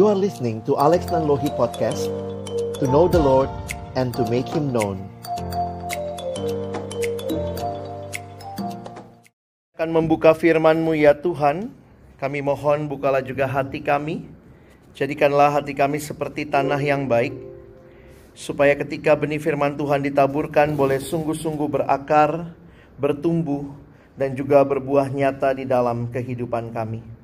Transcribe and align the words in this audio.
You 0.00 0.08
are 0.08 0.16
listening 0.16 0.64
to 0.64 0.80
Alex 0.80 1.12
Nanlohi 1.12 1.52
Podcast 1.60 2.08
To 2.80 2.88
know 2.88 3.04
the 3.04 3.20
Lord 3.20 3.52
and 4.00 4.16
to 4.16 4.24
make 4.32 4.48
Him 4.48 4.72
known 4.72 4.96
akan 9.76 9.92
membuka 9.92 10.32
firman-Mu 10.32 10.96
ya 10.96 11.12
Tuhan. 11.12 11.68
Kami 12.16 12.40
mohon 12.40 12.88
bukalah 12.88 13.20
juga 13.20 13.44
hati 13.44 13.84
kami. 13.84 14.24
Jadikanlah 14.96 15.60
hati 15.60 15.76
kami 15.76 16.00
seperti 16.00 16.48
tanah 16.48 16.80
yang 16.80 17.04
baik. 17.04 17.36
Supaya 18.32 18.72
ketika 18.80 19.12
benih 19.12 19.36
firman 19.36 19.76
Tuhan 19.76 20.00
ditaburkan 20.00 20.80
boleh 20.80 20.96
sungguh-sungguh 20.96 21.68
berakar, 21.68 22.56
bertumbuh, 22.96 23.68
dan 24.16 24.32
juga 24.32 24.64
berbuah 24.64 25.12
nyata 25.12 25.52
di 25.52 25.68
dalam 25.68 26.08
kehidupan 26.08 26.72
kami. 26.72 27.19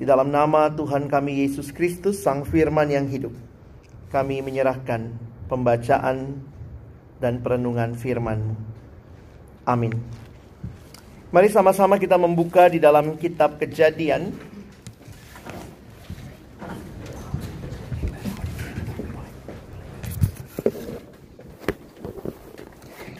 Di 0.00 0.08
dalam 0.08 0.32
nama 0.32 0.72
Tuhan 0.72 1.12
kami 1.12 1.44
Yesus 1.44 1.76
Kristus, 1.76 2.24
Sang 2.24 2.40
Firman 2.48 2.88
yang 2.88 3.04
hidup, 3.04 3.36
kami 4.08 4.40
menyerahkan 4.40 5.12
pembacaan 5.44 6.40
dan 7.20 7.44
perenungan 7.44 7.92
firman-Mu. 7.92 8.56
Amin. 9.68 9.92
Mari 11.28 11.52
sama-sama 11.52 12.00
kita 12.00 12.16
membuka 12.16 12.72
di 12.72 12.80
dalam 12.80 13.12
kitab 13.20 13.60
Kejadian. 13.60 14.32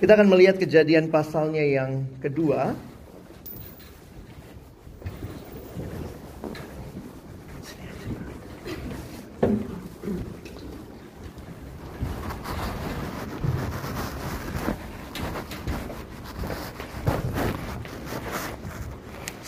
Kita 0.01 0.17
akan 0.17 0.33
melihat 0.33 0.56
kejadian 0.56 1.12
pasalnya 1.12 1.61
yang 1.61 2.09
kedua. 2.25 2.73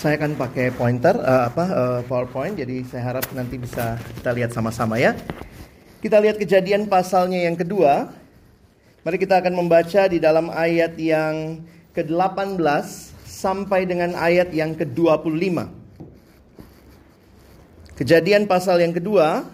Saya 0.02 0.18
akan 0.18 0.34
pakai 0.34 0.74
pointer 0.74 1.14
uh, 1.14 1.46
apa 1.46 1.64
uh, 1.70 2.00
PowerPoint 2.10 2.58
jadi 2.58 2.82
saya 2.90 3.14
harap 3.14 3.22
nanti 3.38 3.54
bisa 3.54 3.94
kita 4.18 4.34
lihat 4.34 4.50
sama-sama 4.50 4.98
ya. 4.98 5.14
Kita 6.02 6.18
lihat 6.18 6.42
kejadian 6.42 6.90
pasalnya 6.90 7.46
yang 7.46 7.54
kedua. 7.54 8.10
Mari 9.06 9.14
kita 9.22 9.38
akan 9.38 9.54
membaca 9.54 10.02
di 10.10 10.18
dalam 10.18 10.50
ayat 10.50 10.98
yang 10.98 11.62
ke-18 11.94 12.58
sampai 13.22 13.86
dengan 13.86 14.18
ayat 14.18 14.50
yang 14.50 14.74
ke-25. 14.74 15.70
Kejadian 17.94 18.50
pasal 18.50 18.82
yang 18.82 18.98
kedua 18.98 19.46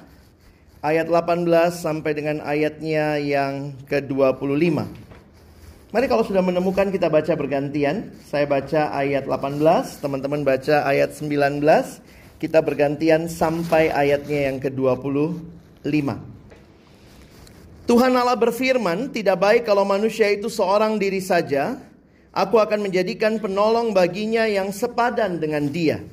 ayat 0.80 1.12
18 1.12 1.44
sampai 1.76 2.16
dengan 2.16 2.40
ayatnya 2.40 3.20
yang 3.20 3.76
ke-25. 3.84 5.07
Mari 5.88 6.04
kalau 6.04 6.20
sudah 6.20 6.44
menemukan 6.44 6.92
kita 6.92 7.08
baca 7.08 7.32
bergantian. 7.32 8.12
Saya 8.28 8.44
baca 8.44 8.92
ayat 8.92 9.24
18, 9.24 10.04
teman-teman 10.04 10.44
baca 10.44 10.84
ayat 10.84 11.16
19. 11.16 11.64
Kita 12.36 12.60
bergantian 12.60 13.24
sampai 13.24 13.88
ayatnya 13.88 14.52
yang 14.52 14.60
ke-25. 14.60 15.96
Tuhan 17.88 18.12
Allah 18.12 18.36
berfirman, 18.36 19.08
tidak 19.16 19.40
baik 19.40 19.62
kalau 19.64 19.88
manusia 19.88 20.28
itu 20.28 20.52
seorang 20.52 21.00
diri 21.00 21.24
saja. 21.24 21.80
Aku 22.36 22.60
akan 22.60 22.84
menjadikan 22.84 23.40
penolong 23.40 23.96
baginya 23.96 24.44
yang 24.44 24.68
sepadan 24.68 25.40
dengan 25.40 25.72
dia. 25.72 26.04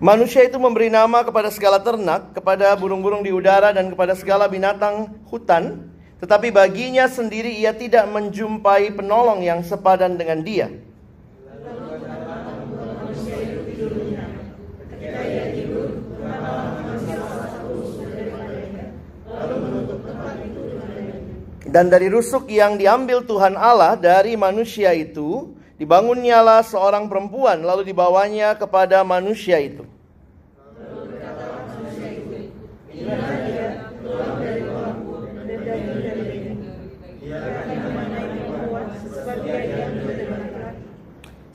Manusia 0.00 0.48
itu 0.48 0.56
memberi 0.56 0.88
nama 0.88 1.20
kepada 1.20 1.52
segala 1.52 1.76
ternak, 1.76 2.32
kepada 2.32 2.72
burung-burung 2.72 3.20
di 3.20 3.36
udara, 3.36 3.68
dan 3.68 3.92
kepada 3.92 4.16
segala 4.16 4.48
binatang 4.48 5.12
hutan. 5.28 5.92
Tetapi 6.24 6.48
baginya 6.48 7.04
sendiri 7.04 7.52
ia 7.52 7.76
tidak 7.76 8.08
menjumpai 8.08 8.96
penolong 8.96 9.44
yang 9.44 9.60
sepadan 9.60 10.16
dengan 10.16 10.40
dia. 10.40 10.72
Dan 21.68 21.92
dari 21.92 22.08
rusuk 22.08 22.48
yang 22.48 22.80
diambil 22.80 23.20
Tuhan 23.28 23.52
Allah 23.52 24.00
dari 24.00 24.32
manusia 24.32 24.96
itu, 24.96 25.59
Dibangunnyalah 25.80 26.60
seorang 26.60 27.08
perempuan, 27.08 27.64
lalu 27.64 27.88
dibawanya 27.88 28.52
kepada 28.52 29.00
manusia 29.00 29.56
itu. 29.56 29.88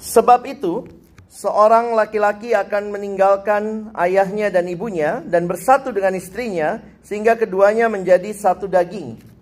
Sebab 0.02 0.42
itu, 0.50 0.90
seorang 1.30 1.94
laki-laki 1.94 2.58
akan 2.58 2.98
meninggalkan 2.98 3.94
ayahnya 3.94 4.50
dan 4.50 4.66
ibunya 4.66 5.22
dan 5.22 5.46
bersatu 5.46 5.94
dengan 5.94 6.18
istrinya, 6.18 6.82
sehingga 7.06 7.38
keduanya 7.38 7.94
menjadi 7.94 8.34
satu 8.34 8.66
daging. 8.66 9.35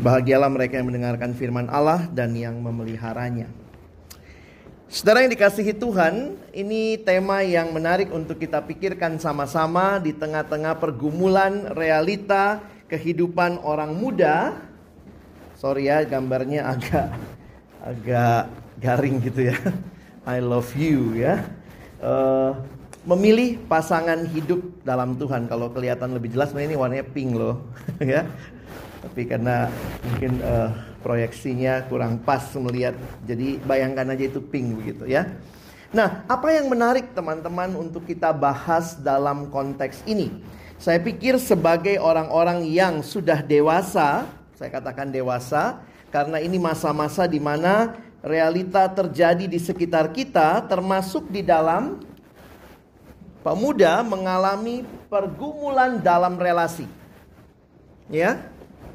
Bahagialah 0.00 0.48
mereka 0.48 0.80
yang 0.80 0.88
mendengarkan 0.88 1.36
firman 1.36 1.68
Allah 1.68 2.08
dan 2.08 2.32
yang 2.32 2.56
memeliharanya. 2.56 3.52
Saudara 4.88 5.20
yang 5.20 5.28
dikasihi 5.28 5.76
Tuhan, 5.76 6.40
ini 6.56 6.96
tema 7.04 7.44
yang 7.44 7.68
menarik 7.68 8.08
untuk 8.08 8.40
kita 8.40 8.64
pikirkan 8.64 9.20
sama-sama 9.20 10.00
di 10.00 10.16
tengah-tengah 10.16 10.80
pergumulan 10.80 11.76
realita 11.76 12.64
kehidupan 12.88 13.60
orang 13.60 13.92
muda. 13.92 14.56
Sorry 15.60 15.92
ya, 15.92 16.00
gambarnya 16.08 16.64
agak 16.64 17.06
agak 17.84 18.42
garing 18.80 19.20
gitu 19.20 19.52
ya. 19.52 19.56
I 20.24 20.40
love 20.40 20.72
you 20.80 21.12
ya. 21.12 21.44
Uh, 22.00 22.56
memilih 23.04 23.60
pasangan 23.68 24.24
hidup 24.32 24.64
dalam 24.80 25.12
Tuhan. 25.20 25.44
Kalau 25.44 25.68
kelihatan 25.68 26.16
lebih 26.16 26.32
jelas, 26.32 26.56
ini 26.56 26.72
warnanya 26.72 27.04
pink 27.04 27.36
loh, 27.36 27.68
ya 28.00 28.24
tapi 29.00 29.24
karena 29.24 29.72
mungkin 30.04 30.32
uh, 30.44 30.68
proyeksinya 31.00 31.88
kurang 31.88 32.20
pas 32.20 32.44
melihat 32.60 32.92
jadi 33.24 33.56
bayangkan 33.64 34.12
aja 34.12 34.24
itu 34.28 34.40
pink 34.44 34.76
begitu 34.76 35.08
ya. 35.08 35.24
Nah 35.90 36.22
apa 36.28 36.52
yang 36.52 36.68
menarik 36.68 37.16
teman-teman 37.16 37.72
untuk 37.74 38.04
kita 38.04 38.30
bahas 38.30 39.00
dalam 39.00 39.48
konteks 39.48 40.04
ini? 40.04 40.30
Saya 40.76 41.00
pikir 41.00 41.36
sebagai 41.40 42.00
orang-orang 42.00 42.64
yang 42.68 43.00
sudah 43.00 43.40
dewasa 43.40 44.28
saya 44.60 44.76
katakan 44.76 45.08
dewasa 45.08 45.80
karena 46.12 46.36
ini 46.36 46.60
masa-masa 46.60 47.24
di 47.24 47.40
mana 47.40 47.96
realita 48.20 48.84
terjadi 48.92 49.48
di 49.48 49.56
sekitar 49.56 50.12
kita 50.12 50.60
termasuk 50.68 51.24
di 51.32 51.40
dalam 51.40 52.04
pemuda 53.40 54.04
mengalami 54.04 54.84
pergumulan 55.08 55.96
dalam 56.04 56.36
relasi. 56.36 56.84
Ya 58.12 58.44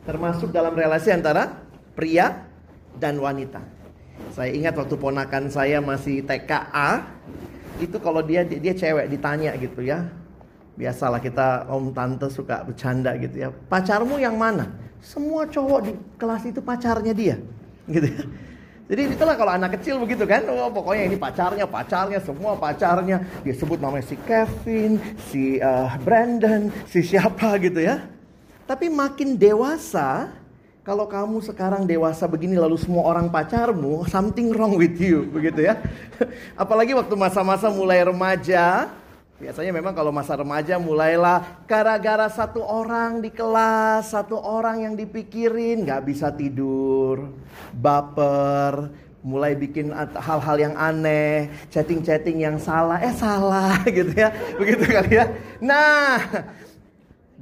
termasuk 0.06 0.54
dalam 0.54 0.72
relasi 0.78 1.10
antara 1.12 1.66
pria 1.98 2.46
dan 2.96 3.18
wanita. 3.20 3.60
Saya 4.32 4.54
ingat 4.56 4.78
waktu 4.80 4.96
ponakan 4.96 5.52
saya 5.52 5.84
masih 5.84 6.24
TKA, 6.24 7.04
itu 7.84 7.98
kalau 8.00 8.24
dia 8.24 8.48
dia 8.48 8.72
cewek 8.72 9.12
ditanya 9.12 9.52
gitu 9.60 9.84
ya. 9.84 10.08
Biasalah 10.76 11.20
kita 11.20 11.68
om 11.72 11.92
tante 11.92 12.28
suka 12.32 12.64
bercanda 12.64 13.16
gitu 13.20 13.48
ya. 13.48 13.50
Pacarmu 13.52 14.20
yang 14.20 14.36
mana? 14.36 14.72
Semua 15.00 15.48
cowok 15.48 15.80
di 15.88 15.92
kelas 16.20 16.44
itu 16.48 16.60
pacarnya 16.60 17.14
dia. 17.16 17.36
Gitu 17.88 18.08
ya. 18.08 18.24
Jadi 18.86 19.18
itulah 19.18 19.34
kalau 19.34 19.50
anak 19.50 19.82
kecil 19.82 19.98
begitu 19.98 20.30
kan, 20.30 20.46
oh, 20.46 20.70
pokoknya 20.70 21.10
ini 21.10 21.18
pacarnya, 21.18 21.66
pacarnya, 21.66 22.22
semua 22.22 22.54
pacarnya. 22.54 23.18
Dia 23.42 23.56
sebut 23.58 23.82
namanya 23.82 24.06
si 24.06 24.14
Kevin, 24.30 25.02
si 25.34 25.58
uh, 25.58 25.90
Brandon, 26.06 26.70
si 26.86 27.02
siapa 27.02 27.58
gitu 27.58 27.82
ya. 27.82 28.06
Tapi 28.66 28.90
makin 28.90 29.38
dewasa, 29.38 30.34
kalau 30.82 31.06
kamu 31.06 31.38
sekarang 31.46 31.86
dewasa 31.86 32.26
begini 32.26 32.58
lalu 32.58 32.82
semua 32.82 33.06
orang 33.06 33.30
pacarmu, 33.30 34.10
something 34.10 34.50
wrong 34.54 34.74
with 34.74 34.98
you, 34.98 35.26
begitu 35.38 35.70
ya. 35.70 35.78
Apalagi 36.58 36.98
waktu 36.98 37.14
masa-masa 37.14 37.70
mulai 37.70 38.02
remaja, 38.02 38.90
Biasanya 39.36 39.76
memang 39.76 39.92
kalau 39.92 40.16
masa 40.16 40.32
remaja 40.40 40.80
mulailah 40.80 41.68
gara-gara 41.68 42.24
satu 42.32 42.64
orang 42.64 43.20
di 43.20 43.28
kelas, 43.28 44.16
satu 44.16 44.40
orang 44.40 44.88
yang 44.88 44.96
dipikirin, 44.96 45.84
nggak 45.84 46.08
bisa 46.08 46.32
tidur, 46.32 47.36
baper, 47.76 48.96
mulai 49.20 49.52
bikin 49.60 49.92
hal-hal 50.16 50.56
yang 50.56 50.76
aneh, 50.80 51.52
chatting-chatting 51.68 52.48
yang 52.48 52.56
salah, 52.56 52.96
eh 53.04 53.12
salah 53.12 53.76
gitu 54.00 54.16
ya, 54.16 54.32
begitu 54.56 54.88
kali 54.88 55.20
ya. 55.20 55.28
Nah, 55.60 56.16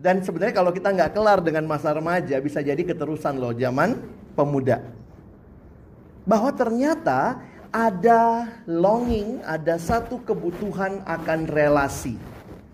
dan 0.04 0.20
sebenarnya 0.20 0.52
kalau 0.52 0.76
kita 0.76 0.92
nggak 0.92 1.16
kelar 1.16 1.40
dengan 1.40 1.64
masa 1.64 1.96
remaja, 1.96 2.36
bisa 2.44 2.60
jadi 2.60 2.84
keterusan 2.84 3.40
loh 3.40 3.56
zaman 3.56 4.04
pemuda. 4.36 4.84
Bahwa 6.28 6.52
ternyata 6.52 7.40
ada 7.72 8.52
longing, 8.68 9.40
ada 9.48 9.80
satu 9.80 10.20
kebutuhan 10.28 11.08
akan 11.08 11.48
relasi. 11.48 12.20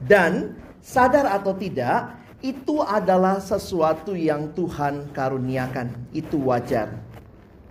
Dan 0.02 0.58
sadar 0.82 1.30
atau 1.30 1.54
tidak, 1.54 2.18
itu 2.42 2.82
adalah 2.82 3.38
sesuatu 3.38 4.18
yang 4.18 4.50
Tuhan 4.58 5.14
karuniakan. 5.14 6.10
Itu 6.10 6.42
wajar. 6.50 6.98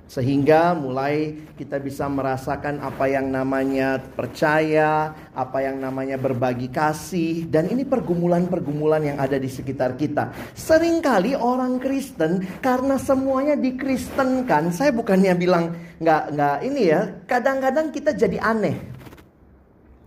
Sehingga 0.08 0.72
mulai 0.72 1.37
kita 1.60 1.76
bisa 1.76 2.08
merasakan 2.08 2.81
apa 2.81 3.12
yang 3.12 3.28
namanya 3.28 4.00
percaya, 4.00 5.12
apa 5.37 5.60
yang 5.60 5.84
namanya 5.84 6.16
berbagi 6.16 6.72
kasih, 6.72 7.44
dan 7.52 7.69
ini 7.69 7.84
pergumulan-pergumulan 7.84 9.05
yang 9.05 9.19
ada 9.20 9.37
di 9.37 9.52
sekitar 9.52 10.00
kita. 10.00 10.32
Seringkali 10.56 11.37
orang 11.37 11.76
Kristen 11.76 12.40
karena 12.64 12.96
semuanya 12.96 13.52
dikristenkan, 13.60 14.72
saya 14.72 14.96
bukannya 14.96 15.37
bilang 15.37 15.76
nggak 16.00 16.22
nggak 16.32 16.56
ini 16.64 16.82
ya, 16.88 17.00
kadang-kadang 17.28 17.93
kita 17.93 18.16
jadi 18.16 18.40
aneh. 18.40 18.81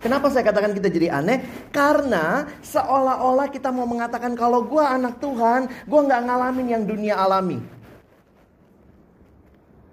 Kenapa 0.01 0.33
saya 0.33 0.49
katakan 0.49 0.73
kita 0.73 0.89
jadi 0.89 1.13
aneh? 1.13 1.69
Karena 1.69 2.49
seolah-olah 2.65 3.53
kita 3.53 3.69
mau 3.69 3.85
mengatakan 3.85 4.33
kalau 4.33 4.65
gue 4.65 4.81
anak 4.81 5.21
Tuhan, 5.21 5.69
gue 5.85 6.01
nggak 6.01 6.21
ngalamin 6.25 6.67
yang 6.73 6.83
dunia 6.89 7.21
alami. 7.21 7.80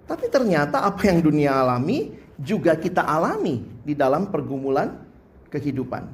Tapi 0.09 0.25
ternyata 0.25 0.81
apa 0.81 1.05
yang 1.05 1.21
dunia 1.21 1.53
alami 1.61 2.17
juga 2.41 2.73
kita 2.73 3.05
alami 3.05 3.61
di 3.85 3.93
dalam 3.93 4.33
pergumulan 4.33 4.97
kehidupan. 5.53 6.09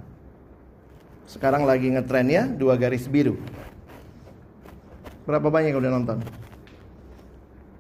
Sekarang 1.23 1.63
lagi 1.63 1.87
ngetren 1.87 2.27
ya, 2.27 2.43
dua 2.43 2.75
garis 2.75 3.07
biru. 3.07 3.39
Berapa 5.23 5.47
banyak 5.47 5.71
yang 5.71 5.79
udah 5.79 5.93
nonton? 5.95 6.17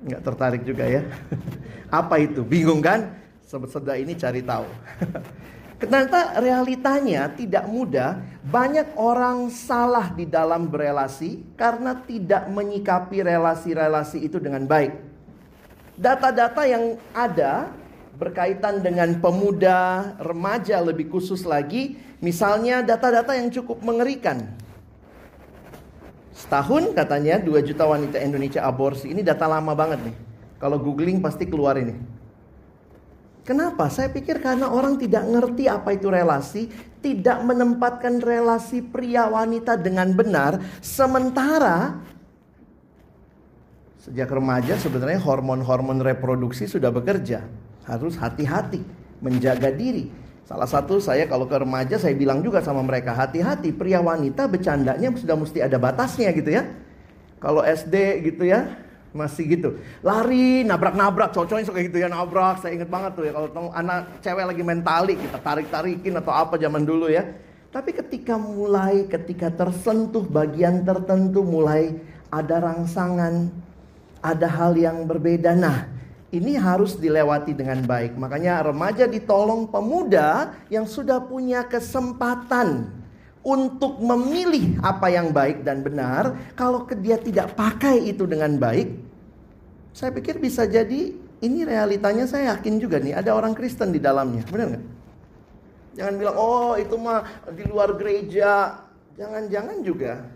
Nggak 0.07 0.21
tertarik 0.23 0.61
juga 0.63 0.87
ya. 0.87 1.03
apa 1.99 2.15
itu? 2.23 2.47
Bingung 2.47 2.79
kan? 2.79 3.11
Sebeseda 3.43 3.99
ini 3.99 4.15
cari 4.15 4.39
tahu. 4.39 4.65
Ternyata 5.83 6.39
realitanya 6.39 7.27
tidak 7.29 7.67
mudah. 7.67 8.23
Banyak 8.41 8.95
orang 8.95 9.51
salah 9.51 10.15
di 10.15 10.25
dalam 10.25 10.71
berelasi 10.71 11.53
karena 11.59 11.93
tidak 12.07 12.47
menyikapi 12.49 13.19
relasi-relasi 13.19 14.23
itu 14.25 14.39
dengan 14.39 14.63
baik. 14.65 15.14
Data-data 15.95 16.67
yang 16.67 16.99
ada 17.15 17.71
berkaitan 18.15 18.79
dengan 18.83 19.15
pemuda, 19.19 20.11
remaja 20.19 20.79
lebih 20.83 21.11
khusus 21.11 21.43
lagi, 21.43 21.99
misalnya 22.19 22.83
data-data 22.83 23.35
yang 23.35 23.51
cukup 23.51 23.83
mengerikan. 23.83 24.43
Setahun 26.35 26.91
katanya 26.91 27.39
2 27.39 27.63
juta 27.63 27.87
wanita 27.87 28.19
Indonesia 28.19 28.63
aborsi. 28.67 29.11
Ini 29.11 29.23
data 29.23 29.47
lama 29.47 29.71
banget 29.71 30.03
nih. 30.03 30.15
Kalau 30.59 30.79
googling 30.79 31.23
pasti 31.23 31.47
keluar 31.47 31.79
ini. 31.79 31.95
Kenapa? 33.45 33.87
Saya 33.93 34.09
pikir 34.09 34.41
karena 34.41 34.73
orang 34.73 34.97
tidak 34.97 35.21
ngerti 35.21 35.69
apa 35.69 35.93
itu 35.93 36.09
relasi, 36.09 36.65
tidak 37.05 37.45
menempatkan 37.45 38.17
relasi 38.17 38.81
pria 38.81 39.29
wanita 39.29 39.77
dengan 39.77 40.09
benar, 40.17 40.57
sementara 40.81 42.01
Sejak 44.05 44.29
remaja 44.29 44.77
sebenarnya 44.77 45.17
hormon-hormon 45.17 45.97
reproduksi 45.97 46.69
sudah 46.69 46.93
bekerja. 46.93 47.41
Harus 47.89 48.13
hati-hati 48.21 48.85
menjaga 49.17 49.73
diri. 49.73 50.13
Salah 50.45 50.69
satu 50.69 51.01
saya 51.01 51.25
kalau 51.25 51.49
ke 51.49 51.57
remaja 51.57 51.97
saya 51.97 52.13
bilang 52.13 52.45
juga 52.45 52.61
sama 52.61 52.85
mereka 52.85 53.17
hati-hati 53.17 53.73
pria 53.73 53.97
wanita 53.97 54.45
bercandanya 54.45 55.09
sudah 55.17 55.33
mesti 55.33 55.57
ada 55.65 55.81
batasnya 55.81 56.29
gitu 56.37 56.53
ya. 56.53 56.69
Kalau 57.41 57.65
SD 57.65 58.21
gitu 58.29 58.45
ya 58.45 58.77
masih 59.15 59.47
gitu 59.47 59.79
lari 60.03 60.67
nabrak-nabrak 60.67 61.31
cocoknya 61.31 61.63
suka 61.63 61.79
gitu 61.87 62.03
ya 62.03 62.11
nabrak 62.11 62.59
saya 62.59 62.75
inget 62.75 62.91
banget 62.91 63.15
tuh 63.15 63.23
ya 63.23 63.31
kalau 63.31 63.71
anak 63.71 64.19
cewek 64.19 64.43
lagi 64.43 64.59
main 64.59 64.83
tali 64.83 65.15
kita 65.15 65.39
tarik-tarikin 65.39 66.19
atau 66.19 66.35
apa 66.35 66.59
zaman 66.59 66.83
dulu 66.83 67.07
ya 67.07 67.23
tapi 67.71 67.95
ketika 67.95 68.35
mulai 68.35 69.07
ketika 69.07 69.47
tersentuh 69.55 70.27
bagian 70.27 70.83
tertentu 70.83 71.47
mulai 71.47 71.95
ada 72.27 72.59
rangsangan 72.59 73.64
ada 74.25 74.49
hal 74.49 74.73
yang 74.73 75.05
berbeda. 75.05 75.53
Nah, 75.53 75.85
ini 76.33 76.57
harus 76.57 76.97
dilewati 76.97 77.53
dengan 77.53 77.85
baik. 77.85 78.17
Makanya 78.17 78.65
remaja 78.65 79.05
ditolong 79.05 79.69
pemuda 79.69 80.57
yang 80.73 80.89
sudah 80.89 81.21
punya 81.21 81.63
kesempatan 81.69 82.89
untuk 83.45 84.01
memilih 84.01 84.81
apa 84.81 85.13
yang 85.13 85.29
baik 85.29 85.61
dan 85.61 85.85
benar. 85.85 86.33
Kalau 86.57 86.89
dia 86.97 87.21
tidak 87.21 87.53
pakai 87.53 88.09
itu 88.09 88.25
dengan 88.25 88.57
baik, 88.57 88.89
saya 89.93 90.09
pikir 90.09 90.41
bisa 90.41 90.65
jadi 90.65 91.13
ini 91.45 91.61
realitanya 91.61 92.25
saya 92.25 92.57
yakin 92.57 92.81
juga 92.81 92.97
nih 92.97 93.13
ada 93.13 93.37
orang 93.37 93.53
Kristen 93.53 93.93
di 93.93 94.01
dalamnya. 94.01 94.41
Benar 94.49 94.67
nggak? 94.73 94.85
Jangan 95.95 96.13
bilang 96.19 96.35
oh 96.35 96.73
itu 96.75 96.95
mah 96.97 97.21
di 97.53 97.63
luar 97.69 97.93
gereja. 97.95 98.81
Jangan-jangan 99.15 99.79
juga 99.79 100.27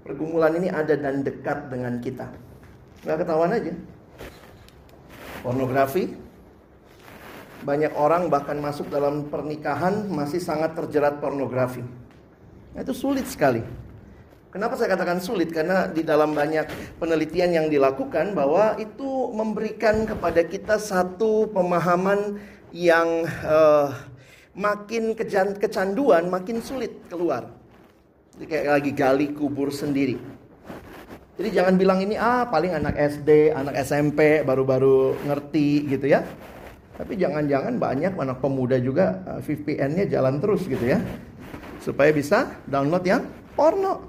pergumulan 0.00 0.56
ini 0.56 0.72
ada 0.72 0.96
dan 0.96 1.20
dekat 1.20 1.68
dengan 1.68 2.00
kita. 2.00 2.45
Gak 3.04 3.26
ketahuan 3.26 3.52
aja. 3.52 3.74
Pornografi. 5.44 6.16
Banyak 7.66 7.92
orang 7.98 8.30
bahkan 8.30 8.62
masuk 8.62 8.86
dalam 8.88 9.26
pernikahan 9.26 10.06
masih 10.06 10.38
sangat 10.38 10.78
terjerat 10.78 11.18
pornografi. 11.18 11.82
Nah, 12.76 12.80
itu 12.84 12.94
sulit 12.94 13.26
sekali. 13.26 13.64
Kenapa 14.54 14.78
saya 14.78 14.96
katakan 14.96 15.20
sulit? 15.20 15.52
Karena 15.52 15.84
di 15.84 16.00
dalam 16.00 16.32
banyak 16.32 16.96
penelitian 16.96 17.52
yang 17.52 17.66
dilakukan 17.68 18.32
bahwa 18.32 18.78
itu 18.80 19.28
memberikan 19.34 20.08
kepada 20.08 20.40
kita 20.46 20.80
satu 20.80 21.50
pemahaman 21.52 22.40
yang 22.72 23.28
uh, 23.44 23.92
makin 24.56 25.12
kecanduan, 25.60 26.32
makin 26.32 26.64
sulit 26.64 27.04
keluar. 27.12 27.52
Jadi 28.36 28.44
kayak 28.48 28.68
lagi 28.80 28.92
gali 28.96 29.28
kubur 29.32 29.68
sendiri. 29.68 30.16
Jadi 31.36 31.48
jangan 31.52 31.74
bilang 31.76 32.00
ini 32.00 32.16
ah 32.16 32.48
paling 32.48 32.72
anak 32.72 32.96
SD, 32.96 33.52
anak 33.52 33.76
SMP 33.84 34.40
baru-baru 34.40 35.20
ngerti 35.28 35.84
gitu 35.84 36.08
ya. 36.08 36.24
Tapi 36.96 37.12
jangan-jangan 37.20 37.76
banyak 37.76 38.16
anak 38.16 38.40
pemuda 38.40 38.80
juga 38.80 39.20
eh, 39.36 39.40
VPN-nya 39.44 40.08
jalan 40.08 40.40
terus 40.40 40.64
gitu 40.64 40.80
ya. 40.80 40.96
Supaya 41.84 42.08
bisa 42.08 42.56
download 42.64 43.04
yang 43.04 43.28
porno. 43.52 44.08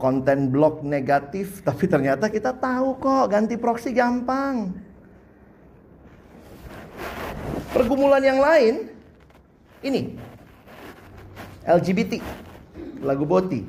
Konten 0.00 0.48
blog 0.48 0.80
negatif, 0.80 1.60
tapi 1.68 1.92
ternyata 1.92 2.32
kita 2.32 2.56
tahu 2.56 2.96
kok 2.96 3.28
ganti 3.28 3.60
proxy 3.60 3.92
gampang. 3.92 4.72
Pergumulan 7.76 8.24
yang 8.24 8.40
lain 8.40 8.88
ini 9.84 10.16
LGBT 11.68 12.22
lagu 13.02 13.24
Boti. 13.26 13.64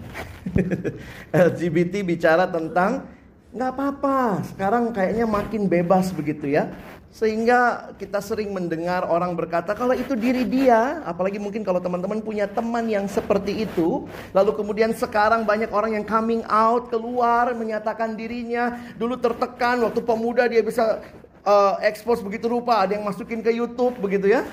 LGBT 1.34 2.06
bicara 2.06 2.46
tentang 2.46 3.08
nggak 3.56 3.72
apa-apa. 3.72 4.44
Sekarang 4.52 4.92
kayaknya 4.92 5.24
makin 5.24 5.72
bebas 5.72 6.12
begitu 6.12 6.52
ya. 6.52 6.70
Sehingga 7.16 7.96
kita 7.96 8.20
sering 8.20 8.52
mendengar 8.52 9.08
orang 9.08 9.40
berkata 9.40 9.72
kalau 9.72 9.96
itu 9.96 10.20
diri 10.20 10.44
dia, 10.44 11.00
apalagi 11.08 11.40
mungkin 11.40 11.64
kalau 11.64 11.80
teman-teman 11.80 12.20
punya 12.20 12.44
teman 12.44 12.92
yang 12.92 13.08
seperti 13.08 13.64
itu, 13.64 14.04
lalu 14.36 14.52
kemudian 14.52 14.92
sekarang 14.92 15.48
banyak 15.48 15.72
orang 15.72 15.96
yang 15.96 16.04
coming 16.04 16.44
out 16.52 16.92
keluar 16.92 17.56
menyatakan 17.56 18.20
dirinya 18.20 18.84
dulu 19.00 19.16
tertekan 19.16 19.80
waktu 19.88 20.04
pemuda 20.04 20.44
dia 20.52 20.60
bisa 20.60 21.00
uh, 21.48 21.80
expose 21.88 22.20
begitu 22.20 22.52
rupa, 22.52 22.84
ada 22.84 23.00
yang 23.00 23.08
masukin 23.08 23.40
ke 23.40 23.48
YouTube 23.48 23.96
begitu 24.04 24.36
ya. 24.36 24.44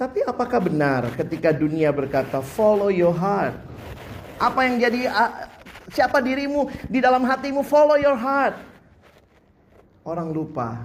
Tapi 0.00 0.24
apakah 0.24 0.64
benar 0.64 1.12
ketika 1.12 1.52
dunia 1.52 1.92
berkata 1.92 2.40
follow 2.40 2.88
your 2.88 3.12
heart? 3.12 3.52
Apa 4.40 4.64
yang 4.64 4.80
jadi 4.80 5.12
siapa 5.92 6.24
dirimu 6.24 6.72
di 6.88 7.04
dalam 7.04 7.20
hatimu 7.20 7.60
follow 7.60 8.00
your 8.00 8.16
heart. 8.16 8.56
Orang 10.08 10.32
lupa 10.32 10.80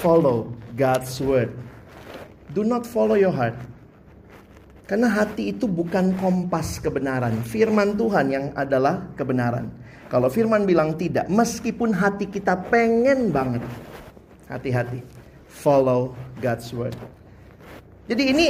follow 0.00 0.56
God's 0.72 1.20
word. 1.20 1.52
Do 2.56 2.64
not 2.64 2.88
follow 2.88 3.20
your 3.20 3.36
heart. 3.36 3.60
Karena 4.88 5.12
hati 5.12 5.52
itu 5.52 5.68
bukan 5.68 6.16
kompas 6.16 6.80
kebenaran. 6.80 7.36
Firman 7.44 8.00
Tuhan 8.00 8.26
yang 8.32 8.46
adalah 8.56 9.04
kebenaran. 9.20 9.68
Kalau 10.08 10.32
firman 10.32 10.64
bilang 10.64 10.96
tidak, 10.96 11.28
meskipun 11.28 11.92
hati 11.92 12.24
kita 12.24 12.56
pengen 12.72 13.28
banget. 13.34 13.60
Hati-hati. 14.48 15.04
Follow 15.44 16.16
God's 16.40 16.72
word. 16.72 16.96
Jadi 18.06 18.22
ini 18.30 18.46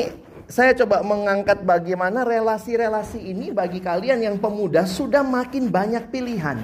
saya 0.47 0.77
coba 0.77 1.03
mengangkat 1.03 1.65
bagaimana 1.65 2.23
relasi-relasi 2.23 3.19
ini 3.19 3.51
bagi 3.51 3.81
kalian 3.81 4.23
yang 4.23 4.37
pemuda 4.37 4.85
sudah 4.85 5.25
makin 5.25 5.73
banyak 5.73 6.07
pilihan. 6.13 6.61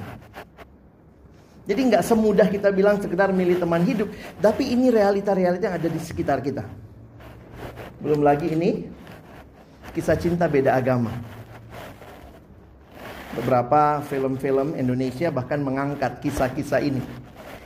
Jadi 1.62 1.80
nggak 1.88 2.04
semudah 2.04 2.46
kita 2.52 2.68
bilang 2.74 3.00
sekedar 3.00 3.32
milih 3.32 3.58
teman 3.58 3.82
hidup, 3.86 4.10
tapi 4.42 4.74
ini 4.74 4.90
realita-realita 4.90 5.70
yang 5.70 5.76
ada 5.78 5.88
di 5.88 6.00
sekitar 6.02 6.42
kita. 6.42 6.66
Belum 8.02 8.20
lagi 8.20 8.50
ini 8.50 8.86
kisah 9.94 10.18
cinta 10.18 10.50
beda 10.50 10.74
agama. 10.74 11.14
Beberapa 13.32 14.04
film-film 14.04 14.76
Indonesia 14.76 15.32
bahkan 15.32 15.62
mengangkat 15.62 16.20
kisah-kisah 16.20 16.82
ini. 16.84 17.00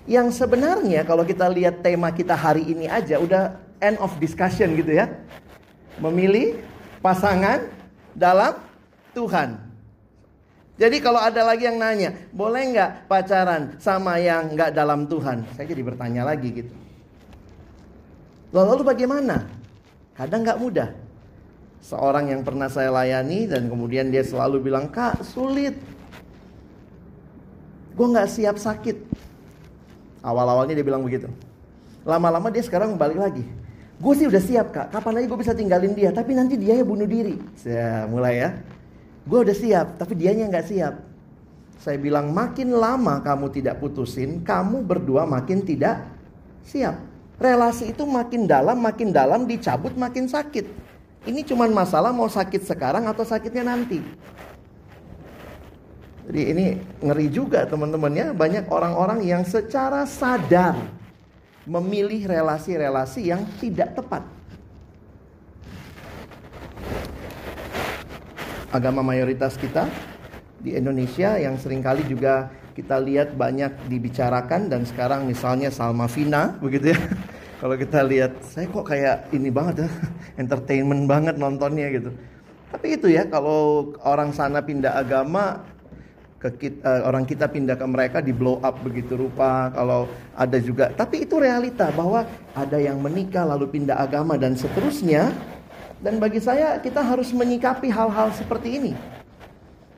Yang 0.06 0.38
sebenarnya 0.38 1.02
kalau 1.02 1.26
kita 1.26 1.50
lihat 1.50 1.82
tema 1.82 2.14
kita 2.14 2.38
hari 2.38 2.62
ini 2.62 2.86
aja 2.86 3.18
udah 3.18 3.65
end 3.80 3.96
of 4.00 4.12
discussion 4.22 4.76
gitu 4.76 4.96
ya. 4.96 5.10
Memilih 6.00 6.60
pasangan 7.00 7.64
dalam 8.12 8.56
Tuhan. 9.16 9.66
Jadi 10.76 11.00
kalau 11.00 11.16
ada 11.16 11.40
lagi 11.40 11.64
yang 11.64 11.80
nanya, 11.80 12.12
boleh 12.36 12.76
nggak 12.76 13.08
pacaran 13.08 13.80
sama 13.80 14.20
yang 14.20 14.52
nggak 14.52 14.76
dalam 14.76 15.08
Tuhan? 15.08 15.48
Saya 15.56 15.72
jadi 15.72 15.80
bertanya 15.80 16.28
lagi 16.28 16.52
gitu. 16.52 16.74
Lalu 18.52 18.84
bagaimana? 18.84 19.48
Kadang 20.12 20.44
nggak 20.44 20.60
mudah. 20.60 20.92
Seorang 21.80 22.28
yang 22.28 22.44
pernah 22.44 22.68
saya 22.68 22.92
layani 22.92 23.48
dan 23.48 23.72
kemudian 23.72 24.12
dia 24.12 24.20
selalu 24.20 24.68
bilang, 24.68 24.92
kak 24.92 25.24
sulit. 25.24 25.80
Gue 27.96 28.06
nggak 28.12 28.28
siap 28.28 28.60
sakit. 28.60 28.96
Awal-awalnya 30.20 30.76
dia 30.76 30.84
bilang 30.84 31.00
begitu. 31.00 31.32
Lama-lama 32.04 32.52
dia 32.52 32.60
sekarang 32.60 33.00
balik 33.00 33.16
lagi. 33.16 33.44
Gue 33.96 34.12
sih 34.12 34.28
udah 34.28 34.42
siap 34.44 34.76
kak, 34.76 34.92
kapan 34.92 35.24
aja 35.24 35.26
gue 35.32 35.40
bisa 35.40 35.54
tinggalin 35.56 35.96
dia. 35.96 36.12
Tapi 36.12 36.36
nanti 36.36 36.60
dia 36.60 36.76
ya 36.76 36.84
bunuh 36.84 37.08
diri. 37.08 37.40
Saya 37.56 38.04
mulai 38.04 38.44
ya. 38.44 38.50
Gue 39.24 39.42
udah 39.42 39.56
siap, 39.56 39.96
tapi 39.96 40.14
dianya 40.14 40.46
nggak 40.52 40.66
siap. 40.68 40.94
Saya 41.80 41.96
bilang 41.96 42.30
makin 42.30 42.76
lama 42.76 43.24
kamu 43.24 43.48
tidak 43.52 43.80
putusin, 43.80 44.44
kamu 44.44 44.84
berdua 44.84 45.24
makin 45.24 45.64
tidak 45.64 46.04
siap. 46.62 47.00
Relasi 47.36 47.92
itu 47.92 48.04
makin 48.08 48.48
dalam, 48.48 48.80
makin 48.80 49.12
dalam, 49.12 49.44
dicabut 49.44 49.92
makin 49.96 50.28
sakit. 50.28 50.64
Ini 51.26 51.42
cuma 51.44 51.68
masalah 51.68 52.14
mau 52.14 52.28
sakit 52.30 52.64
sekarang 52.64 53.04
atau 53.08 53.26
sakitnya 53.26 53.66
nanti. 53.66 54.00
Jadi 56.26 56.42
ini 56.42 56.66
ngeri 57.02 57.28
juga 57.30 57.66
teman-teman 57.66 58.12
ya, 58.14 58.26
banyak 58.32 58.66
orang-orang 58.66 59.22
yang 59.26 59.42
secara 59.46 60.06
sadar 60.06 60.74
memilih 61.66 62.30
relasi-relasi 62.30 63.28
yang 63.28 63.42
tidak 63.58 63.98
tepat. 63.98 64.22
agama 68.76 69.00
mayoritas 69.00 69.56
kita 69.56 69.88
di 70.60 70.76
Indonesia 70.76 71.40
yang 71.40 71.56
sering 71.56 71.80
kali 71.80 72.04
juga 72.04 72.52
kita 72.76 73.00
lihat 73.00 73.32
banyak 73.32 73.88
dibicarakan 73.88 74.68
dan 74.68 74.84
sekarang 74.84 75.24
misalnya 75.24 75.72
Salma 75.72 76.04
Vina 76.12 76.60
begitu 76.60 76.92
ya. 76.92 77.00
Kalau 77.56 77.72
kita 77.72 78.04
lihat 78.04 78.44
saya 78.44 78.68
kok 78.68 78.84
kayak 78.84 79.32
ini 79.32 79.48
banget 79.48 79.88
ya, 79.88 79.90
entertainment 80.44 81.08
banget 81.08 81.40
nontonnya 81.40 81.88
gitu. 81.88 82.12
Tapi 82.68 83.00
itu 83.00 83.08
ya 83.08 83.24
kalau 83.24 83.94
orang 84.04 84.28
sana 84.36 84.60
pindah 84.60 84.92
agama 84.92 85.64
ke 86.46 86.70
kita, 86.70 86.78
uh, 86.86 87.00
orang 87.10 87.26
kita 87.26 87.50
pindah 87.50 87.74
ke 87.74 87.86
mereka 87.90 88.18
di 88.22 88.30
blow 88.30 88.62
up 88.62 88.78
begitu 88.86 89.18
rupa 89.18 89.74
kalau 89.74 90.06
ada 90.38 90.58
juga 90.62 90.94
tapi 90.94 91.26
itu 91.26 91.42
realita 91.42 91.90
bahwa 91.90 92.22
ada 92.54 92.78
yang 92.78 93.02
menikah 93.02 93.42
lalu 93.42 93.66
pindah 93.66 93.98
agama 93.98 94.38
dan 94.38 94.54
seterusnya 94.54 95.34
dan 96.04 96.20
bagi 96.20 96.38
saya 96.38 96.76
kita 96.76 97.00
harus 97.00 97.32
menyikapi 97.32 97.88
hal-hal 97.88 98.28
seperti 98.36 98.76
ini. 98.76 98.92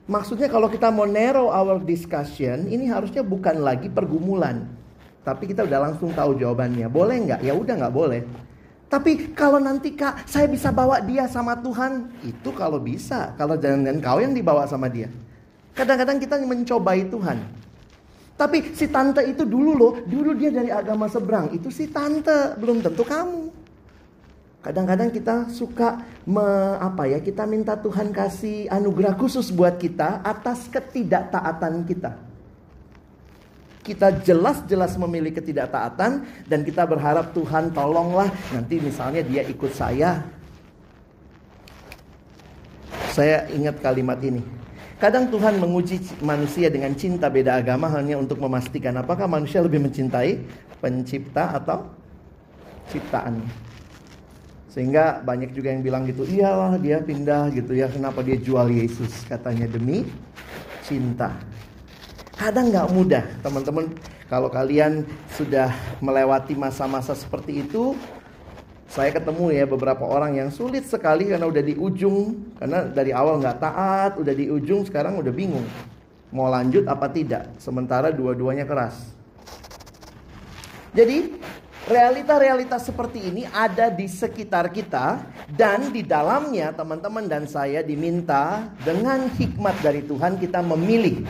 Maksudnya 0.09 0.49
kalau 0.49 0.71
kita 0.73 0.88
mau 0.88 1.05
narrow 1.05 1.52
our 1.52 1.76
discussion, 1.85 2.64
ini 2.71 2.88
harusnya 2.88 3.21
bukan 3.21 3.61
lagi 3.61 3.93
pergumulan. 3.93 4.64
Tapi 5.21 5.52
kita 5.52 5.69
udah 5.69 5.90
langsung 5.90 6.17
tahu 6.17 6.40
jawabannya. 6.40 6.88
Boleh 6.88 7.28
nggak? 7.28 7.40
Ya 7.45 7.52
udah 7.52 7.75
nggak 7.76 7.93
boleh. 7.93 8.25
Tapi 8.88 9.37
kalau 9.37 9.61
nanti 9.61 9.93
kak, 9.93 10.25
saya 10.25 10.49
bisa 10.49 10.73
bawa 10.73 11.05
dia 11.05 11.28
sama 11.28 11.61
Tuhan. 11.61 12.09
Itu 12.25 12.57
kalau 12.57 12.81
bisa. 12.81 13.37
Kalau 13.37 13.61
jangan 13.61 14.00
kau 14.00 14.17
yang 14.17 14.33
dibawa 14.33 14.64
sama 14.64 14.88
dia. 14.88 15.12
Kadang-kadang 15.78 16.18
kita 16.18 16.42
mencobai 16.42 17.06
Tuhan. 17.06 17.38
Tapi 18.35 18.75
si 18.75 18.90
tante 18.90 19.23
itu 19.23 19.47
dulu 19.47 19.78
loh, 19.78 19.92
dulu 20.02 20.35
dia 20.35 20.50
dari 20.50 20.75
agama 20.75 21.06
seberang. 21.06 21.54
Itu 21.54 21.70
si 21.70 21.87
tante, 21.87 22.58
belum 22.58 22.82
tentu 22.82 23.06
kamu. 23.06 23.50
Kadang-kadang 24.58 25.14
kita 25.14 25.47
suka 25.54 26.02
me, 26.26 26.42
apa 26.82 27.06
ya? 27.06 27.23
Kita 27.23 27.47
minta 27.47 27.78
Tuhan 27.78 28.11
kasih 28.11 28.66
anugerah 28.70 29.14
khusus 29.14 29.54
buat 29.54 29.78
kita 29.78 30.23
atas 30.26 30.66
ketidaktaatan 30.66 31.87
kita. 31.87 32.18
Kita 33.87 34.18
jelas-jelas 34.23 34.99
memilih 34.99 35.30
ketidaktaatan 35.32 36.26
dan 36.50 36.61
kita 36.66 36.85
berharap 36.85 37.30
Tuhan 37.32 37.70
tolonglah 37.70 38.28
nanti 38.50 38.82
misalnya 38.82 39.23
dia 39.23 39.47
ikut 39.47 39.73
saya. 39.73 40.26
Saya 43.14 43.47
ingat 43.50 43.78
kalimat 43.82 44.18
ini. 44.20 44.58
Kadang 44.99 45.31
Tuhan 45.31 45.62
menguji 45.62 46.02
manusia 46.26 46.67
dengan 46.67 46.90
cinta 46.99 47.31
beda 47.31 47.62
agama 47.62 47.87
hanya 47.95 48.19
untuk 48.19 48.43
memastikan 48.43 48.99
apakah 48.99 49.31
manusia 49.31 49.62
lebih 49.62 49.78
mencintai 49.78 50.43
pencipta 50.83 51.55
atau 51.55 51.87
ciptaannya. 52.90 53.47
Sehingga 54.75 55.23
banyak 55.23 55.55
juga 55.55 55.71
yang 55.71 55.87
bilang 55.87 56.02
gitu, 56.02 56.26
iyalah 56.26 56.75
dia 56.83 56.99
pindah 56.99 57.47
gitu 57.55 57.78
ya, 57.78 57.87
kenapa 57.87 58.26
dia 58.26 58.43
jual 58.43 58.67
Yesus? 58.75 59.23
Katanya 59.31 59.71
demi 59.71 60.02
cinta. 60.83 61.31
Kadang 62.35 62.75
nggak 62.75 62.90
mudah, 62.90 63.23
teman-teman. 63.38 63.95
Kalau 64.26 64.50
kalian 64.50 65.07
sudah 65.38 65.71
melewati 66.02 66.59
masa-masa 66.59 67.14
seperti 67.14 67.62
itu, 67.62 67.95
saya 68.88 69.12
ketemu 69.12 69.52
ya 69.52 69.64
beberapa 69.68 70.02
orang 70.09 70.40
yang 70.40 70.50
sulit 70.50 70.88
sekali 70.88 71.28
karena 71.28 71.45
udah 71.45 71.62
di 71.62 71.76
ujung, 71.76 72.57
karena 72.57 72.88
dari 72.88 73.12
awal 73.12 73.38
nggak 73.38 73.61
taat, 73.61 74.12
udah 74.16 74.35
di 74.35 74.49
ujung, 74.49 74.88
sekarang 74.88 75.21
udah 75.21 75.30
bingung 75.30 75.64
mau 76.28 76.49
lanjut 76.49 76.85
apa 76.85 77.09
tidak. 77.09 77.49
Sementara 77.57 78.12
dua-duanya 78.12 78.68
keras. 78.68 78.97
Jadi 80.92 81.37
Realita-realita 81.88 82.76
seperti 82.76 83.33
ini 83.33 83.49
ada 83.49 83.88
di 83.88 84.04
sekitar 84.04 84.68
kita 84.68 85.25
dan 85.57 85.88
di 85.88 86.04
dalamnya 86.04 86.68
teman-teman 86.76 87.25
dan 87.25 87.49
saya 87.49 87.80
diminta 87.80 88.68
dengan 88.85 89.25
hikmat 89.33 89.73
dari 89.80 90.04
Tuhan 90.04 90.37
kita 90.37 90.61
memilih 90.61 91.25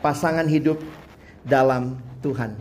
pasangan 0.00 0.48
hidup 0.48 0.80
dalam 1.44 2.00
Tuhan. 2.24 2.56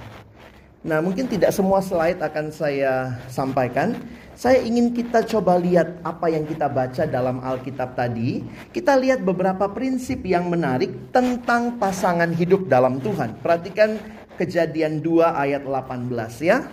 Nah, 0.84 1.00
mungkin 1.00 1.32
tidak 1.32 1.56
semua 1.56 1.80
slide 1.80 2.20
akan 2.20 2.52
saya 2.52 3.16
sampaikan. 3.32 3.96
Saya 4.38 4.62
ingin 4.62 4.94
kita 4.94 5.26
coba 5.26 5.58
lihat 5.58 5.98
apa 6.06 6.30
yang 6.30 6.46
kita 6.46 6.70
baca 6.70 7.10
dalam 7.10 7.42
Alkitab 7.42 7.98
tadi. 7.98 8.46
Kita 8.70 8.94
lihat 8.94 9.26
beberapa 9.26 9.66
prinsip 9.66 10.22
yang 10.22 10.46
menarik 10.54 11.10
tentang 11.10 11.82
pasangan 11.82 12.30
hidup 12.38 12.70
dalam 12.70 13.02
Tuhan. 13.02 13.42
Perhatikan 13.42 13.98
kejadian 14.38 15.02
2 15.02 15.26
ayat 15.26 15.66
18 15.66 16.14
ya. 16.46 16.70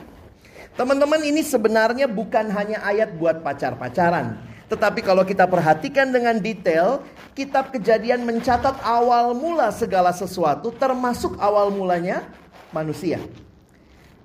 Teman-teman 0.77 1.25
ini 1.25 1.41
sebenarnya 1.41 2.05
bukan 2.05 2.53
hanya 2.53 2.85
ayat 2.85 3.17
buat 3.17 3.41
pacar-pacaran. 3.41 4.37
Tetapi 4.69 5.01
kalau 5.01 5.25
kita 5.25 5.49
perhatikan 5.49 6.13
dengan 6.13 6.37
detail, 6.37 7.01
kitab 7.33 7.73
kejadian 7.73 8.29
mencatat 8.29 8.77
awal 8.85 9.33
mula 9.33 9.73
segala 9.73 10.13
sesuatu 10.13 10.69
termasuk 10.69 11.41
awal 11.41 11.73
mulanya 11.73 12.29
manusia. 12.77 13.25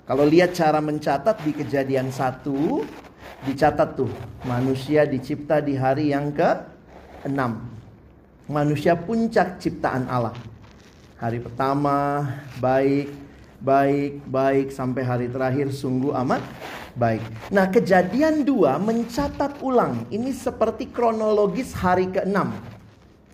Kalau 0.04 0.28
lihat 0.28 0.58
cara 0.58 0.84
mencatat 0.84 1.40
di 1.46 1.56
kejadian 1.56 2.12
satu, 2.12 2.84
dicatat 3.48 3.96
tuh 3.96 4.12
manusia 4.44 5.08
dicipta 5.08 5.64
di 5.64 5.76
hari 5.78 6.12
yang 6.12 6.32
ke 6.34 6.50
enam. 7.24 7.64
Manusia 8.50 8.98
puncak 8.98 9.62
ciptaan 9.62 10.10
Allah. 10.10 10.34
Hari 11.22 11.38
pertama 11.44 12.26
baik, 12.58 13.14
baik, 13.62 14.26
baik 14.26 14.68
sampai 14.74 15.04
hari 15.06 15.28
terakhir 15.30 15.70
sungguh 15.70 16.16
amat 16.26 16.42
baik. 17.00 17.24
Nah, 17.54 17.70
kejadian 17.70 18.44
dua 18.44 18.76
mencatat 18.82 19.64
ulang. 19.64 20.08
Ini 20.10 20.36
seperti 20.36 20.90
kronologis 20.90 21.72
hari 21.76 22.12
ke-6. 22.12 22.79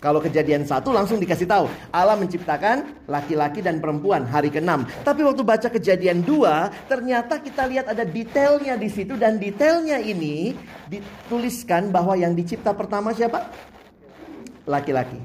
Kalau 0.06 0.22
kejadian 0.22 0.62
satu 0.70 0.94
langsung 0.94 1.18
dikasih 1.18 1.50
tahu 1.50 1.66
Allah 1.90 2.14
menciptakan 2.14 3.10
laki-laki 3.10 3.66
dan 3.66 3.82
perempuan 3.82 4.22
hari 4.22 4.54
ke-6. 4.54 5.02
Tapi 5.02 5.26
waktu 5.26 5.42
baca 5.42 5.66
kejadian 5.66 6.22
dua 6.22 6.70
ternyata 6.86 7.42
kita 7.42 7.66
lihat 7.66 7.90
ada 7.90 8.06
detailnya 8.06 8.78
di 8.78 8.86
situ 8.86 9.18
dan 9.18 9.42
detailnya 9.42 9.98
ini 9.98 10.54
dituliskan 10.86 11.90
bahwa 11.90 12.14
yang 12.14 12.38
dicipta 12.38 12.70
pertama 12.78 13.18
siapa? 13.18 13.50
Laki-laki. 14.70 15.18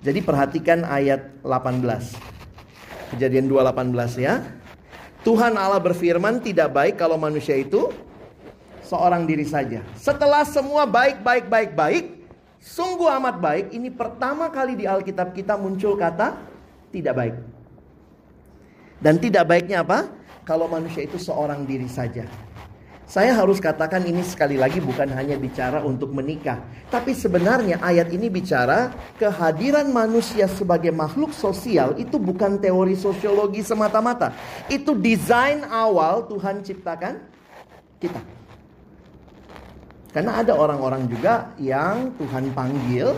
Jadi 0.00 0.24
perhatikan 0.24 0.80
ayat 0.88 1.28
18. 1.44 2.16
Kejadian 3.12 3.44
2:18 3.44 4.16
ya. 4.16 4.40
Tuhan 5.20 5.60
Allah 5.60 5.84
berfirman 5.84 6.40
tidak 6.40 6.72
baik 6.72 6.96
kalau 6.96 7.20
manusia 7.20 7.60
itu 7.60 7.92
seorang 8.80 9.28
diri 9.28 9.44
saja. 9.44 9.84
Setelah 10.00 10.48
semua 10.48 10.88
baik, 10.88 11.20
baik, 11.20 11.44
baik, 11.52 11.70
baik, 11.76 12.19
sungguh 12.60 13.08
amat 13.18 13.36
baik, 13.40 13.66
ini 13.72 13.88
pertama 13.88 14.52
kali 14.52 14.76
di 14.76 14.84
Alkitab 14.84 15.32
kita 15.32 15.56
muncul 15.56 15.96
kata 15.96 16.36
tidak 16.92 17.14
baik. 17.16 17.34
Dan 19.00 19.16
tidak 19.16 19.48
baiknya 19.48 19.80
apa? 19.80 20.12
Kalau 20.44 20.68
manusia 20.68 21.08
itu 21.08 21.16
seorang 21.16 21.64
diri 21.64 21.88
saja. 21.88 22.28
Saya 23.10 23.34
harus 23.34 23.58
katakan 23.58 24.06
ini 24.06 24.22
sekali 24.22 24.54
lagi 24.54 24.78
bukan 24.78 25.10
hanya 25.18 25.34
bicara 25.34 25.82
untuk 25.82 26.14
menikah, 26.14 26.62
tapi 26.94 27.10
sebenarnya 27.10 27.82
ayat 27.82 28.06
ini 28.14 28.30
bicara 28.30 28.94
kehadiran 29.18 29.90
manusia 29.90 30.46
sebagai 30.46 30.94
makhluk 30.94 31.34
sosial 31.34 31.98
itu 31.98 32.22
bukan 32.22 32.62
teori 32.62 32.94
sosiologi 32.94 33.66
semata-mata. 33.66 34.30
Itu 34.70 34.94
desain 34.94 35.66
awal 35.66 36.30
Tuhan 36.30 36.62
ciptakan 36.62 37.18
kita. 37.98 38.22
Karena 40.10 40.42
ada 40.42 40.58
orang-orang 40.58 41.06
juga 41.06 41.54
yang 41.58 42.10
Tuhan 42.18 42.50
panggil 42.50 43.14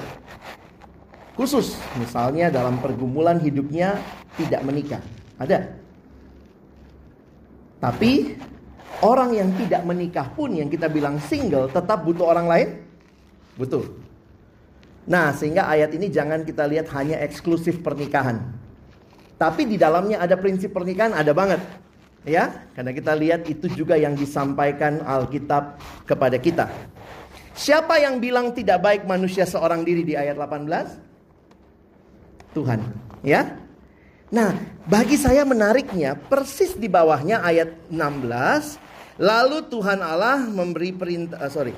khusus, 1.33 1.75
misalnya 1.97 2.53
dalam 2.53 2.77
pergumulan 2.79 3.41
hidupnya 3.41 3.97
tidak 4.37 4.61
menikah. 4.65 5.03
Ada. 5.41 5.73
Tapi 7.81 8.37
Orang 9.03 9.35
yang 9.35 9.51
tidak 9.59 9.83
menikah 9.83 10.31
pun 10.31 10.55
yang 10.55 10.71
kita 10.71 10.87
bilang 10.87 11.19
single 11.19 11.67
tetap 11.67 12.07
butuh 12.07 12.31
orang 12.31 12.47
lain? 12.47 12.69
Butuh. 13.59 13.83
Nah, 15.11 15.35
sehingga 15.35 15.67
ayat 15.67 15.91
ini 15.99 16.07
jangan 16.07 16.47
kita 16.47 16.71
lihat 16.71 16.87
hanya 16.95 17.19
eksklusif 17.19 17.83
pernikahan. 17.83 18.39
Tapi 19.35 19.67
di 19.67 19.75
dalamnya 19.75 20.23
ada 20.23 20.39
prinsip 20.39 20.71
pernikahan 20.71 21.19
ada 21.19 21.35
banget. 21.35 21.59
Ya, 22.23 22.71
karena 22.79 22.95
kita 22.95 23.19
lihat 23.19 23.51
itu 23.51 23.67
juga 23.67 23.99
yang 23.99 24.15
disampaikan 24.15 25.03
Alkitab 25.03 25.83
kepada 26.07 26.39
kita. 26.39 26.71
Siapa 27.53 27.99
yang 27.99 28.23
bilang 28.23 28.55
tidak 28.55 28.79
baik 28.79 29.03
manusia 29.11 29.43
seorang 29.43 29.83
diri 29.83 30.07
di 30.07 30.15
ayat 30.15 30.39
18? 30.39 32.55
Tuhan, 32.55 32.79
ya. 33.27 33.59
Nah, 34.31 34.55
bagi 34.87 35.19
saya 35.19 35.43
menariknya 35.43 36.15
persis 36.15 36.79
di 36.79 36.87
bawahnya 36.89 37.43
ayat 37.43 37.75
16 37.91 38.93
Lalu 39.21 39.69
Tuhan 39.69 40.01
Allah 40.01 40.49
memberi 40.49 40.97
perintah, 40.97 41.37
uh, 41.37 41.53
sorry, 41.53 41.77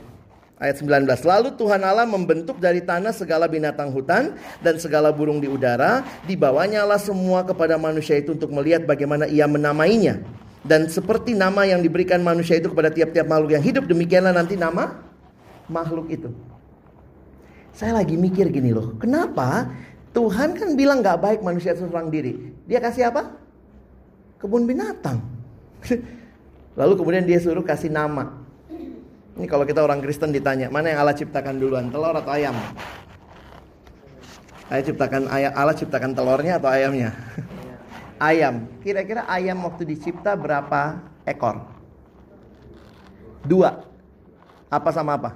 ayat 0.65 0.81
19. 0.81 1.05
Lalu 1.05 1.49
Tuhan 1.61 1.81
Allah 1.85 2.09
membentuk 2.09 2.57
dari 2.57 2.81
tanah 2.81 3.13
segala 3.13 3.45
binatang 3.45 3.93
hutan 3.93 4.33
dan 4.65 4.81
segala 4.81 5.13
burung 5.13 5.39
di 5.39 5.47
udara. 5.47 6.01
Dibawanya 6.25 6.89
Allah 6.89 6.99
semua 6.99 7.45
kepada 7.45 7.77
manusia 7.77 8.17
itu 8.17 8.33
untuk 8.33 8.49
melihat 8.49 8.89
bagaimana 8.89 9.29
ia 9.29 9.45
menamainya. 9.45 10.25
Dan 10.65 10.89
seperti 10.89 11.37
nama 11.37 11.69
yang 11.69 11.85
diberikan 11.85 12.25
manusia 12.25 12.57
itu 12.57 12.73
kepada 12.73 12.89
tiap-tiap 12.89 13.29
makhluk 13.29 13.53
yang 13.53 13.61
hidup, 13.61 13.85
demikianlah 13.85 14.33
nanti 14.33 14.57
nama 14.57 14.97
makhluk 15.69 16.09
itu. 16.09 16.33
Saya 17.77 18.01
lagi 18.01 18.17
mikir 18.17 18.49
gini 18.49 18.73
loh, 18.73 18.97
kenapa 18.97 19.69
Tuhan 20.17 20.57
kan 20.57 20.79
bilang 20.79 21.05
gak 21.05 21.21
baik 21.21 21.41
manusia 21.45 21.77
seorang 21.77 22.09
diri. 22.09 22.55
Dia 22.65 22.81
kasih 22.81 23.13
apa? 23.13 23.35
Kebun 24.41 24.65
binatang. 24.65 25.21
Lalu 26.81 26.93
kemudian 26.97 27.27
dia 27.27 27.43
suruh 27.43 27.67
kasih 27.67 27.91
nama. 27.91 28.44
Ini 29.35 29.47
kalau 29.51 29.67
kita 29.67 29.83
orang 29.83 29.99
Kristen 29.99 30.31
ditanya, 30.31 30.71
mana 30.71 30.95
yang 30.95 31.03
Allah 31.03 31.17
ciptakan 31.19 31.59
duluan, 31.59 31.91
telur 31.91 32.15
atau 32.15 32.31
ayam? 32.31 32.55
Allah 34.71 34.85
ciptakan 34.87 35.23
ayam, 35.27 35.53
Allah 35.59 35.75
ciptakan 35.75 36.11
telurnya 36.15 36.63
atau 36.63 36.71
ayamnya? 36.71 37.11
ayam. 38.31 38.71
Kira-kira 38.81 39.27
ayam 39.27 39.59
waktu 39.67 39.91
dicipta 39.91 40.39
berapa 40.39 41.03
ekor? 41.27 41.67
Dua. 43.43 43.83
Apa 44.71 44.91
sama 44.95 45.19
apa? 45.19 45.31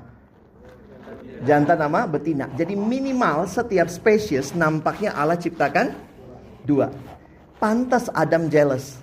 Jantan 1.43 1.79
sama 1.79 2.07
betina. 2.07 2.51
Jadi 2.55 2.75
minimal 2.75 3.47
setiap 3.47 3.87
spesies 3.91 4.55
nampaknya 4.55 5.15
Allah 5.15 5.39
ciptakan 5.39 5.95
dua. 6.67 6.91
Pantas 7.59 8.07
Adam 8.15 8.47
jealous 8.47 8.99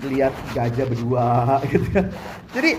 lihat 0.00 0.34
gajah 0.56 0.86
berdua 0.88 1.26
gitu. 1.70 2.00
Jadi 2.56 2.70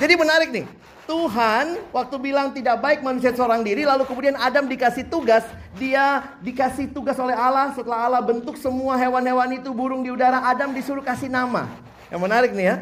jadi 0.00 0.16
menarik 0.16 0.48
nih. 0.48 0.66
Tuhan 1.04 1.90
waktu 1.90 2.16
bilang 2.22 2.54
tidak 2.54 2.78
baik 2.78 3.02
manusia 3.02 3.34
seorang 3.34 3.66
diri 3.66 3.82
lalu 3.82 4.06
kemudian 4.06 4.38
Adam 4.38 4.70
dikasih 4.70 5.10
tugas, 5.10 5.42
dia 5.74 6.22
dikasih 6.38 6.94
tugas 6.94 7.18
oleh 7.18 7.34
Allah 7.34 7.74
setelah 7.74 8.06
Allah 8.06 8.22
bentuk 8.22 8.54
semua 8.54 8.94
hewan-hewan 8.94 9.58
itu 9.58 9.74
burung 9.74 10.06
di 10.06 10.14
udara, 10.14 10.38
Adam 10.46 10.70
disuruh 10.70 11.02
kasih 11.02 11.26
nama. 11.26 11.66
Yang 12.14 12.20
menarik 12.22 12.50
nih 12.54 12.66
ya. 12.70 12.76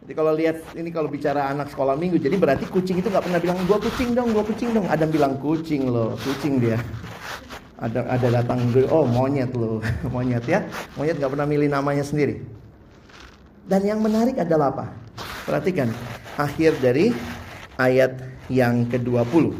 Jadi 0.00 0.12
kalau 0.16 0.32
lihat 0.32 0.56
ini 0.80 0.88
kalau 0.88 1.12
bicara 1.12 1.52
anak 1.52 1.68
sekolah 1.68 1.92
minggu, 1.92 2.16
jadi 2.16 2.40
berarti 2.40 2.64
kucing 2.72 3.04
itu 3.04 3.12
nggak 3.12 3.28
pernah 3.28 3.36
bilang 3.36 3.60
gua 3.68 3.76
kucing 3.76 4.16
dong, 4.16 4.32
gua 4.32 4.44
kucing 4.48 4.72
dong. 4.72 4.88
Adam 4.88 5.08
bilang 5.12 5.36
kucing 5.36 5.92
loh, 5.92 6.16
kucing 6.24 6.56
dia. 6.64 6.80
Ada 7.76 8.16
ada 8.16 8.28
datang 8.40 8.64
oh 8.88 9.04
monyet 9.04 9.52
loh, 9.52 9.84
monyet 10.14 10.48
ya. 10.48 10.64
Monyet 10.96 11.20
nggak 11.20 11.36
pernah 11.36 11.44
milih 11.44 11.68
namanya 11.68 12.00
sendiri. 12.00 12.40
Dan 13.68 13.84
yang 13.84 14.00
menarik 14.00 14.40
adalah 14.40 14.72
apa? 14.72 14.88
Perhatikan 15.44 15.92
akhir 16.38 16.78
dari 16.78 17.10
ayat 17.74 18.22
yang 18.46 18.86
ke-20. 18.86 19.52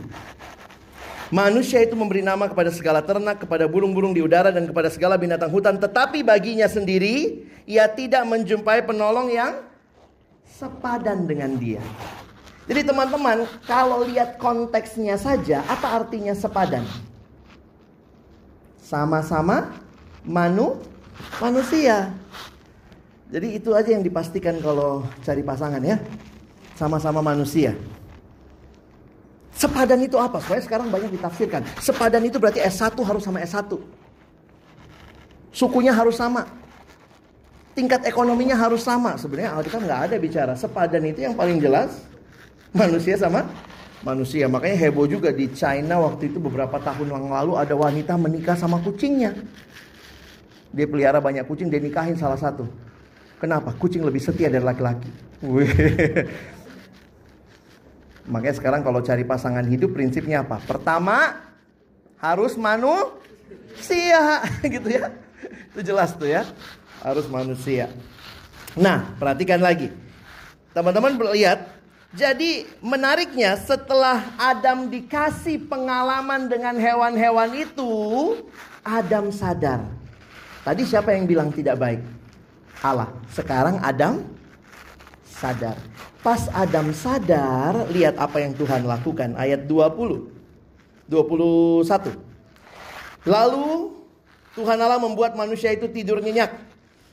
Manusia 1.28 1.84
itu 1.84 1.92
memberi 1.92 2.24
nama 2.24 2.48
kepada 2.48 2.72
segala 2.72 3.04
ternak, 3.04 3.44
kepada 3.44 3.68
burung-burung 3.68 4.16
di 4.16 4.24
udara 4.24 4.48
dan 4.48 4.64
kepada 4.64 4.88
segala 4.88 5.20
binatang 5.20 5.52
hutan, 5.52 5.76
tetapi 5.76 6.24
baginya 6.24 6.64
sendiri 6.64 7.44
ia 7.68 7.84
tidak 7.84 8.24
menjumpai 8.24 8.80
penolong 8.88 9.28
yang 9.28 9.60
sepadan 10.48 11.28
dengan 11.28 11.52
dia. 11.60 11.84
Jadi 12.64 12.80
teman-teman, 12.80 13.44
kalau 13.68 14.08
lihat 14.08 14.40
konteksnya 14.40 15.20
saja, 15.20 15.60
apa 15.68 16.00
artinya 16.00 16.32
sepadan? 16.32 16.84
Sama-sama 18.80 19.68
manu 20.24 20.80
manusia. 21.44 22.08
Jadi 23.28 23.60
itu 23.60 23.76
aja 23.76 23.92
yang 23.92 24.00
dipastikan 24.00 24.56
kalau 24.64 25.04
cari 25.20 25.44
pasangan 25.44 25.84
ya. 25.84 26.00
Sama-sama 26.78 27.18
manusia. 27.18 27.74
Sepadan 29.50 29.98
itu 29.98 30.14
apa? 30.14 30.38
Saya 30.38 30.62
sekarang 30.62 30.86
banyak 30.86 31.18
ditafsirkan. 31.18 31.66
Sepadan 31.82 32.22
itu 32.22 32.38
berarti 32.38 32.62
S1 32.62 32.94
harus 33.02 33.26
sama 33.26 33.42
S1. 33.42 33.74
Sukunya 35.50 35.90
harus 35.90 36.14
sama. 36.14 36.46
Tingkat 37.74 38.06
ekonominya 38.06 38.54
harus 38.54 38.86
sama. 38.86 39.18
Sebenarnya 39.18 39.58
Alkitab 39.58 39.82
nggak 39.82 40.02
ada 40.06 40.16
bicara. 40.22 40.52
Sepadan 40.54 41.02
itu 41.10 41.26
yang 41.26 41.34
paling 41.34 41.58
jelas 41.58 42.06
manusia 42.70 43.18
sama 43.18 43.50
manusia. 44.06 44.46
Makanya 44.46 44.78
heboh 44.78 45.10
juga 45.10 45.34
di 45.34 45.50
China 45.50 46.06
waktu 46.06 46.30
itu 46.30 46.38
beberapa 46.38 46.78
tahun 46.78 47.10
yang 47.10 47.26
lalu 47.26 47.58
ada 47.58 47.74
wanita 47.74 48.14
menikah 48.14 48.54
sama 48.54 48.78
kucingnya. 48.78 49.34
Dia 50.70 50.86
pelihara 50.86 51.18
banyak 51.18 51.42
kucing, 51.42 51.66
dia 51.66 51.82
nikahin 51.82 52.14
salah 52.14 52.38
satu. 52.38 52.62
Kenapa? 53.42 53.74
Kucing 53.74 54.06
lebih 54.06 54.22
setia 54.22 54.46
dari 54.46 54.62
laki-laki. 54.62 55.10
Makanya 58.28 58.56
sekarang 58.60 58.80
kalau 58.84 59.00
cari 59.00 59.24
pasangan 59.24 59.64
hidup 59.64 59.96
prinsipnya 59.96 60.44
apa? 60.44 60.60
Pertama 60.62 61.40
harus 62.20 62.54
manusia 62.60 64.44
gitu 64.74 64.88
ya. 64.88 65.08
Itu 65.72 65.80
jelas 65.80 66.12
tuh 66.14 66.28
ya. 66.28 66.44
Harus 67.00 67.24
manusia. 67.26 67.88
Nah, 68.76 69.16
perhatikan 69.16 69.58
lagi. 69.58 69.88
Teman-teman 70.76 71.16
lihat 71.34 71.78
jadi 72.08 72.64
menariknya 72.80 73.60
setelah 73.60 74.32
Adam 74.40 74.88
dikasih 74.88 75.68
pengalaman 75.68 76.48
dengan 76.48 76.72
hewan-hewan 76.80 77.52
itu, 77.52 77.92
Adam 78.80 79.28
sadar. 79.28 79.84
Tadi 80.64 80.88
siapa 80.88 81.12
yang 81.12 81.28
bilang 81.28 81.52
tidak 81.52 81.76
baik? 81.76 82.00
Allah. 82.80 83.12
Sekarang 83.28 83.76
Adam 83.84 84.24
sadar. 85.24 85.76
Pas 86.28 86.44
Adam 86.52 86.92
sadar, 86.92 87.88
lihat 87.88 88.20
apa 88.20 88.44
yang 88.44 88.52
Tuhan 88.52 88.84
lakukan. 88.84 89.32
Ayat 89.32 89.64
20. 89.64 90.28
21. 91.08 91.88
Lalu 93.24 93.96
Tuhan 94.52 94.76
Allah 94.76 95.00
membuat 95.00 95.32
manusia 95.40 95.72
itu 95.72 95.88
tidur 95.88 96.20
nyenyak. 96.20 96.52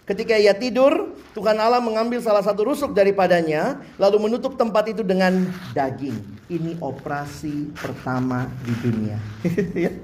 Ketika 0.04 0.36
ia 0.36 0.52
tidur, 0.52 1.16
Tuhan 1.32 1.56
Allah 1.56 1.80
mengambil 1.80 2.20
salah 2.20 2.44
satu 2.44 2.68
rusuk 2.68 2.92
daripadanya, 2.92 3.80
lalu 3.96 4.28
menutup 4.28 4.60
tempat 4.60 4.92
itu 4.92 5.00
dengan 5.00 5.48
daging. 5.72 6.20
Ini 6.52 6.76
operasi 6.84 7.72
pertama 7.72 8.52
di 8.68 8.74
dunia. 8.84 9.16
Ya. 9.88 9.96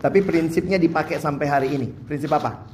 Tapi 0.00 0.24
prinsipnya 0.24 0.80
dipakai 0.80 1.20
sampai 1.20 1.44
hari 1.44 1.76
ini. 1.76 1.92
Prinsip 2.08 2.32
apa? 2.32 2.72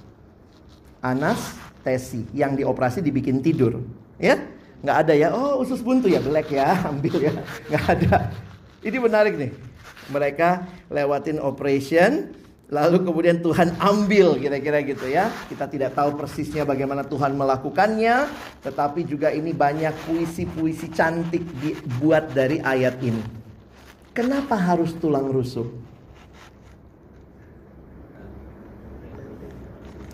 Anas 1.03 1.59
tesi 1.83 2.23
yang 2.39 2.55
dioperasi 2.55 3.03
dibikin 3.03 3.43
tidur 3.43 3.83
ya 4.21 4.37
nggak 4.81 4.97
ada 5.07 5.13
ya 5.13 5.29
oh 5.33 5.61
usus 5.61 5.85
buntu 5.85 6.09
ya 6.09 6.21
belek 6.21 6.53
ya 6.53 6.77
ambil 6.91 7.17
ya 7.21 7.33
nggak 7.69 7.85
ada 7.87 8.33
ini 8.81 8.99
menarik 8.99 9.35
nih 9.37 9.53
mereka 10.11 10.65
lewatin 10.89 11.39
operation 11.39 12.41
Lalu 12.71 13.03
kemudian 13.03 13.43
Tuhan 13.43 13.75
ambil 13.83 14.39
kira-kira 14.39 14.79
gitu 14.87 15.11
ya. 15.11 15.27
Kita 15.51 15.67
tidak 15.67 15.91
tahu 15.91 16.15
persisnya 16.15 16.63
bagaimana 16.63 17.03
Tuhan 17.03 17.35
melakukannya, 17.35 18.31
tetapi 18.63 19.11
juga 19.11 19.35
ini 19.35 19.51
banyak 19.51 19.91
puisi-puisi 20.07 20.87
cantik 20.95 21.43
dibuat 21.59 22.31
dari 22.31 22.63
ayat 22.63 23.03
ini. 23.03 23.19
Kenapa 24.15 24.55
harus 24.55 24.95
tulang 25.03 25.35
rusuk? 25.35 25.67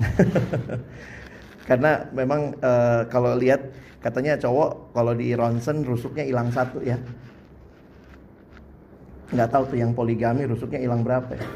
Karena 1.68 2.08
memang 2.08 2.56
e, 2.56 2.72
kalau 3.12 3.36
lihat 3.36 3.68
katanya 4.06 4.38
cowok 4.38 4.94
kalau 4.94 5.12
di 5.18 5.34
ronsen 5.34 5.82
rusuknya 5.82 6.22
hilang 6.22 6.54
satu 6.54 6.78
ya. 6.78 6.94
Nggak 9.34 9.50
tahu 9.50 9.62
tuh 9.74 9.78
yang 9.82 9.90
poligami 9.90 10.46
rusuknya 10.46 10.78
hilang 10.78 11.02
berapa 11.02 11.34
ya. 11.34 11.42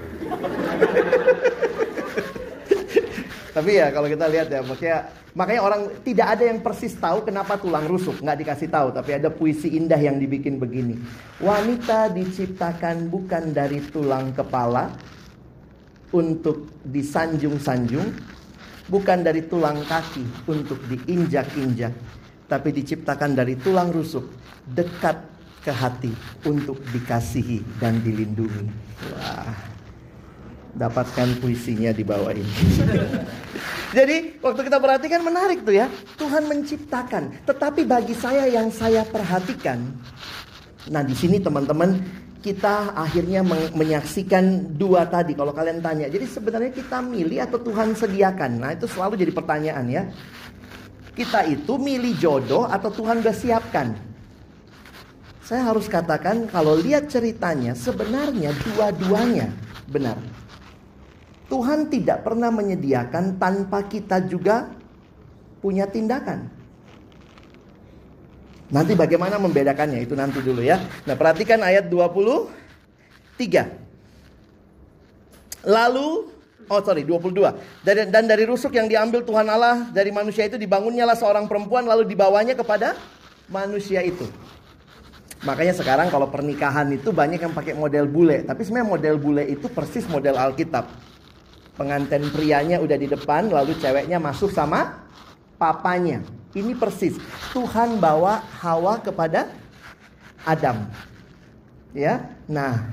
Tapi 3.55 3.71
ya 3.79 3.95
kalau 3.95 4.11
kita 4.11 4.27
lihat 4.27 4.51
ya 4.51 4.67
maksudnya 4.67 5.07
makanya 5.35 5.63
orang 5.63 5.83
tidak 6.03 6.27
ada 6.39 6.45
yang 6.51 6.59
persis 6.59 6.95
tahu 6.99 7.23
kenapa 7.23 7.55
tulang 7.55 7.87
rusuk 7.87 8.19
nggak 8.19 8.39
dikasih 8.43 8.67
tahu 8.67 8.91
tapi 8.91 9.15
ada 9.15 9.31
puisi 9.31 9.79
indah 9.79 9.99
yang 9.99 10.19
dibikin 10.19 10.59
begini 10.59 10.99
wanita 11.39 12.11
diciptakan 12.11 13.07
bukan 13.07 13.55
dari 13.55 13.79
tulang 13.95 14.35
kepala 14.35 14.91
untuk 16.11 16.67
disanjung-sanjung 16.83 18.11
bukan 18.91 19.19
dari 19.23 19.47
tulang 19.47 19.79
kaki 19.87 20.51
untuk 20.51 20.83
diinjak-injak 20.91 21.95
tapi 22.51 22.75
diciptakan 22.75 23.39
dari 23.39 23.55
tulang 23.55 23.95
rusuk 23.95 24.27
dekat 24.67 25.23
ke 25.63 25.71
hati 25.71 26.11
untuk 26.43 26.83
dikasihi 26.91 27.79
dan 27.79 28.03
dilindungi 28.03 28.67
wah 29.15 29.71
dapatkan 30.75 31.43
puisinya 31.43 31.91
di 31.91 32.05
bawah 32.07 32.31
ini. 32.31 32.47
Jadi 33.99 34.39
waktu 34.39 34.61
kita 34.71 34.79
perhatikan 34.79 35.21
menarik 35.27 35.67
tuh 35.67 35.75
ya. 35.75 35.91
Tuhan 36.15 36.47
menciptakan. 36.47 37.43
Tetapi 37.43 37.83
bagi 37.87 38.15
saya 38.15 38.47
yang 38.47 38.71
saya 38.71 39.03
perhatikan. 39.03 39.83
Nah 40.91 41.03
di 41.03 41.15
sini 41.19 41.43
teman-teman 41.43 41.99
kita 42.41 42.97
akhirnya 42.97 43.45
menyaksikan 43.77 44.73
dua 44.79 45.05
tadi 45.11 45.35
kalau 45.35 45.53
kalian 45.53 45.83
tanya. 45.83 46.07
Jadi 46.09 46.25
sebenarnya 46.31 46.73
kita 46.73 47.03
milih 47.03 47.43
atau 47.45 47.59
Tuhan 47.61 47.93
sediakan. 47.93 48.51
Nah 48.63 48.71
itu 48.73 48.87
selalu 48.87 49.19
jadi 49.19 49.33
pertanyaan 49.35 49.87
ya. 49.91 50.03
Kita 51.21 51.45
itu 51.45 51.77
milih 51.77 52.17
jodoh 52.17 52.65
atau 52.65 52.89
Tuhan 52.89 53.21
udah 53.21 53.37
siapkan? 53.37 53.93
Saya 55.45 55.69
harus 55.69 55.85
katakan 55.85 56.49
kalau 56.49 56.81
lihat 56.81 57.13
ceritanya 57.13 57.77
sebenarnya 57.77 58.57
dua-duanya 58.65 59.53
benar. 59.93 60.17
Tuhan 61.53 61.93
tidak 61.93 62.25
pernah 62.25 62.49
menyediakan 62.49 63.37
tanpa 63.37 63.85
kita 63.85 64.25
juga 64.25 64.73
punya 65.61 65.85
tindakan. 65.85 66.49
Nanti 68.73 68.97
bagaimana 68.97 69.37
membedakannya 69.37 70.01
itu 70.01 70.17
nanti 70.17 70.41
dulu 70.41 70.65
ya. 70.65 70.81
Nah, 71.05 71.21
perhatikan 71.21 71.61
ayat 71.61 71.93
23. 71.93 72.49
Lalu 75.69 76.40
Oh 76.71 76.79
sorry 76.81 77.03
22 77.03 77.35
dari, 77.83 78.07
Dan 78.09 78.31
dari 78.31 78.47
rusuk 78.47 78.71
yang 78.71 78.87
diambil 78.87 79.27
Tuhan 79.27 79.43
Allah 79.51 79.91
Dari 79.91 80.15
manusia 80.15 80.47
itu 80.47 80.55
dibangunnyalah 80.55 81.19
seorang 81.19 81.51
perempuan 81.51 81.83
Lalu 81.83 82.07
dibawanya 82.07 82.55
kepada 82.55 82.95
manusia 83.51 84.07
itu 84.07 84.23
Makanya 85.43 85.75
sekarang 85.75 86.07
kalau 86.15 86.31
pernikahan 86.31 86.87
itu 86.95 87.11
banyak 87.11 87.43
yang 87.43 87.51
pakai 87.51 87.75
model 87.75 88.07
bule 88.07 88.47
Tapi 88.47 88.63
sebenarnya 88.63 88.89
model 88.89 89.17
bule 89.19 89.43
itu 89.51 89.67
persis 89.67 90.07
model 90.07 90.39
Alkitab 90.39 90.87
Pengantin 91.81 92.29
prianya 92.29 92.77
udah 92.77 92.93
di 93.01 93.09
depan, 93.09 93.49
lalu 93.49 93.73
ceweknya 93.81 94.21
masuk 94.21 94.53
sama 94.53 95.01
papanya. 95.57 96.21
Ini 96.53 96.77
persis. 96.77 97.17
Tuhan 97.57 97.97
bawa 97.97 98.45
Hawa 98.61 99.01
kepada 99.01 99.49
Adam. 100.45 100.85
Ya, 101.97 102.37
nah 102.45 102.85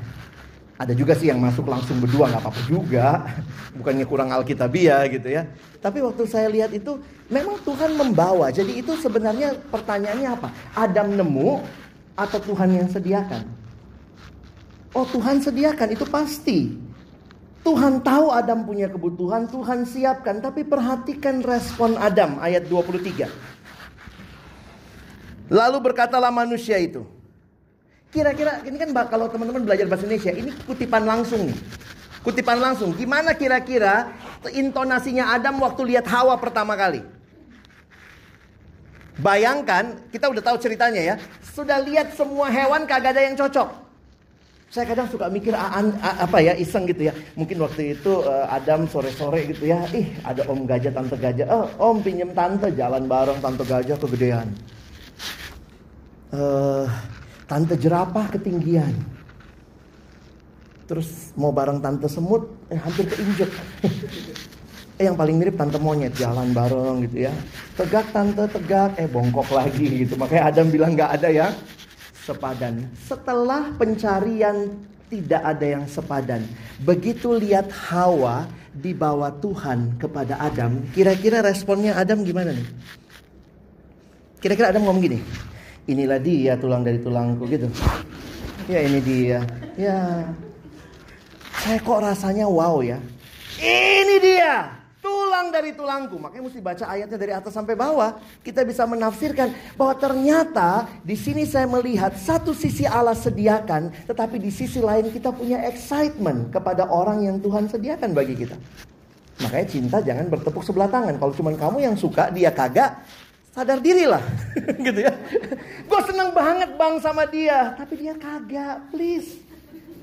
ada 0.78 0.94
juga 0.94 1.18
sih 1.18 1.34
yang 1.34 1.42
masuk 1.42 1.66
langsung 1.66 1.98
berdua 1.98 2.30
nggak 2.30 2.42
apa-apa 2.46 2.62
juga, 2.70 3.26
bukannya 3.74 4.06
kurang 4.06 4.30
alkitabiah 4.30 5.10
gitu 5.10 5.26
ya. 5.26 5.50
Tapi 5.82 6.06
waktu 6.06 6.30
saya 6.30 6.54
lihat 6.54 6.70
itu 6.70 7.02
memang 7.34 7.58
Tuhan 7.66 7.98
membawa. 7.98 8.54
Jadi 8.54 8.78
itu 8.78 8.94
sebenarnya 8.94 9.58
pertanyaannya 9.74 10.30
apa? 10.38 10.54
Adam 10.78 11.18
nemu 11.18 11.66
atau 12.14 12.40
Tuhan 12.46 12.78
yang 12.78 12.86
sediakan? 12.94 13.42
Oh 14.94 15.10
Tuhan 15.10 15.42
sediakan 15.42 15.98
itu 15.98 16.06
pasti. 16.06 16.78
Tuhan 17.66 18.06
tahu 18.06 18.30
Adam 18.30 18.64
punya 18.64 18.86
kebutuhan, 18.86 19.50
Tuhan 19.50 19.82
siapkan. 19.82 20.46
Tapi 20.46 20.62
perhatikan 20.62 21.42
respon 21.42 21.98
Adam 21.98 22.38
ayat 22.38 22.70
23. 22.70 23.26
Lalu 25.50 25.78
berkatalah 25.82 26.30
manusia 26.30 26.78
itu. 26.78 27.17
Kira-kira 28.08 28.64
ini 28.64 28.80
kan 28.80 28.90
kalau 29.12 29.28
teman-teman 29.28 29.68
belajar 29.68 29.86
bahasa 29.86 30.08
Indonesia, 30.08 30.32
ini 30.32 30.52
kutipan 30.64 31.04
langsung 31.04 31.44
nih. 31.44 31.58
Kutipan 32.24 32.60
langsung. 32.60 32.96
Gimana 32.96 33.36
kira-kira 33.36 34.12
intonasinya 34.52 35.32
Adam 35.36 35.60
waktu 35.64 35.96
lihat 35.96 36.08
Hawa 36.08 36.36
pertama 36.40 36.76
kali? 36.76 37.04
Bayangkan, 39.18 39.98
kita 40.14 40.30
udah 40.30 40.44
tahu 40.46 40.58
ceritanya 40.62 41.02
ya. 41.02 41.16
Sudah 41.42 41.82
lihat 41.82 42.14
semua 42.14 42.54
hewan 42.54 42.86
kagak 42.86 43.18
ada 43.18 43.22
yang 43.26 43.34
cocok. 43.34 43.88
Saya 44.68 44.84
kadang 44.84 45.08
suka 45.08 45.32
mikir 45.32 45.56
apa 45.56 46.38
ya 46.44 46.52
iseng 46.60 46.84
gitu 46.92 47.08
ya. 47.08 47.14
Mungkin 47.40 47.56
waktu 47.64 47.96
itu 47.96 48.12
uh, 48.28 48.52
Adam 48.52 48.84
sore-sore 48.86 49.48
gitu 49.48 49.72
ya. 49.72 49.80
Ih 49.96 50.12
ada 50.28 50.44
om 50.52 50.68
gajah 50.68 50.92
tante 50.92 51.16
gajah. 51.16 51.48
Oh 51.48 51.66
om 51.80 52.04
pinjem 52.04 52.36
tante 52.36 52.76
jalan 52.76 53.08
bareng 53.08 53.40
tante 53.40 53.64
gajah 53.64 53.96
kegedean. 53.96 54.52
Uh, 56.36 56.84
tante 57.48 57.74
jerapah 57.80 58.28
ketinggian. 58.30 58.94
Terus 60.88 61.36
mau 61.36 61.52
bareng 61.52 61.80
tante 61.80 62.08
semut 62.08 62.48
eh, 62.72 62.80
hampir 62.80 63.08
keinjek. 63.08 63.52
eh 64.98 65.04
yang 65.06 65.16
paling 65.20 65.36
mirip 65.40 65.56
tante 65.56 65.80
monyet 65.80 66.16
jalan 66.16 66.52
bareng 66.52 67.08
gitu 67.08 67.28
ya. 67.28 67.34
Tegak 67.76 68.12
tante 68.12 68.46
tegak 68.52 68.96
eh 69.00 69.08
bongkok 69.08 69.52
lagi 69.56 70.06
gitu. 70.06 70.20
Makanya 70.20 70.52
Adam 70.52 70.68
bilang 70.72 70.96
nggak 70.96 71.12
ada 71.20 71.30
ya 71.32 71.48
sepadan. 72.28 72.88
Setelah 73.08 73.72
pencarian 73.80 74.76
tidak 75.08 75.40
ada 75.40 75.66
yang 75.80 75.84
sepadan. 75.88 76.44
Begitu 76.84 77.32
lihat 77.32 77.72
Hawa 77.72 78.48
dibawa 78.76 79.32
Tuhan 79.40 79.96
kepada 79.96 80.36
Adam, 80.38 80.84
kira-kira 80.92 81.40
responnya 81.40 81.96
Adam 81.96 82.22
gimana 82.28 82.52
nih? 82.52 82.68
Kira-kira 84.38 84.70
Adam 84.70 84.86
ngomong 84.86 85.02
gini, 85.02 85.20
inilah 85.88 86.20
dia 86.20 86.54
tulang 86.60 86.84
dari 86.84 87.00
tulangku 87.00 87.48
gitu. 87.48 87.72
Ya 88.68 88.84
ini 88.84 89.00
dia. 89.00 89.40
Ya. 89.80 90.28
Saya 91.64 91.80
kok 91.82 92.04
rasanya 92.04 92.46
wow 92.46 92.84
ya. 92.84 93.00
Ini 93.58 94.16
dia 94.22 94.78
tulang 95.02 95.50
dari 95.50 95.72
tulangku. 95.72 96.20
Makanya 96.20 96.44
mesti 96.52 96.60
baca 96.60 96.86
ayatnya 96.86 97.18
dari 97.18 97.34
atas 97.34 97.56
sampai 97.56 97.74
bawah. 97.74 98.20
Kita 98.44 98.68
bisa 98.68 98.84
menafsirkan 98.84 99.56
bahwa 99.80 99.96
ternyata 99.96 100.86
di 101.02 101.16
sini 101.16 101.48
saya 101.48 101.66
melihat 101.66 102.14
satu 102.20 102.52
sisi 102.52 102.84
Allah 102.84 103.16
sediakan, 103.16 104.12
tetapi 104.12 104.38
di 104.38 104.52
sisi 104.52 104.84
lain 104.84 105.10
kita 105.10 105.32
punya 105.32 105.64
excitement 105.66 106.52
kepada 106.52 106.92
orang 106.92 107.24
yang 107.24 107.40
Tuhan 107.40 107.72
sediakan 107.72 108.12
bagi 108.12 108.36
kita. 108.36 108.60
Makanya 109.38 109.68
cinta 109.70 109.98
jangan 110.02 110.26
bertepuk 110.34 110.66
sebelah 110.66 110.90
tangan. 110.90 111.16
Kalau 111.22 111.34
cuma 111.34 111.54
kamu 111.54 111.78
yang 111.86 111.96
suka, 111.96 112.34
dia 112.34 112.50
kagak, 112.50 113.06
sadar 113.58 113.82
diri 113.82 114.06
lah. 114.06 114.22
gitu 114.86 115.00
ya. 115.02 115.14
Gue 115.90 116.02
seneng 116.06 116.30
banget 116.30 116.70
bang 116.78 116.96
sama 117.02 117.26
dia, 117.26 117.74
tapi 117.74 117.98
dia 117.98 118.14
kagak. 118.14 118.86
Please, 118.94 119.42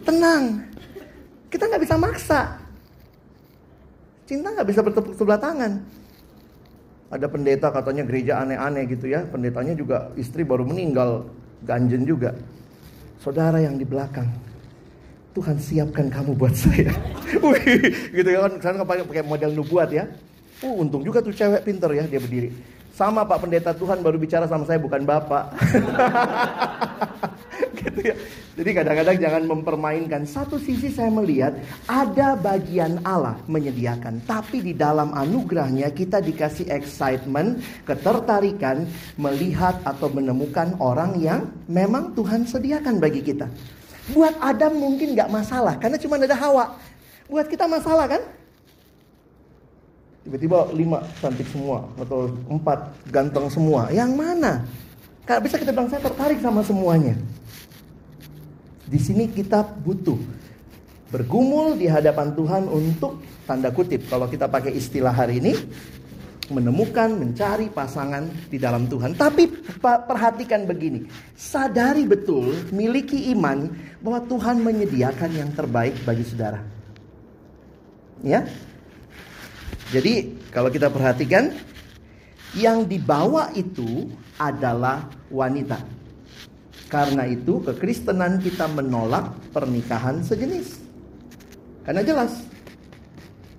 tenang. 0.03 0.67
Kita 1.47 1.71
nggak 1.71 1.83
bisa 1.87 1.95
maksa. 1.95 2.59
Cinta 4.27 4.51
nggak 4.51 4.67
bisa 4.67 4.83
bertepuk 4.83 5.15
sebelah 5.15 5.39
tangan. 5.39 5.79
Ada 7.15 7.31
pendeta 7.31 7.71
katanya 7.71 8.03
gereja 8.03 8.43
aneh-aneh 8.43 8.91
gitu 8.91 9.07
ya. 9.07 9.23
Pendetanya 9.23 9.79
juga 9.79 10.11
istri 10.19 10.43
baru 10.43 10.67
meninggal, 10.67 11.31
ganjen 11.63 12.03
juga. 12.03 12.35
Saudara 13.23 13.63
yang 13.63 13.79
di 13.79 13.87
belakang, 13.87 14.27
Tuhan 15.31 15.63
siapkan 15.63 16.11
kamu 16.11 16.35
buat 16.35 16.59
saya. 16.59 16.91
Wih, 17.45 18.11
gitu 18.11 18.29
ya 18.35 18.51
kan, 18.51 18.59
sekarang 18.59 18.79
pakai 18.83 19.23
model 19.23 19.55
nubuat 19.55 19.95
ya. 19.95 20.11
Uh, 20.59 20.83
untung 20.83 21.07
juga 21.07 21.23
tuh 21.23 21.31
cewek 21.31 21.63
pinter 21.63 21.93
ya 21.95 22.03
dia 22.11 22.19
berdiri. 22.19 22.74
Sama 22.95 23.27
Pak 23.27 23.43
Pendeta 23.43 23.75
Tuhan 23.75 24.07
baru 24.07 24.23
bicara 24.23 24.47
sama 24.47 24.63
saya 24.71 24.79
bukan 24.79 25.03
Bapak. 25.03 25.51
gitu 27.75 28.01
ya. 28.07 28.15
Jadi 28.55 28.71
kadang-kadang 28.71 29.19
jangan 29.19 29.43
mempermainkan. 29.51 30.23
Satu 30.23 30.63
sisi 30.63 30.95
saya 30.95 31.11
melihat 31.11 31.59
ada 31.91 32.39
bagian 32.39 33.03
Allah 33.03 33.35
menyediakan. 33.51 34.23
Tapi 34.23 34.63
di 34.63 34.79
dalam 34.79 35.11
anugerahnya 35.11 35.91
kita 35.91 36.23
dikasih 36.23 36.71
excitement, 36.71 37.59
ketertarikan 37.83 38.87
melihat 39.19 39.75
atau 39.83 40.07
menemukan 40.07 40.79
orang 40.79 41.19
yang 41.19 41.51
memang 41.67 42.15
Tuhan 42.15 42.47
sediakan 42.47 43.03
bagi 43.03 43.27
kita. 43.27 43.51
Buat 44.15 44.39
Adam 44.39 44.79
mungkin 44.79 45.19
gak 45.19 45.35
masalah 45.35 45.75
karena 45.83 45.99
cuma 45.99 46.15
ada 46.15 46.39
Hawa. 46.39 46.79
Buat 47.27 47.51
kita 47.51 47.67
masalah 47.67 48.07
kan? 48.07 48.23
Tiba-tiba 50.25 50.73
lima 50.73 51.05
cantik 51.21 51.45
semua 51.53 51.85
atau 52.01 52.33
empat 52.49 52.97
ganteng 53.13 53.47
semua. 53.53 53.93
Yang 53.93 54.11
mana? 54.17 54.65
Gak 55.29 55.41
bisa 55.45 55.61
kita 55.61 55.73
bilang 55.73 55.93
saya 55.93 56.01
tertarik 56.01 56.41
sama 56.41 56.65
semuanya. 56.65 57.13
Di 58.89 58.97
sini 58.97 59.29
kita 59.29 59.61
butuh 59.85 60.17
bergumul 61.13 61.77
di 61.77 61.89
hadapan 61.89 62.33
Tuhan 62.33 62.69
untuk 62.73 63.21
tanda 63.45 63.69
kutip 63.69 64.09
kalau 64.09 64.25
kita 64.29 64.49
pakai 64.49 64.73
istilah 64.73 65.13
hari 65.13 65.45
ini 65.45 65.53
menemukan, 66.53 67.09
mencari 67.09 67.73
pasangan 67.73 68.29
di 68.53 68.61
dalam 68.61 68.85
Tuhan. 68.85 69.17
Tapi 69.17 69.49
perhatikan 69.81 70.69
begini, 70.69 71.09
sadari 71.33 72.05
betul, 72.05 72.53
miliki 72.69 73.33
iman 73.33 73.71
bahwa 74.05 74.21
Tuhan 74.29 74.61
menyediakan 74.61 75.31
yang 75.33 75.51
terbaik 75.57 75.97
bagi 76.05 76.25
saudara. 76.27 76.61
Ya. 78.21 78.45
Jadi, 79.93 80.37
kalau 80.55 80.73
kita 80.73 80.89
perhatikan 80.89 81.53
yang 82.55 82.87
dibawa 82.87 83.51
itu 83.53 84.09
adalah 84.39 85.11
wanita. 85.29 85.83
Karena 86.87 87.27
itu 87.27 87.59
kekristenan 87.67 88.39
kita 88.39 88.71
menolak 88.71 89.35
pernikahan 89.51 90.23
sejenis. 90.23 90.79
Karena 91.83 92.07
jelas 92.07 92.47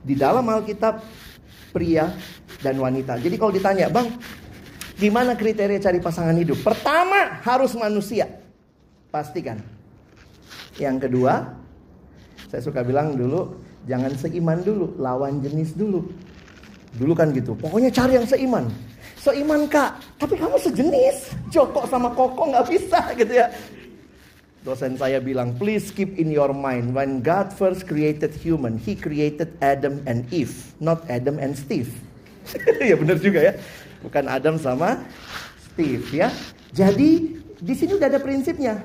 di 0.01 0.15
dalam 0.15 0.47
Alkitab 0.47 1.03
pria 1.75 2.15
dan 2.63 2.79
wanita. 2.79 3.19
Jadi 3.19 3.35
kalau 3.35 3.51
ditanya, 3.51 3.91
"Bang, 3.91 4.07
gimana 4.95 5.35
kriteria 5.35 5.83
cari 5.83 5.99
pasangan 5.99 6.37
hidup?" 6.39 6.63
Pertama, 6.63 7.43
harus 7.43 7.75
manusia. 7.75 8.31
Pastikan. 9.11 9.59
Yang 10.79 11.07
kedua, 11.07 11.59
saya 12.47 12.61
suka 12.63 12.87
bilang 12.87 13.19
dulu, 13.19 13.59
jangan 13.85 14.11
seiman 14.17 14.59
dulu, 14.61 14.93
lawan 14.97 15.41
jenis 15.41 15.73
dulu. 15.73 16.05
Dulu 16.95 17.13
kan 17.13 17.31
gitu. 17.35 17.53
Pokoknya 17.59 17.91
cari 17.91 18.15
yang 18.17 18.27
seiman. 18.27 18.65
Seiman 19.19 19.65
kak, 19.65 19.97
tapi 20.21 20.37
kamu 20.37 20.57
sejenis. 20.61 21.33
Joko 21.49 21.83
sama 21.89 22.13
Koko 22.13 22.51
nggak 22.53 22.67
bisa 22.69 22.99
gitu 23.19 23.33
ya. 23.33 23.49
Dosen 24.65 24.97
saya 24.97 25.21
bilang, 25.21 25.53
please 25.61 25.93
keep 25.93 26.17
in 26.17 26.33
your 26.33 26.49
mind 26.49 26.97
when 26.97 27.21
God 27.21 27.53
first 27.53 27.85
created 27.85 28.33
human, 28.33 28.81
He 28.81 28.97
created 28.97 29.53
Adam 29.61 30.01
and 30.09 30.25
Eve, 30.33 30.73
not 30.81 31.05
Adam 31.05 31.37
and 31.37 31.53
Steve. 31.53 31.93
ya 32.89 32.97
benar 32.97 33.21
juga 33.21 33.45
ya, 33.45 33.53
bukan 34.01 34.25
Adam 34.25 34.57
sama 34.57 35.05
Steve 35.69 36.05
ya. 36.09 36.33
Jadi 36.73 37.37
di 37.61 37.73
sini 37.77 37.93
udah 37.93 38.09
ada 38.09 38.17
prinsipnya. 38.17 38.81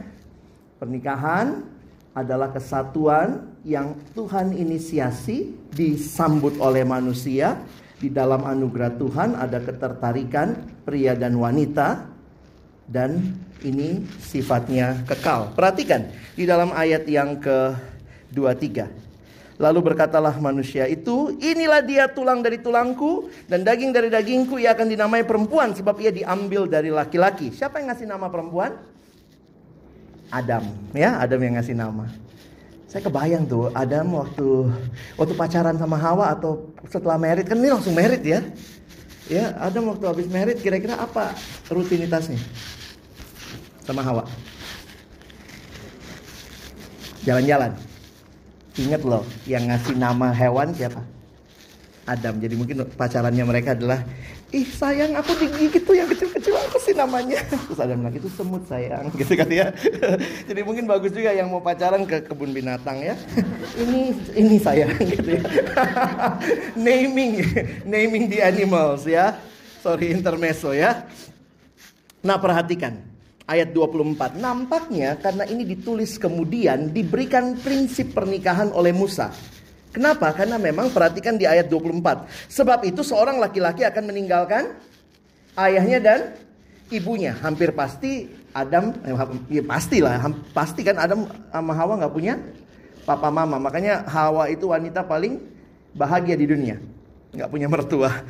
Pernikahan 0.77 1.65
adalah 2.13 2.53
kesatuan 2.53 3.50
yang 3.65 3.97
Tuhan 4.17 4.57
inisiasi, 4.57 5.53
disambut 5.73 6.57
oleh 6.61 6.85
manusia. 6.85 7.61
Di 8.01 8.09
dalam 8.09 8.49
anugerah 8.49 8.97
Tuhan 8.97 9.37
ada 9.37 9.61
ketertarikan 9.61 10.57
pria 10.89 11.13
dan 11.13 11.37
wanita 11.37 12.09
dan 12.89 13.37
ini 13.61 14.09
sifatnya 14.25 15.05
kekal. 15.05 15.53
Perhatikan 15.53 16.09
di 16.33 16.49
dalam 16.49 16.73
ayat 16.73 17.05
yang 17.05 17.37
ke-23. 17.37 18.89
Lalu 19.61 19.93
berkatalah 19.93 20.33
manusia 20.41 20.89
itu, 20.89 21.37
inilah 21.37 21.85
dia 21.85 22.09
tulang 22.09 22.41
dari 22.41 22.57
tulangku 22.65 23.29
dan 23.45 23.61
daging 23.61 23.93
dari 23.93 24.09
dagingku, 24.09 24.57
ia 24.57 24.73
akan 24.73 24.89
dinamai 24.89 25.21
perempuan 25.21 25.77
sebab 25.77 26.01
ia 26.01 26.09
diambil 26.09 26.65
dari 26.65 26.89
laki-laki. 26.89 27.53
Siapa 27.53 27.77
yang 27.77 27.93
ngasih 27.93 28.09
nama 28.09 28.33
perempuan? 28.33 28.81
Adam, 30.33 30.65
ya, 30.97 31.21
Adam 31.21 31.45
yang 31.45 31.61
ngasih 31.61 31.77
nama. 31.77 32.09
Saya 32.91 33.07
kebayang 33.07 33.47
tuh 33.47 33.71
Adam 33.71 34.19
waktu 34.19 34.67
waktu 35.15 35.35
pacaran 35.39 35.79
sama 35.79 35.95
Hawa 35.95 36.35
atau 36.35 36.75
setelah 36.91 37.15
merit 37.15 37.47
kan 37.47 37.55
ini 37.63 37.71
langsung 37.71 37.95
merit 37.95 38.19
ya. 38.27 38.43
Ya, 39.31 39.55
Adam 39.63 39.95
waktu 39.95 40.11
habis 40.11 40.27
merit 40.27 40.59
kira-kira 40.59 40.99
apa 40.99 41.31
rutinitasnya? 41.71 42.43
sama 43.91 44.07
Hawa. 44.07 44.25
Jalan-jalan. 47.27 47.75
Ingat 48.79 49.03
loh, 49.03 49.27
yang 49.45 49.67
ngasih 49.67 49.99
nama 49.99 50.31
hewan 50.31 50.71
siapa? 50.73 51.03
Adam. 52.07 52.39
Jadi 52.39 52.55
mungkin 52.55 52.87
pacarannya 52.95 53.45
mereka 53.45 53.75
adalah 53.75 54.07
Ih 54.51 54.67
sayang 54.67 55.15
aku 55.15 55.31
digigit 55.39 55.87
tuh 55.87 55.95
yang 55.95 56.11
kecil-kecil. 56.11 56.59
Aku 56.59 56.83
sih 56.83 56.91
namanya? 56.91 57.39
Terus 57.47 57.79
Adam 57.79 58.03
bilang 58.03 58.15
itu 58.19 58.27
semut 58.35 58.67
sayang. 58.67 59.07
Gitu 59.21 59.39
kan 59.39 59.47
ya. 59.47 59.71
Jadi 60.51 60.61
mungkin 60.67 60.91
bagus 60.91 61.15
juga 61.15 61.31
yang 61.31 61.55
mau 61.55 61.63
pacaran 61.63 62.03
ke 62.03 62.27
kebun 62.27 62.51
binatang 62.51 62.99
ya. 62.99 63.15
Ini 63.83 64.13
ini 64.35 64.57
sayang 64.59 64.93
gitu 64.99 65.39
ya. 65.39 65.43
Naming 66.75 67.41
Naming 67.87 68.27
the 68.27 68.43
animals 68.43 69.07
ya. 69.07 69.39
Sorry 69.81 70.11
intermezzo 70.11 70.75
ya. 70.75 71.07
Nah 72.27 72.37
perhatikan. 72.37 72.99
Ayat 73.47 73.71
24. 73.71 74.39
Nampaknya 74.39 75.19
karena 75.19 75.47
ini 75.47 75.67
ditulis 75.67 76.19
kemudian 76.19 76.91
diberikan 76.91 77.55
prinsip 77.59 78.15
pernikahan 78.15 78.75
oleh 78.75 78.91
Musa. 78.91 79.31
Kenapa? 79.91 80.31
Karena 80.31 80.55
memang 80.55 80.95
perhatikan 80.95 81.35
di 81.35 81.51
ayat 81.51 81.67
24. 81.67 82.27
Sebab 82.47 82.87
itu 82.87 83.03
seorang 83.03 83.43
laki-laki 83.43 83.83
akan 83.83 84.07
meninggalkan 84.07 84.79
ayahnya 85.59 85.99
dan 85.99 86.21
ibunya. 86.95 87.35
Hampir 87.43 87.75
pasti 87.75 88.31
Adam, 88.55 88.95
eh, 89.03 89.15
ya 89.51 89.63
pastilah, 89.67 90.31
pasti 90.55 90.87
kan 90.87 90.99
Adam 90.99 91.27
sama 91.27 91.73
Hawa 91.75 91.99
nggak 91.99 92.15
punya 92.15 92.39
papa 93.03 93.35
mama. 93.35 93.59
Makanya 93.59 94.07
Hawa 94.07 94.47
itu 94.47 94.71
wanita 94.71 95.03
paling 95.03 95.43
bahagia 95.91 96.39
di 96.39 96.47
dunia. 96.47 96.79
Nggak 97.35 97.51
punya 97.51 97.67
mertua. 97.67 98.11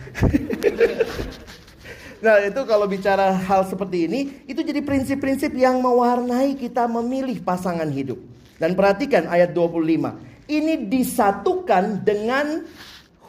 Nah 2.20 2.36
itu 2.44 2.60
kalau 2.68 2.84
bicara 2.84 3.32
hal 3.32 3.64
seperti 3.64 4.04
ini, 4.04 4.44
itu 4.44 4.60
jadi 4.60 4.84
prinsip-prinsip 4.84 5.56
yang 5.56 5.80
mewarnai 5.80 6.52
kita 6.52 6.84
memilih 6.84 7.40
pasangan 7.40 7.88
hidup. 7.88 8.20
Dan 8.60 8.76
perhatikan 8.76 9.24
ayat 9.24 9.56
25. 9.56 10.29
Ini 10.50 10.90
disatukan 10.90 12.02
dengan 12.02 12.66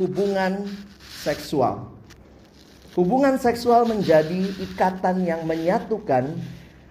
hubungan 0.01 0.65
seksual. 1.21 1.85
Hubungan 2.97 3.37
seksual 3.37 3.85
menjadi 3.85 4.49
ikatan 4.57 5.29
yang 5.29 5.45
menyatukan 5.45 6.33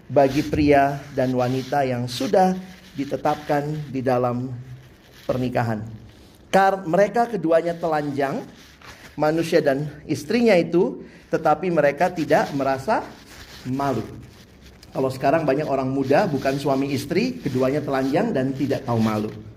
bagi 0.07 0.39
pria 0.47 1.03
dan 1.11 1.35
wanita 1.35 1.83
yang 1.83 2.07
sudah 2.07 2.55
ditetapkan 2.95 3.91
di 3.91 3.99
dalam 3.99 4.55
pernikahan. 5.27 5.83
Karena 6.47 6.87
mereka 6.87 7.27
keduanya 7.27 7.75
telanjang, 7.75 8.39
manusia 9.19 9.59
dan 9.59 9.91
istrinya 10.07 10.55
itu 10.55 11.03
tetapi 11.27 11.67
mereka 11.67 12.07
tidak 12.07 12.47
merasa 12.55 13.03
malu. 13.67 14.03
Kalau 14.95 15.11
sekarang 15.11 15.43
banyak 15.43 15.67
orang 15.67 15.91
muda 15.91 16.23
bukan 16.23 16.55
suami 16.55 16.95
istri, 16.95 17.35
keduanya 17.39 17.83
telanjang 17.83 18.31
dan 18.31 18.55
tidak 18.55 18.87
tahu 18.87 18.99
malu. 18.99 19.50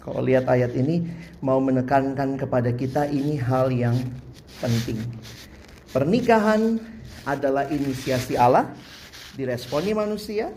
Kalau 0.00 0.24
lihat 0.24 0.48
ayat 0.48 0.72
ini 0.72 1.04
mau 1.44 1.60
menekankan 1.60 2.40
kepada 2.40 2.72
kita 2.72 3.04
ini 3.12 3.36
hal 3.36 3.68
yang 3.68 3.96
penting. 4.64 4.96
Pernikahan 5.92 6.80
adalah 7.28 7.68
inisiasi 7.68 8.38
Allah, 8.40 8.72
diresponi 9.36 9.92
manusia. 9.92 10.48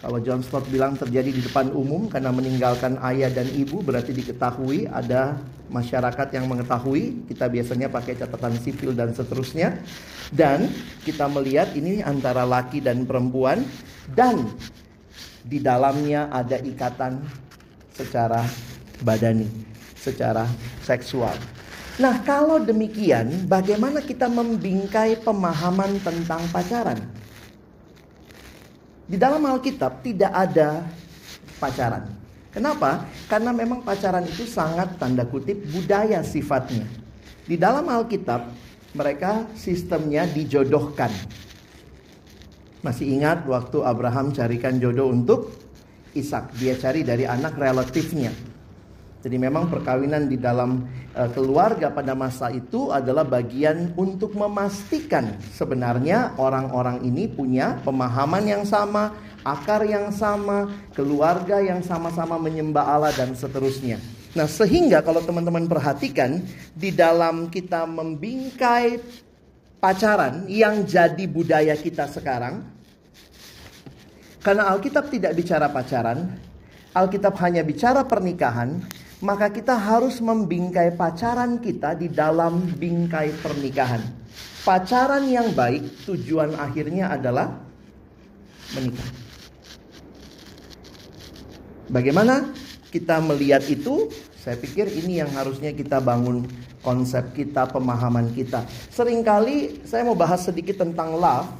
Kalau 0.00 0.16
John 0.24 0.40
Stott 0.40 0.64
bilang 0.72 0.96
terjadi 0.96 1.28
di 1.28 1.44
depan 1.44 1.76
umum 1.76 2.08
karena 2.08 2.32
meninggalkan 2.32 2.96
ayah 3.04 3.28
dan 3.28 3.44
ibu 3.52 3.84
berarti 3.84 4.16
diketahui 4.16 4.88
ada 4.88 5.36
masyarakat 5.68 6.28
yang 6.32 6.48
mengetahui, 6.48 7.28
kita 7.28 7.52
biasanya 7.52 7.92
pakai 7.92 8.16
catatan 8.16 8.56
sipil 8.64 8.96
dan 8.96 9.12
seterusnya. 9.12 9.76
Dan 10.32 10.72
kita 11.04 11.28
melihat 11.28 11.76
ini 11.76 12.00
antara 12.00 12.48
laki 12.48 12.80
dan 12.80 13.04
perempuan 13.04 13.60
dan 14.16 14.48
di 15.44 15.60
dalamnya 15.60 16.32
ada 16.32 16.56
ikatan 16.60 17.20
secara 18.00 18.40
badani, 19.04 19.44
secara 19.92 20.48
seksual. 20.80 21.36
Nah, 22.00 22.24
kalau 22.24 22.56
demikian, 22.56 23.44
bagaimana 23.44 24.00
kita 24.00 24.24
membingkai 24.24 25.20
pemahaman 25.20 26.00
tentang 26.00 26.40
pacaran? 26.48 26.96
Di 29.04 29.20
dalam 29.20 29.44
Alkitab 29.44 30.00
tidak 30.00 30.32
ada 30.32 30.88
pacaran. 31.60 32.08
Kenapa? 32.50 33.04
Karena 33.28 33.52
memang 33.52 33.84
pacaran 33.84 34.24
itu 34.24 34.48
sangat 34.48 34.96
tanda 34.96 35.28
kutip 35.28 35.60
budaya 35.70 36.24
sifatnya. 36.24 36.88
Di 37.44 37.60
dalam 37.60 37.84
Alkitab 37.84 38.48
mereka 38.96 39.46
sistemnya 39.54 40.24
dijodohkan. 40.26 41.12
Masih 42.80 43.12
ingat 43.12 43.44
waktu 43.44 43.84
Abraham 43.84 44.32
carikan 44.32 44.80
jodoh 44.80 45.12
untuk 45.12 45.52
Ishak, 46.14 46.56
dia 46.58 46.74
cari 46.74 47.06
dari 47.06 47.24
anak 47.26 47.54
relatifnya. 47.54 48.34
Jadi 49.20 49.36
memang 49.36 49.68
perkawinan 49.68 50.32
di 50.32 50.40
dalam 50.40 50.88
uh, 51.12 51.28
keluarga 51.36 51.92
pada 51.92 52.16
masa 52.16 52.48
itu 52.48 52.88
adalah 52.88 53.20
bagian 53.20 53.92
untuk 53.92 54.32
memastikan 54.32 55.36
sebenarnya 55.52 56.40
orang-orang 56.40 57.04
ini 57.04 57.28
punya 57.28 57.76
pemahaman 57.84 58.48
yang 58.48 58.64
sama, 58.64 59.12
akar 59.44 59.84
yang 59.84 60.08
sama, 60.08 60.72
keluarga 60.96 61.60
yang 61.60 61.84
sama-sama 61.84 62.40
menyembah 62.40 62.96
Allah 62.96 63.12
dan 63.12 63.36
seterusnya. 63.36 64.00
Nah, 64.32 64.48
sehingga 64.48 65.04
kalau 65.04 65.20
teman-teman 65.20 65.68
perhatikan 65.68 66.40
di 66.72 66.88
dalam 66.88 67.52
kita 67.52 67.84
membingkai 67.84 69.04
pacaran 69.82 70.48
yang 70.48 70.88
jadi 70.88 71.24
budaya 71.28 71.76
kita 71.76 72.08
sekarang 72.08 72.79
karena 74.40 74.72
Alkitab 74.72 75.12
tidak 75.12 75.36
bicara 75.36 75.68
pacaran, 75.68 76.40
Alkitab 76.96 77.36
hanya 77.44 77.60
bicara 77.60 78.02
pernikahan, 78.08 78.80
maka 79.20 79.52
kita 79.52 79.76
harus 79.76 80.18
membingkai 80.18 80.96
pacaran 80.96 81.60
kita 81.60 81.92
di 81.92 82.08
dalam 82.08 82.72
bingkai 82.72 83.36
pernikahan. 83.44 84.00
Pacaran 84.64 85.28
yang 85.28 85.52
baik 85.52 86.08
tujuan 86.08 86.56
akhirnya 86.56 87.12
adalah 87.12 87.52
menikah. 88.76 89.08
Bagaimana 91.92 92.48
kita 92.88 93.20
melihat 93.20 93.66
itu? 93.68 94.08
Saya 94.40 94.56
pikir 94.56 94.88
ini 94.88 95.20
yang 95.20 95.28
harusnya 95.36 95.68
kita 95.76 96.00
bangun 96.00 96.48
konsep 96.80 97.36
kita, 97.36 97.68
pemahaman 97.68 98.32
kita. 98.32 98.64
Seringkali 98.88 99.84
saya 99.84 100.08
mau 100.08 100.16
bahas 100.16 100.48
sedikit 100.48 100.80
tentang 100.80 101.12
love. 101.12 101.50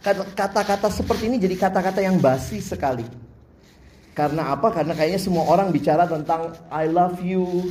Kata-kata 0.00 0.88
seperti 0.88 1.28
ini 1.28 1.36
jadi 1.36 1.60
kata-kata 1.60 2.00
yang 2.00 2.16
basi 2.16 2.64
sekali. 2.64 3.04
Karena 4.16 4.56
apa? 4.56 4.72
Karena 4.72 4.96
kayaknya 4.96 5.20
semua 5.20 5.44
orang 5.44 5.68
bicara 5.68 6.08
tentang 6.08 6.56
I 6.72 6.88
love 6.88 7.20
you. 7.20 7.68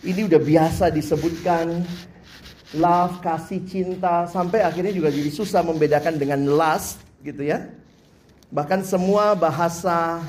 Ini 0.00 0.30
udah 0.30 0.40
biasa 0.40 0.88
disebutkan 0.94 1.84
love, 2.78 3.18
kasih 3.18 3.60
cinta 3.66 4.30
sampai 4.30 4.62
akhirnya 4.62 4.94
juga 4.94 5.10
jadi 5.10 5.28
susah 5.28 5.60
membedakan 5.66 6.16
dengan 6.16 6.46
lust 6.46 7.02
gitu 7.26 7.42
ya. 7.44 7.66
Bahkan 8.54 8.86
semua 8.86 9.34
bahasa 9.34 10.22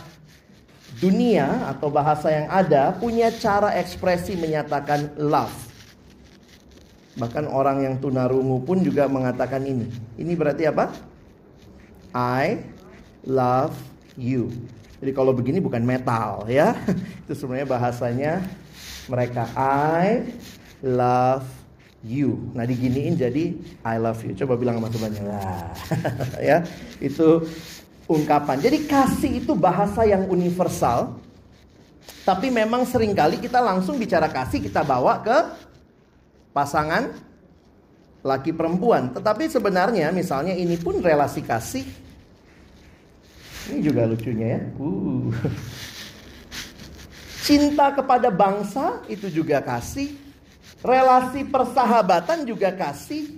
dunia 1.00 1.70
atau 1.70 1.88
bahasa 1.88 2.28
yang 2.34 2.50
ada 2.50 2.92
punya 2.98 3.30
cara 3.32 3.78
ekspresi 3.78 4.36
menyatakan 4.36 5.14
love. 5.22 5.54
Bahkan 7.16 7.46
orang 7.48 7.86
yang 7.86 7.96
tunarungu 8.02 8.64
pun 8.66 8.82
juga 8.84 9.08
mengatakan 9.08 9.64
ini. 9.64 9.88
Ini 10.18 10.34
berarti 10.36 10.66
apa? 10.68 11.11
I 12.12 12.64
love 13.26 13.76
you. 14.20 14.52
Jadi 15.02 15.12
kalau 15.18 15.34
begini 15.34 15.58
bukan 15.58 15.82
metal 15.82 16.46
ya. 16.46 16.78
Itu 17.26 17.34
sebenarnya 17.34 17.68
bahasanya 17.68 18.34
mereka 19.10 19.50
I 19.58 20.30
love 20.86 21.48
you. 22.06 22.52
Nah 22.54 22.66
diginiin 22.66 23.18
jadi 23.18 23.58
I 23.82 23.96
love 23.98 24.22
you. 24.26 24.34
Coba 24.38 24.58
bilang 24.58 24.78
sama 24.82 24.90
temannya 24.90 25.24
lah. 25.26 25.74
ya 26.50 26.58
itu 27.02 27.46
ungkapan. 28.10 28.58
Jadi 28.62 28.86
kasih 28.90 29.42
itu 29.42 29.54
bahasa 29.54 30.06
yang 30.06 30.26
universal. 30.30 31.18
Tapi 32.22 32.54
memang 32.54 32.86
sering 32.86 33.14
kali 33.14 33.42
kita 33.42 33.62
langsung 33.62 33.98
bicara 33.98 34.30
kasih 34.30 34.62
kita 34.62 34.86
bawa 34.86 35.22
ke 35.22 35.38
pasangan 36.54 37.14
laki 38.22 38.54
perempuan. 38.54 39.10
Tetapi 39.14 39.50
sebenarnya 39.50 40.14
misalnya 40.14 40.54
ini 40.54 40.78
pun 40.78 41.02
relasi 41.02 41.42
kasih 41.42 41.86
ini 43.70 43.80
juga 43.86 44.10
lucunya 44.10 44.58
ya. 44.58 44.60
Uh. 44.82 45.30
Cinta 47.46 47.94
kepada 47.94 48.34
bangsa 48.34 49.06
itu 49.06 49.30
juga 49.30 49.62
kasih. 49.62 50.18
Relasi 50.82 51.46
persahabatan 51.46 52.44
juga 52.44 52.74
kasih. 52.74 53.38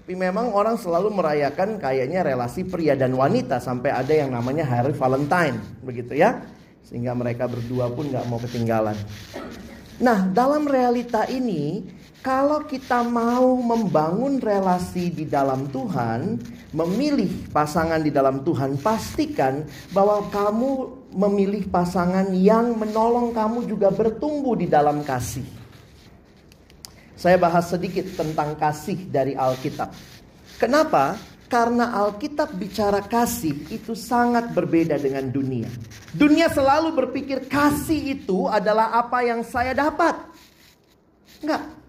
Tapi 0.00 0.12
memang 0.16 0.52
orang 0.52 0.76
selalu 0.76 1.12
merayakan 1.12 1.80
kayaknya 1.80 2.24
relasi 2.24 2.64
pria 2.64 2.92
dan 2.92 3.16
wanita 3.16 3.60
sampai 3.60 3.92
ada 3.92 4.12
yang 4.12 4.32
namanya 4.32 4.64
hari 4.64 4.92
Valentine, 4.92 5.56
begitu 5.80 6.16
ya. 6.16 6.44
Sehingga 6.84 7.16
mereka 7.16 7.48
berdua 7.48 7.88
pun 7.88 8.12
nggak 8.12 8.28
mau 8.28 8.36
ketinggalan. 8.36 8.96
Nah, 10.04 10.28
dalam 10.28 10.68
realita 10.68 11.24
ini 11.30 11.88
kalau 12.24 12.64
kita 12.64 13.04
mau 13.04 13.52
membangun 13.60 14.40
relasi 14.40 15.12
di 15.12 15.28
dalam 15.28 15.68
Tuhan, 15.68 16.40
memilih 16.72 17.28
pasangan 17.52 18.00
di 18.00 18.08
dalam 18.08 18.40
Tuhan, 18.40 18.80
pastikan 18.80 19.60
bahwa 19.92 20.24
kamu 20.32 21.04
memilih 21.12 21.68
pasangan 21.68 22.32
yang 22.32 22.80
menolong 22.80 23.36
kamu 23.36 23.68
juga 23.68 23.92
bertumbuh 23.92 24.56
di 24.56 24.64
dalam 24.64 25.04
kasih. 25.04 25.44
Saya 27.12 27.36
bahas 27.36 27.68
sedikit 27.68 28.08
tentang 28.16 28.56
kasih 28.56 29.04
dari 29.12 29.36
Alkitab. 29.36 29.92
Kenapa? 30.56 31.20
Karena 31.44 31.92
Alkitab 31.92 32.56
bicara 32.56 33.04
kasih 33.04 33.68
itu 33.68 33.92
sangat 33.92 34.48
berbeda 34.56 34.96
dengan 34.96 35.28
dunia. 35.28 35.68
Dunia 36.16 36.48
selalu 36.48 36.96
berpikir 37.04 37.52
kasih 37.52 38.16
itu 38.16 38.48
adalah 38.48 38.96
apa 38.96 39.20
yang 39.20 39.44
saya 39.44 39.76
dapat. 39.76 40.16
Enggak, 41.44 41.83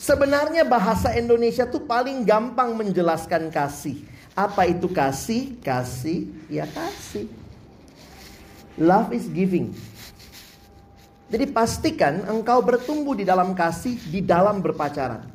Sebenarnya 0.00 0.64
bahasa 0.64 1.12
Indonesia 1.12 1.68
tuh 1.68 1.84
paling 1.84 2.24
gampang 2.24 2.72
menjelaskan 2.72 3.52
kasih. 3.52 4.00
Apa 4.32 4.64
itu 4.64 4.88
kasih? 4.88 5.60
Kasih, 5.60 6.24
ya 6.48 6.64
kasih. 6.64 7.28
Love 8.80 9.12
is 9.12 9.28
giving. 9.28 9.76
Jadi 11.28 11.44
pastikan 11.52 12.24
engkau 12.32 12.64
bertumbuh 12.64 13.12
di 13.12 13.28
dalam 13.28 13.52
kasih, 13.52 14.00
di 14.08 14.24
dalam 14.24 14.64
berpacaran. 14.64 15.28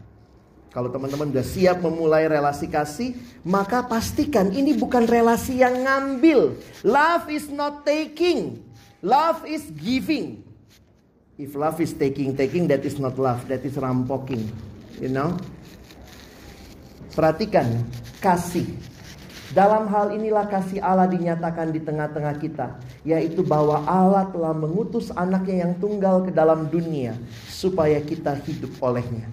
Kalau 0.73 0.89
teman-teman 0.89 1.29
sudah 1.29 1.45
siap 1.45 1.77
memulai 1.85 2.25
relasi 2.25 2.65
kasih, 2.65 3.13
maka 3.45 3.85
pastikan 3.85 4.49
ini 4.49 4.73
bukan 4.73 5.05
relasi 5.05 5.61
yang 5.61 5.85
ngambil. 5.85 6.57
Love 6.81 7.29
is 7.29 7.53
not 7.53 7.85
taking. 7.85 8.65
Love 9.05 9.45
is 9.45 9.69
giving. 9.77 10.41
If 11.35 11.51
love 11.51 11.83
is 11.83 11.91
taking, 11.91 12.39
taking 12.39 12.71
that 12.71 12.87
is 12.87 12.95
not 12.95 13.19
love, 13.19 13.43
that 13.51 13.59
is 13.67 13.75
rampoking. 13.75 14.47
You 15.03 15.11
know? 15.11 15.35
Perhatikan 17.11 17.83
kasih. 18.23 18.63
Dalam 19.51 19.87
hal 19.91 20.15
inilah 20.15 20.47
kasih 20.47 20.79
Allah 20.79 21.11
dinyatakan 21.11 21.75
di 21.75 21.83
tengah-tengah 21.83 22.35
kita, 22.39 22.79
yaitu 23.03 23.43
bahwa 23.43 23.83
Allah 23.83 24.31
telah 24.31 24.55
mengutus 24.55 25.11
anaknya 25.11 25.67
yang 25.67 25.73
tunggal 25.79 26.23
ke 26.23 26.31
dalam 26.31 26.71
dunia 26.71 27.19
supaya 27.51 27.99
kita 27.99 28.39
hidup 28.47 28.71
olehnya. 28.79 29.27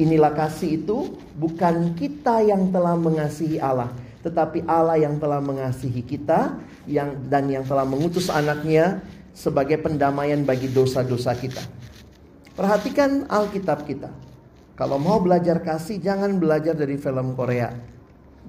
Inilah 0.00 0.32
kasih 0.32 0.80
itu 0.80 1.16
bukan 1.36 1.92
kita 1.92 2.40
yang 2.44 2.72
telah 2.72 2.96
mengasihi 2.96 3.60
Allah, 3.60 3.92
tetapi 4.24 4.64
Allah 4.64 4.96
yang 4.96 5.20
telah 5.20 5.40
mengasihi 5.40 6.00
kita 6.04 6.56
yang 6.88 7.20
dan 7.28 7.52
yang 7.52 7.64
telah 7.68 7.84
mengutus 7.84 8.32
anaknya 8.32 9.00
sebagai 9.38 9.78
pendamaian 9.78 10.42
bagi 10.42 10.66
dosa-dosa 10.66 11.38
kita. 11.38 11.62
Perhatikan 12.58 13.30
Alkitab 13.30 13.86
kita. 13.86 14.10
Kalau 14.74 14.98
mau 14.98 15.22
belajar 15.22 15.62
kasih, 15.62 16.02
jangan 16.02 16.42
belajar 16.42 16.74
dari 16.74 16.98
film 16.98 17.38
Korea. 17.38 17.70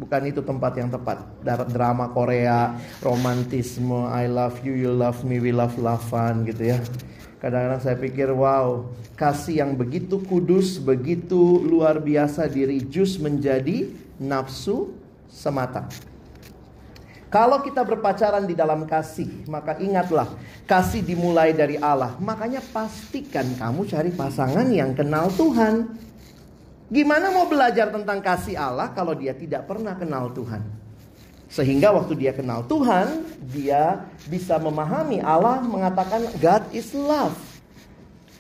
Bukan 0.02 0.22
itu 0.26 0.42
tempat 0.42 0.74
yang 0.82 0.90
tepat. 0.90 1.22
Drama 1.70 2.10
Korea, 2.10 2.74
romantisme, 3.06 4.10
I 4.10 4.26
love 4.26 4.66
you, 4.66 4.74
you 4.74 4.90
love 4.90 5.22
me, 5.22 5.38
we 5.38 5.54
love 5.54 5.78
lovean 5.78 6.42
gitu 6.50 6.74
ya. 6.74 6.82
Kadang-kadang 7.38 7.82
saya 7.86 7.98
pikir, 8.02 8.34
wow, 8.34 8.90
kasih 9.14 9.62
yang 9.62 9.78
begitu 9.78 10.18
kudus, 10.26 10.82
begitu 10.82 11.62
luar 11.62 12.02
biasa 12.02 12.50
diri 12.50 12.82
jus 12.82 13.22
menjadi 13.22 13.94
nafsu 14.18 14.90
semata. 15.30 15.86
Kalau 17.30 17.62
kita 17.62 17.86
berpacaran 17.86 18.42
di 18.50 18.58
dalam 18.58 18.90
kasih, 18.90 19.46
maka 19.46 19.78
ingatlah, 19.78 20.26
kasih 20.66 21.06
dimulai 21.06 21.54
dari 21.54 21.78
Allah. 21.78 22.18
Makanya 22.18 22.58
pastikan 22.74 23.46
kamu 23.54 23.86
cari 23.86 24.10
pasangan 24.10 24.66
yang 24.66 24.98
kenal 24.98 25.30
Tuhan. 25.38 25.94
Gimana 26.90 27.30
mau 27.30 27.46
belajar 27.46 27.94
tentang 27.94 28.18
kasih 28.18 28.58
Allah 28.58 28.90
kalau 28.98 29.14
dia 29.14 29.38
tidak 29.38 29.70
pernah 29.70 29.94
kenal 29.94 30.34
Tuhan? 30.34 30.66
Sehingga 31.54 31.94
waktu 31.94 32.18
dia 32.18 32.34
kenal 32.34 32.66
Tuhan, 32.66 33.22
dia 33.46 34.10
bisa 34.26 34.58
memahami 34.58 35.22
Allah 35.22 35.62
mengatakan 35.62 36.26
God 36.42 36.66
is 36.74 36.98
love. 36.98 37.38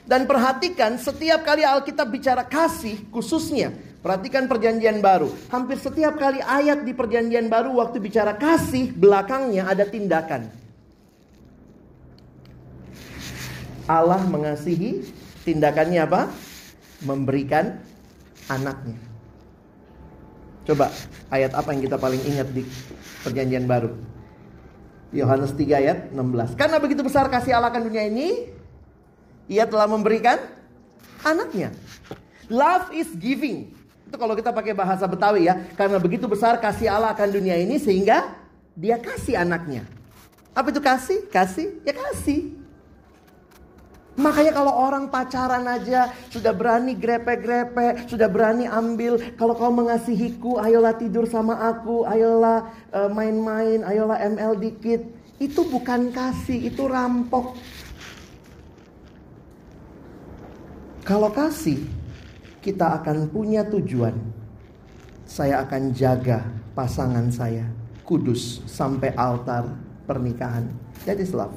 Dan 0.10 0.26
perhatikan 0.26 0.98
setiap 0.98 1.46
kali 1.46 1.62
Alkitab 1.62 2.10
bicara 2.10 2.42
kasih 2.42 3.06
khususnya 3.14 3.70
Perhatikan 4.00 4.48
perjanjian 4.48 5.04
baru. 5.04 5.28
Hampir 5.52 5.76
setiap 5.76 6.16
kali 6.16 6.40
ayat 6.40 6.88
di 6.88 6.96
perjanjian 6.96 7.52
baru 7.52 7.76
waktu 7.76 8.00
bicara 8.00 8.40
kasih, 8.40 8.96
belakangnya 8.96 9.68
ada 9.68 9.84
tindakan. 9.84 10.48
Allah 13.90 14.24
mengasihi, 14.24 15.04
tindakannya 15.44 16.08
apa? 16.08 16.32
Memberikan 17.04 17.76
anaknya. 18.48 18.96
Coba 20.64 20.94
ayat 21.34 21.52
apa 21.58 21.74
yang 21.76 21.82
kita 21.84 21.98
paling 22.00 22.22
ingat 22.24 22.48
di 22.56 22.64
perjanjian 23.26 23.68
baru? 23.68 23.92
Yohanes 25.10 25.58
3 25.58 25.82
ayat 25.82 25.98
16. 26.14 26.54
Karena 26.54 26.78
begitu 26.78 27.02
besar 27.02 27.26
kasih 27.28 27.58
Allah 27.58 27.74
akan 27.74 27.90
dunia 27.90 28.06
ini, 28.06 28.54
ia 29.50 29.66
telah 29.66 29.90
memberikan 29.90 30.38
anaknya. 31.26 31.74
Love 32.48 32.94
is 32.94 33.10
giving. 33.18 33.79
Itu 34.10 34.18
kalau 34.18 34.34
kita 34.34 34.50
pakai 34.50 34.74
bahasa 34.74 35.06
Betawi 35.06 35.46
ya. 35.46 35.70
Karena 35.78 36.02
begitu 36.02 36.26
besar 36.26 36.58
kasih 36.58 36.90
Allah 36.90 37.14
akan 37.14 37.30
dunia 37.30 37.54
ini 37.62 37.78
sehingga 37.78 38.34
dia 38.74 38.98
kasih 38.98 39.38
anaknya. 39.38 39.86
Apa 40.58 40.74
itu 40.74 40.82
kasih? 40.82 41.30
Kasih? 41.30 41.78
Ya 41.86 41.94
kasih. 41.94 42.58
Makanya 44.18 44.52
kalau 44.52 44.74
orang 44.74 45.14
pacaran 45.14 45.64
aja 45.70 46.10
sudah 46.34 46.52
berani 46.52 46.98
grepe-grepe, 46.98 48.10
sudah 48.10 48.26
berani 48.26 48.66
ambil. 48.66 49.22
Kalau 49.38 49.54
kau 49.54 49.70
mengasihiku, 49.70 50.58
ayolah 50.58 50.98
tidur 50.98 51.30
sama 51.30 51.56
aku, 51.70 52.04
ayolah 52.10 52.68
uh, 52.90 53.08
main-main, 53.14 53.86
ayolah 53.86 54.18
ML 54.26 54.58
dikit. 54.58 55.06
Itu 55.38 55.70
bukan 55.70 56.10
kasih, 56.10 56.66
itu 56.68 56.84
rampok. 56.90 57.56
Kalau 61.08 61.32
kasih, 61.32 61.99
kita 62.70 63.02
akan 63.02 63.34
punya 63.34 63.66
tujuan. 63.66 64.14
Saya 65.26 65.66
akan 65.66 65.90
jaga 65.90 66.46
pasangan 66.78 67.34
saya 67.34 67.66
kudus 68.06 68.62
sampai 68.70 69.10
altar 69.18 69.74
pernikahan. 70.06 70.70
That 71.10 71.18
is 71.18 71.34
love. 71.34 71.54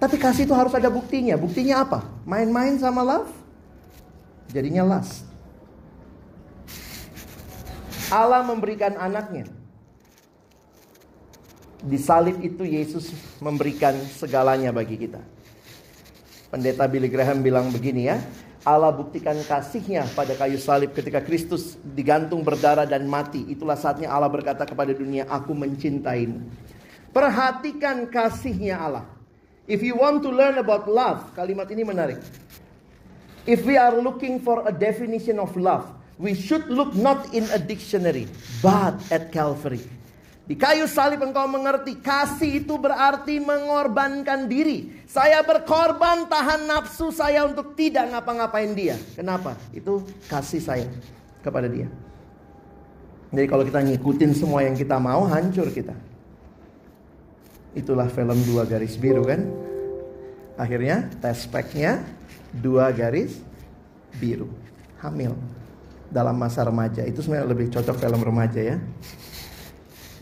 Tapi 0.00 0.16
kasih 0.16 0.48
itu 0.48 0.56
harus 0.56 0.72
ada 0.72 0.88
buktinya. 0.88 1.36
Buktinya 1.36 1.84
apa? 1.84 2.04
Main-main 2.24 2.80
sama 2.80 3.04
love? 3.04 3.28
Jadinya 4.52 4.84
lust. 4.84 5.24
Allah 8.12 8.44
memberikan 8.44 8.96
anaknya. 9.00 9.48
Di 11.84 11.96
salib 12.00 12.40
itu 12.40 12.64
Yesus 12.64 13.12
memberikan 13.40 13.96
segalanya 14.16 14.72
bagi 14.72 14.96
kita. 14.96 15.20
Pendeta 16.52 16.84
Billy 16.84 17.08
Graham 17.08 17.40
bilang 17.40 17.72
begini 17.72 18.12
ya. 18.12 18.20
Allah 18.64 18.96
buktikan 18.96 19.36
kasihnya 19.44 20.08
pada 20.16 20.32
kayu 20.32 20.56
salib 20.56 20.96
ketika 20.96 21.20
Kristus 21.20 21.76
digantung 21.84 22.40
berdarah 22.40 22.88
dan 22.88 23.04
mati. 23.04 23.44
Itulah 23.52 23.76
saatnya 23.76 24.08
Allah 24.08 24.32
berkata 24.32 24.64
kepada 24.64 24.96
dunia, 24.96 25.28
aku 25.28 25.52
mencintaimu. 25.52 26.40
Perhatikan 27.12 28.08
kasihnya 28.08 28.80
Allah. 28.80 29.04
If 29.68 29.84
you 29.84 30.00
want 30.00 30.24
to 30.24 30.32
learn 30.32 30.56
about 30.56 30.88
love, 30.88 31.36
kalimat 31.36 31.68
ini 31.68 31.84
menarik. 31.84 32.20
If 33.44 33.68
we 33.68 33.76
are 33.76 34.00
looking 34.00 34.40
for 34.40 34.64
a 34.64 34.72
definition 34.72 35.36
of 35.36 35.52
love, 35.60 35.84
we 36.16 36.32
should 36.32 36.64
look 36.72 36.96
not 36.96 37.36
in 37.36 37.44
a 37.52 37.60
dictionary, 37.60 38.24
but 38.64 38.96
at 39.12 39.28
Calvary. 39.28 39.84
Di 40.44 40.60
kayu 40.60 40.84
salib 40.84 41.24
engkau 41.24 41.48
mengerti, 41.48 41.96
kasih 42.04 42.60
itu 42.60 42.76
berarti 42.76 43.40
mengorbankan 43.40 44.44
diri. 44.44 44.92
Saya 45.08 45.40
berkorban 45.40 46.28
tahan 46.28 46.68
nafsu 46.68 47.08
saya 47.08 47.48
untuk 47.48 47.72
tidak 47.72 48.12
ngapa-ngapain 48.12 48.76
dia. 48.76 49.00
Kenapa? 49.16 49.56
Itu 49.72 50.04
kasih 50.28 50.60
saya 50.60 50.86
kepada 51.40 51.64
dia. 51.64 51.88
Jadi 53.32 53.46
kalau 53.48 53.64
kita 53.64 53.80
ngikutin 53.88 54.30
semua 54.36 54.60
yang 54.68 54.76
kita 54.76 55.00
mau, 55.00 55.24
hancur 55.24 55.72
kita. 55.72 55.96
Itulah 57.72 58.12
film 58.12 58.36
dua 58.44 58.68
garis 58.68 59.00
biru 59.00 59.24
kan. 59.24 59.48
Akhirnya 60.60 61.08
tes 61.24 61.48
speknya 61.48 62.04
dua 62.52 62.92
garis 62.92 63.40
biru. 64.20 64.52
Hamil 65.00 65.32
dalam 66.12 66.36
masa 66.36 66.68
remaja. 66.68 67.00
Itu 67.02 67.24
sebenarnya 67.24 67.48
lebih 67.48 67.72
cocok 67.72 67.96
film 67.96 68.20
remaja 68.20 68.60
ya. 68.60 68.76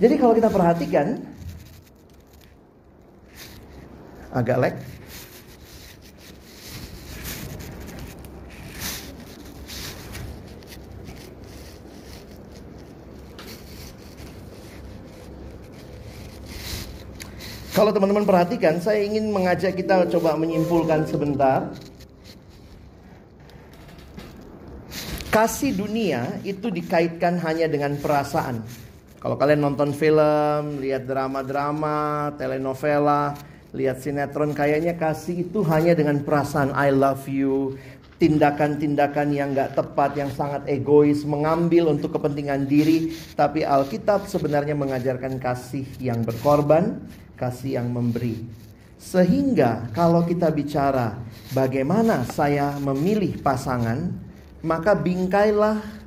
Jadi 0.02 0.18
kalau 0.18 0.34
kita 0.34 0.50
perhatikan 0.50 1.14
agak 4.34 4.58
lag 4.58 4.74
Kalau 17.72 17.88
teman-teman 17.88 18.28
perhatikan, 18.28 18.78
saya 18.84 19.00
ingin 19.00 19.32
mengajak 19.32 19.72
kita 19.72 20.04
coba 20.12 20.36
menyimpulkan 20.36 21.08
sebentar. 21.08 21.72
Kasih 25.32 25.72
dunia 25.72 26.36
itu 26.44 26.68
dikaitkan 26.68 27.40
hanya 27.40 27.64
dengan 27.66 27.96
perasaan. 27.96 28.81
Kalau 29.22 29.38
kalian 29.38 29.62
nonton 29.62 29.94
film, 29.94 30.82
lihat 30.82 31.06
drama-drama, 31.06 32.34
telenovela, 32.34 33.38
lihat 33.70 34.02
sinetron, 34.02 34.50
kayaknya 34.50 34.98
kasih 34.98 35.46
itu 35.46 35.62
hanya 35.70 35.94
dengan 35.94 36.26
perasaan 36.26 36.74
I 36.74 36.90
love 36.90 37.30
you, 37.30 37.78
tindakan-tindakan 38.18 39.30
yang 39.30 39.54
gak 39.54 39.78
tepat, 39.78 40.18
yang 40.18 40.26
sangat 40.34 40.66
egois, 40.66 41.22
mengambil 41.22 41.94
untuk 41.94 42.18
kepentingan 42.18 42.66
diri. 42.66 43.14
Tapi 43.38 43.62
Alkitab 43.62 44.26
sebenarnya 44.26 44.74
mengajarkan 44.74 45.38
kasih 45.38 45.86
yang 46.02 46.26
berkorban, 46.26 47.06
kasih 47.38 47.78
yang 47.78 47.94
memberi. 47.94 48.42
Sehingga 48.98 49.86
kalau 49.94 50.26
kita 50.26 50.50
bicara 50.50 51.14
bagaimana 51.54 52.26
saya 52.26 52.74
memilih 52.82 53.38
pasangan, 53.38 54.10
maka 54.66 54.98
bingkailah 54.98 56.01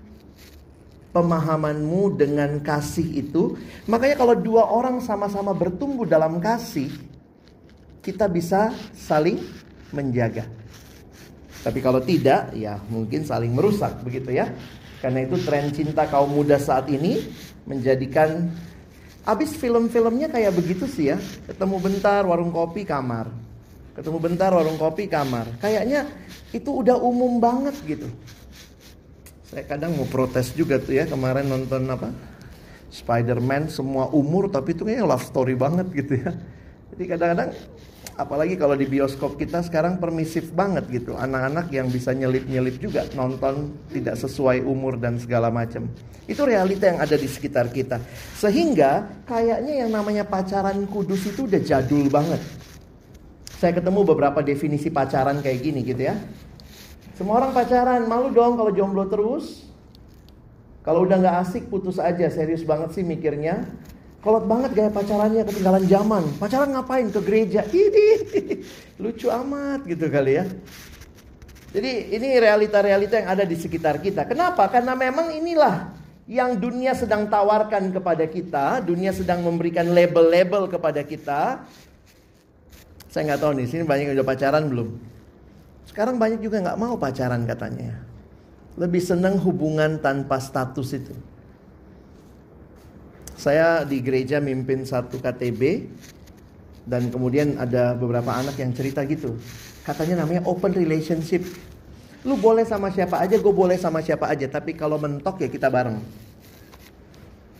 pemahamanmu 1.16 2.20
dengan 2.20 2.60
kasih 2.60 3.24
itu. 3.24 3.56
Makanya 3.88 4.20
kalau 4.20 4.36
dua 4.36 4.68
orang 4.68 5.00
sama-sama 5.00 5.56
bertumbuh 5.56 6.04
dalam 6.04 6.44
kasih, 6.44 6.92
kita 8.04 8.28
bisa 8.28 8.76
saling 8.92 9.40
menjaga. 9.96 10.44
Tapi 11.64 11.80
kalau 11.80 12.04
tidak, 12.04 12.52
ya 12.52 12.78
mungkin 12.92 13.24
saling 13.24 13.56
merusak 13.56 14.04
begitu 14.04 14.36
ya. 14.36 14.52
Karena 15.00 15.24
itu 15.24 15.40
tren 15.48 15.72
cinta 15.72 16.04
kaum 16.12 16.36
muda 16.36 16.60
saat 16.60 16.92
ini 16.92 17.24
menjadikan 17.64 18.52
Abis 19.26 19.58
film-filmnya 19.58 20.30
kayak 20.30 20.54
begitu 20.54 20.86
sih 20.86 21.10
ya. 21.10 21.18
Ketemu 21.50 21.82
bentar 21.82 22.22
warung 22.30 22.54
kopi 22.54 22.86
kamar. 22.86 23.26
Ketemu 23.98 24.22
bentar 24.22 24.54
warung 24.54 24.78
kopi 24.78 25.10
kamar. 25.10 25.50
Kayaknya 25.58 26.06
itu 26.54 26.70
udah 26.70 26.94
umum 26.94 27.42
banget 27.42 27.74
gitu. 27.90 28.06
Saya 29.56 29.72
kadang 29.72 29.96
mau 29.96 30.04
protes 30.04 30.52
juga 30.52 30.76
tuh 30.76 31.00
ya 31.00 31.08
kemarin 31.08 31.48
nonton 31.48 31.88
apa? 31.88 32.12
Spider-Man 32.92 33.72
semua 33.72 34.12
umur 34.12 34.52
tapi 34.52 34.76
itu 34.76 34.84
kayak 34.84 35.08
love 35.08 35.24
story 35.24 35.56
banget 35.56 35.88
gitu 35.96 36.20
ya. 36.20 36.36
Jadi 36.92 37.04
kadang-kadang 37.08 37.56
apalagi 38.20 38.60
kalau 38.60 38.76
di 38.76 38.84
bioskop 38.84 39.40
kita 39.40 39.64
sekarang 39.64 39.96
permisif 39.96 40.52
banget 40.52 40.84
gitu 40.92 41.16
anak-anak 41.16 41.72
yang 41.72 41.88
bisa 41.88 42.12
nyelip-nyelip 42.12 42.84
juga 42.84 43.08
nonton 43.16 43.72
tidak 43.96 44.20
sesuai 44.20 44.60
umur 44.64 45.00
dan 45.00 45.20
segala 45.20 45.48
macam 45.52 45.88
itu 46.24 46.42
realita 46.44 46.92
yang 46.92 47.04
ada 47.04 47.20
di 47.20 47.28
sekitar 47.28 47.68
kita 47.76 48.00
sehingga 48.40 49.08
kayaknya 49.28 49.84
yang 49.84 49.92
namanya 49.92 50.24
pacaran 50.24 50.88
kudus 50.88 51.28
itu 51.28 51.44
udah 51.44 51.60
jadul 51.60 52.08
banget 52.08 52.40
saya 53.60 53.76
ketemu 53.76 54.08
beberapa 54.08 54.40
definisi 54.40 54.88
pacaran 54.88 55.44
kayak 55.44 55.60
gini 55.60 55.84
gitu 55.84 56.08
ya 56.08 56.16
semua 57.16 57.40
orang 57.40 57.52
pacaran 57.56 58.04
malu 58.06 58.32
dong 58.32 58.60
kalau 58.60 58.72
jomblo 58.76 59.08
terus 59.08 59.68
kalau 60.84 61.08
udah 61.08 61.18
nggak 61.18 61.38
asik 61.48 61.72
putus 61.72 61.98
aja 61.98 62.30
serius 62.30 62.62
banget 62.62 62.94
sih 62.94 63.04
mikirnya 63.04 63.66
Kolot 64.26 64.50
banget 64.50 64.74
gaya 64.74 64.90
pacarannya 64.90 65.46
ketinggalan 65.46 65.86
zaman. 65.86 66.24
Pacaran 66.42 66.74
ngapain 66.74 67.14
ke 67.14 67.22
gereja? 67.22 67.62
Ini 67.70 68.08
lucu 68.98 69.30
amat 69.30 69.86
gitu 69.86 70.10
kali 70.10 70.42
ya. 70.42 70.50
Jadi 71.76 72.16
ini 72.16 72.40
realita-realita 72.40 73.20
yang 73.20 73.30
ada 73.36 73.44
di 73.44 73.54
sekitar 73.54 74.00
kita. 74.00 74.26
Kenapa? 74.26 74.66
Karena 74.72 74.96
memang 74.96 75.30
inilah 75.30 75.92
yang 76.24 76.56
dunia 76.56 76.96
sedang 76.98 77.30
tawarkan 77.30 77.92
kepada 77.94 78.26
kita. 78.26 78.80
Dunia 78.82 79.14
sedang 79.14 79.44
memberikan 79.46 79.92
label-label 79.94 80.72
kepada 80.72 81.04
kita. 81.06 81.68
Saya 83.12 83.22
nggak 83.30 83.42
tahu 83.44 83.52
nih, 83.60 83.68
sini 83.70 83.84
banyak 83.86 84.10
yang 84.10 84.16
udah 84.18 84.28
pacaran 84.28 84.72
belum? 84.72 84.90
Sekarang 85.86 86.18
banyak 86.18 86.42
juga 86.42 86.62
nggak 86.62 86.80
mau 86.82 86.98
pacaran 86.98 87.46
katanya. 87.46 87.96
Lebih 88.76 89.00
senang 89.00 89.40
hubungan 89.40 90.02
tanpa 90.02 90.42
status 90.42 90.90
itu. 90.98 91.16
Saya 93.36 93.84
di 93.84 94.00
gereja 94.00 94.40
mimpin 94.40 94.84
satu 94.84 95.20
KTB 95.20 95.88
dan 96.88 97.10
kemudian 97.12 97.60
ada 97.60 97.94
beberapa 97.96 98.32
anak 98.32 98.60
yang 98.60 98.72
cerita 98.72 99.04
gitu. 99.08 99.36
Katanya 99.86 100.26
namanya 100.26 100.44
open 100.50 100.74
relationship. 100.74 101.46
Lu 102.26 102.42
boleh 102.42 102.66
sama 102.66 102.90
siapa 102.90 103.22
aja, 103.22 103.38
gue 103.38 103.54
boleh 103.54 103.78
sama 103.78 104.02
siapa 104.02 104.26
aja. 104.26 104.50
Tapi 104.50 104.74
kalau 104.74 104.98
mentok 104.98 105.46
ya 105.46 105.50
kita 105.52 105.70
bareng. 105.70 106.02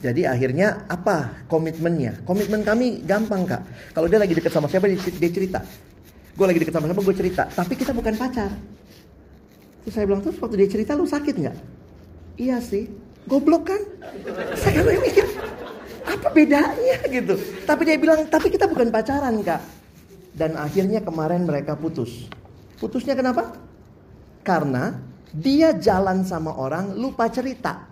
Jadi 0.02 0.26
akhirnya 0.26 0.86
apa 0.86 1.46
komitmennya? 1.50 2.22
Komitmen 2.26 2.62
kami 2.62 3.02
gampang 3.06 3.46
kak. 3.46 3.62
Kalau 3.94 4.06
dia 4.10 4.20
lagi 4.22 4.34
deket 4.34 4.54
sama 4.54 4.70
siapa 4.70 4.90
dia 4.90 5.32
cerita. 5.32 5.62
Gue 6.36 6.46
lagi 6.46 6.60
deket 6.60 6.76
sama 6.76 6.92
siapa 6.92 7.02
gue 7.02 7.16
cerita. 7.16 7.44
Tapi 7.48 7.74
kita 7.80 7.92
bukan 7.96 8.14
pacar. 8.20 8.52
Terus 9.88 9.94
saya 9.96 10.06
bilang 10.06 10.20
terus 10.20 10.36
waktu 10.36 10.56
dia 10.60 10.70
cerita 10.70 10.92
lu 10.92 11.08
sakit 11.08 11.36
nggak? 11.40 11.58
Iya 12.36 12.60
sih. 12.60 12.92
Goblok 13.26 13.72
kan? 13.72 13.82
Saya 14.60 14.84
mikir 14.84 15.26
Apa 16.06 16.30
bedanya 16.30 17.02
gitu? 17.10 17.34
Tapi 17.66 17.82
dia 17.88 17.98
bilang, 17.98 18.30
tapi 18.30 18.54
kita 18.54 18.70
bukan 18.70 18.94
pacaran 18.94 19.42
kak. 19.42 19.62
Dan 20.36 20.60
akhirnya 20.60 21.02
kemarin 21.02 21.48
mereka 21.48 21.74
putus. 21.74 22.28
Putusnya 22.78 23.16
kenapa? 23.16 23.56
Karena 24.46 25.00
dia 25.32 25.74
jalan 25.74 26.22
sama 26.28 26.54
orang 26.54 26.94
lupa 26.94 27.32
cerita. 27.32 27.88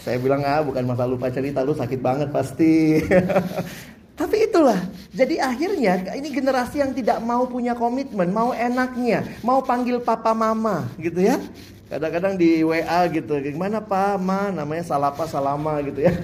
Saya 0.00 0.16
bilang 0.18 0.42
ah 0.42 0.60
bukan 0.64 0.84
masalah 0.84 1.12
lupa 1.14 1.30
cerita 1.30 1.62
lu 1.62 1.72
sakit 1.72 2.00
banget 2.02 2.28
pasti. 2.34 2.98
Tapi 4.18 4.36
itulah, 4.50 4.76
jadi 5.16 5.40
akhirnya 5.40 6.12
ini 6.12 6.28
generasi 6.28 6.84
yang 6.84 6.92
tidak 6.92 7.18
mau 7.24 7.48
punya 7.48 7.72
komitmen, 7.72 8.28
mau 8.28 8.52
enaknya, 8.52 9.24
mau 9.40 9.64
panggil 9.64 9.96
papa 9.96 10.36
mama 10.36 10.84
gitu 11.00 11.24
ya. 11.24 11.40
Kadang-kadang 11.88 12.36
di 12.38 12.62
WA 12.62 13.00
gitu, 13.10 13.34
gimana 13.40 13.80
pak, 13.80 14.20
ma, 14.20 14.52
namanya 14.52 14.84
salapa 14.84 15.24
salama 15.24 15.80
gitu 15.82 16.04
ya. 16.04 16.12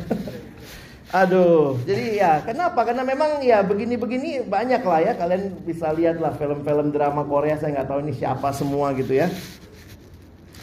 Aduh, 1.14 1.78
jadi 1.86 2.18
ya 2.18 2.32
kenapa? 2.42 2.82
Karena 2.82 3.06
memang 3.06 3.38
ya 3.38 3.62
begini-begini 3.62 4.42
banyak 4.42 4.82
lah 4.82 5.00
ya. 5.00 5.12
Kalian 5.14 5.54
bisa 5.62 5.94
lihat 5.94 6.18
lah 6.18 6.34
film-film 6.34 6.90
drama 6.90 7.22
Korea. 7.22 7.54
Saya 7.54 7.78
nggak 7.78 7.88
tahu 7.88 8.00
ini 8.02 8.12
siapa 8.12 8.50
semua 8.50 8.90
gitu 8.92 9.14
ya. 9.14 9.30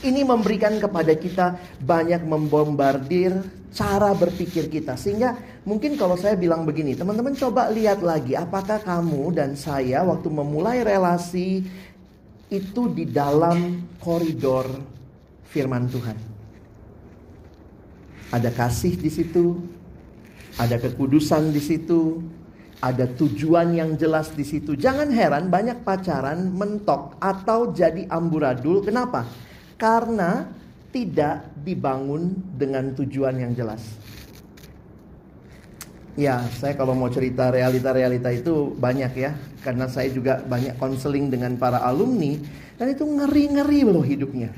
Ini 0.03 0.28
memberikan 0.28 0.76
kepada 0.84 1.15
kita 1.15 1.55
banyak 1.80 2.28
membombardir 2.28 3.39
cara 3.74 4.13
berpikir 4.13 4.69
kita. 4.69 4.93
Sehingga 4.93 5.36
mungkin 5.65 5.97
kalau 5.97 6.15
saya 6.15 6.38
bilang 6.38 6.63
begini, 6.63 6.93
teman-teman 6.93 7.34
coba 7.34 7.74
lihat 7.74 8.05
lagi 8.05 8.38
apakah 8.38 8.80
kamu 8.80 9.34
dan 9.34 9.57
saya 9.57 10.05
waktu 10.05 10.30
memulai 10.30 10.86
relasi 10.86 11.65
itu 12.53 12.84
di 12.93 13.09
dalam 13.09 13.82
koridor 13.97 14.69
firman 15.49 15.89
Tuhan. 15.89 16.17
Ada 18.34 18.49
kasih 18.53 18.97
di 18.97 19.09
situ, 19.09 19.57
ada 20.57 20.78
kekudusan 20.78 21.53
di 21.53 21.61
situ, 21.61 22.21
ada 22.82 23.05
tujuan 23.09 23.74
yang 23.74 23.93
jelas 23.97 24.34
di 24.34 24.45
situ. 24.45 24.74
Jangan 24.74 25.09
heran 25.13 25.47
banyak 25.47 25.86
pacaran 25.86 26.49
mentok 26.51 27.17
atau 27.21 27.69
jadi 27.74 28.09
amburadul. 28.09 28.82
Kenapa? 28.82 29.24
Karena 29.78 30.49
tidak 30.94 31.50
dibangun 31.66 32.38
dengan 32.54 32.94
tujuan 32.94 33.41
yang 33.41 33.52
jelas. 33.58 33.82
Ya, 36.14 36.46
saya 36.62 36.78
kalau 36.78 36.94
mau 36.94 37.10
cerita 37.10 37.50
realita-realita 37.50 38.30
itu 38.30 38.78
banyak 38.78 39.12
ya, 39.18 39.34
karena 39.66 39.89
saya 39.89 40.14
juga 40.14 40.46
banyak 40.46 40.78
konseling 40.78 41.34
dengan 41.34 41.58
para 41.58 41.82
alumni 41.82 42.38
dan 42.78 42.94
itu 42.94 43.02
ngeri-ngeri 43.02 43.82
loh 43.82 44.06
hidupnya. 44.06 44.54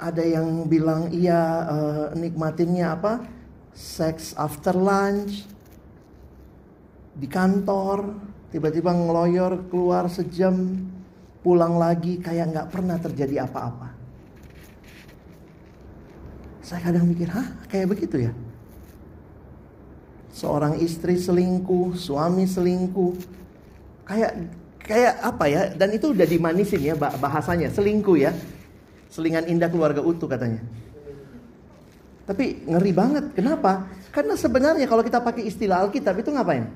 Ada 0.00 0.24
yang 0.24 0.64
bilang 0.72 1.12
iya 1.12 1.68
uh, 1.68 2.06
nikmatinnya 2.16 2.96
apa? 2.96 3.28
Sex 3.76 4.32
after 4.40 4.72
lunch 4.72 5.44
di 7.12 7.28
kantor, 7.28 8.16
tiba-tiba 8.48 8.96
ngeloyor 8.96 9.68
keluar 9.68 10.08
sejam, 10.08 10.80
pulang 11.44 11.76
lagi 11.76 12.20
kayak 12.24 12.56
nggak 12.56 12.68
pernah 12.72 12.96
terjadi 12.96 13.44
apa-apa. 13.44 13.95
Saya 16.66 16.82
kadang 16.82 17.06
mikir, 17.06 17.30
hah 17.30 17.46
kayak 17.70 17.94
begitu 17.94 18.26
ya? 18.26 18.34
Seorang 20.34 20.82
istri 20.82 21.14
selingkuh, 21.14 21.94
suami 21.94 22.42
selingkuh, 22.42 23.14
kayak 24.02 24.50
kayak 24.82 25.14
apa 25.22 25.44
ya? 25.46 25.62
Dan 25.70 25.94
itu 25.94 26.10
udah 26.10 26.26
dimanisin 26.26 26.82
ya 26.82 26.98
bahasanya, 26.98 27.70
selingkuh 27.70 28.18
ya. 28.18 28.34
Selingan 29.14 29.46
indah 29.46 29.70
keluarga 29.70 30.02
utuh 30.02 30.26
katanya. 30.26 30.58
Tapi 32.26 32.66
ngeri 32.66 32.90
banget. 32.90 33.30
Kenapa? 33.38 33.86
Karena 34.10 34.34
sebenarnya 34.34 34.90
kalau 34.90 35.06
kita 35.06 35.22
pakai 35.22 35.46
istilah 35.46 35.86
Alkitab 35.86 36.18
itu 36.18 36.34
ngapain? 36.34 36.66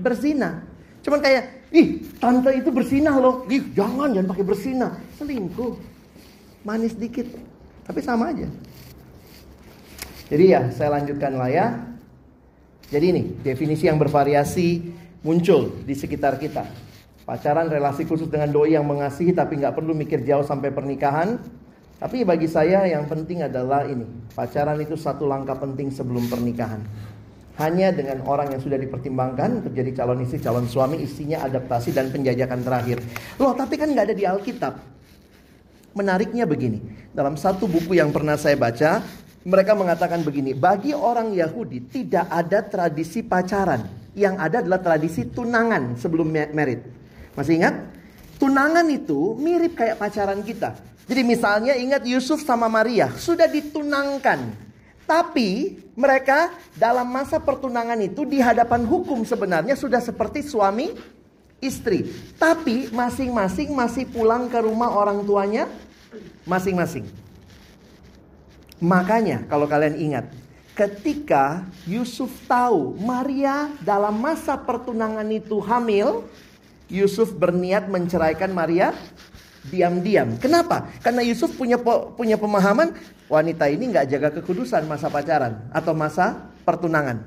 Berzina. 0.00 0.64
Cuman 1.04 1.20
kayak, 1.20 1.68
ih 1.68 2.00
tante 2.16 2.48
itu 2.56 2.72
bersinah 2.72 3.20
loh. 3.20 3.44
Ih 3.52 3.60
jangan, 3.76 4.16
jangan 4.16 4.32
pakai 4.32 4.44
bersinah. 4.48 4.92
Selingkuh. 5.20 5.76
Manis 6.64 6.96
dikit. 6.96 7.28
Tapi 7.84 8.00
sama 8.00 8.32
aja. 8.32 8.48
Jadi 10.26 10.44
ya, 10.50 10.70
saya 10.74 10.98
lanjutkan 10.98 11.32
lah 11.38 11.50
ya. 11.50 11.66
Jadi 12.90 13.06
ini, 13.10 13.22
definisi 13.42 13.86
yang 13.90 13.98
bervariasi 13.98 14.94
muncul 15.22 15.82
di 15.82 15.94
sekitar 15.94 16.38
kita. 16.38 16.66
Pacaran 17.26 17.66
relasi 17.66 18.06
khusus 18.06 18.30
dengan 18.30 18.54
doi 18.54 18.78
yang 18.78 18.86
mengasihi 18.86 19.34
tapi 19.34 19.58
nggak 19.58 19.74
perlu 19.74 19.90
mikir 19.94 20.22
jauh 20.22 20.46
sampai 20.46 20.70
pernikahan. 20.70 21.38
Tapi 21.96 22.22
bagi 22.22 22.46
saya 22.46 22.86
yang 22.86 23.10
penting 23.10 23.42
adalah 23.42 23.82
ini. 23.86 24.06
Pacaran 24.34 24.78
itu 24.78 24.94
satu 24.94 25.26
langkah 25.26 25.58
penting 25.58 25.90
sebelum 25.90 26.30
pernikahan 26.30 26.82
hanya 27.56 27.88
dengan 27.88 28.20
orang 28.28 28.52
yang 28.52 28.60
sudah 28.60 28.76
dipertimbangkan 28.76 29.64
untuk 29.64 29.72
jadi 29.72 29.88
calon 29.96 30.20
istri, 30.20 30.40
calon 30.44 30.68
suami, 30.68 31.00
istrinya 31.00 31.40
adaptasi 31.48 31.96
dan 31.96 32.12
penjajakan 32.12 32.60
terakhir. 32.60 33.00
Loh, 33.40 33.56
tapi 33.56 33.80
kan 33.80 33.88
nggak 33.88 34.12
ada 34.12 34.16
di 34.16 34.24
Alkitab. 34.28 34.76
Menariknya 35.96 36.44
begini, 36.44 36.84
dalam 37.16 37.40
satu 37.40 37.64
buku 37.64 37.96
yang 37.96 38.12
pernah 38.12 38.36
saya 38.36 38.60
baca, 38.60 39.00
mereka 39.46 39.78
mengatakan 39.78 40.26
begini, 40.26 40.58
bagi 40.58 40.90
orang 40.90 41.30
Yahudi 41.30 41.86
tidak 41.86 42.26
ada 42.26 42.66
tradisi 42.66 43.22
pacaran, 43.22 43.86
yang 44.18 44.34
ada 44.42 44.58
adalah 44.58 44.82
tradisi 44.82 45.22
tunangan 45.30 45.94
sebelum 45.94 46.26
merit. 46.34 46.82
Masih 47.38 47.62
ingat? 47.62 47.74
Tunangan 48.42 48.84
itu 48.90 49.38
mirip 49.38 49.78
kayak 49.78 50.02
pacaran 50.02 50.42
kita. 50.42 50.74
Jadi 51.06 51.22
misalnya 51.22 51.78
ingat 51.78 52.02
Yusuf 52.02 52.42
sama 52.42 52.66
Maria 52.66 53.06
sudah 53.14 53.46
ditunangkan 53.46 54.66
tapi 55.06 55.78
mereka 55.94 56.50
dalam 56.74 57.06
masa 57.06 57.38
pertunangan 57.38 57.96
itu 58.02 58.26
di 58.26 58.42
hadapan 58.42 58.82
hukum 58.82 59.22
sebenarnya 59.22 59.78
sudah 59.78 60.02
seperti 60.02 60.42
suami 60.42 60.90
istri. 61.62 62.10
Tapi 62.34 62.90
masing-masing 62.90 63.70
masih 63.70 64.04
pulang 64.10 64.50
ke 64.50 64.58
rumah 64.58 64.90
orang 64.90 65.22
tuanya 65.22 65.70
masing-masing. 66.42 67.06
Makanya 68.76 69.48
kalau 69.48 69.64
kalian 69.64 69.96
ingat, 69.96 70.28
ketika 70.76 71.64
Yusuf 71.88 72.28
tahu 72.44 73.00
Maria 73.00 73.72
dalam 73.80 74.20
masa 74.20 74.60
pertunangan 74.60 75.24
itu 75.32 75.56
hamil, 75.64 76.28
Yusuf 76.92 77.32
berniat 77.32 77.88
menceraikan 77.88 78.52
Maria 78.52 78.92
diam-diam. 79.72 80.36
Kenapa? 80.38 80.86
Karena 81.02 81.24
Yusuf 81.24 81.56
punya 81.56 81.80
punya 82.14 82.38
pemahaman 82.38 82.94
wanita 83.26 83.66
ini 83.66 83.90
nggak 83.90 84.06
jaga 84.06 84.28
kekudusan 84.38 84.86
masa 84.86 85.10
pacaran 85.10 85.66
atau 85.74 85.96
masa 85.96 86.52
pertunangan. 86.62 87.26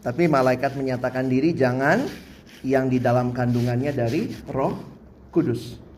Tapi 0.00 0.30
malaikat 0.30 0.76
menyatakan 0.76 1.28
diri 1.28 1.52
jangan 1.52 2.04
yang 2.64 2.88
di 2.88 3.00
dalam 3.00 3.32
kandungannya 3.32 3.92
dari 3.92 4.32
Roh 4.48 4.76
Kudus. 5.32 5.89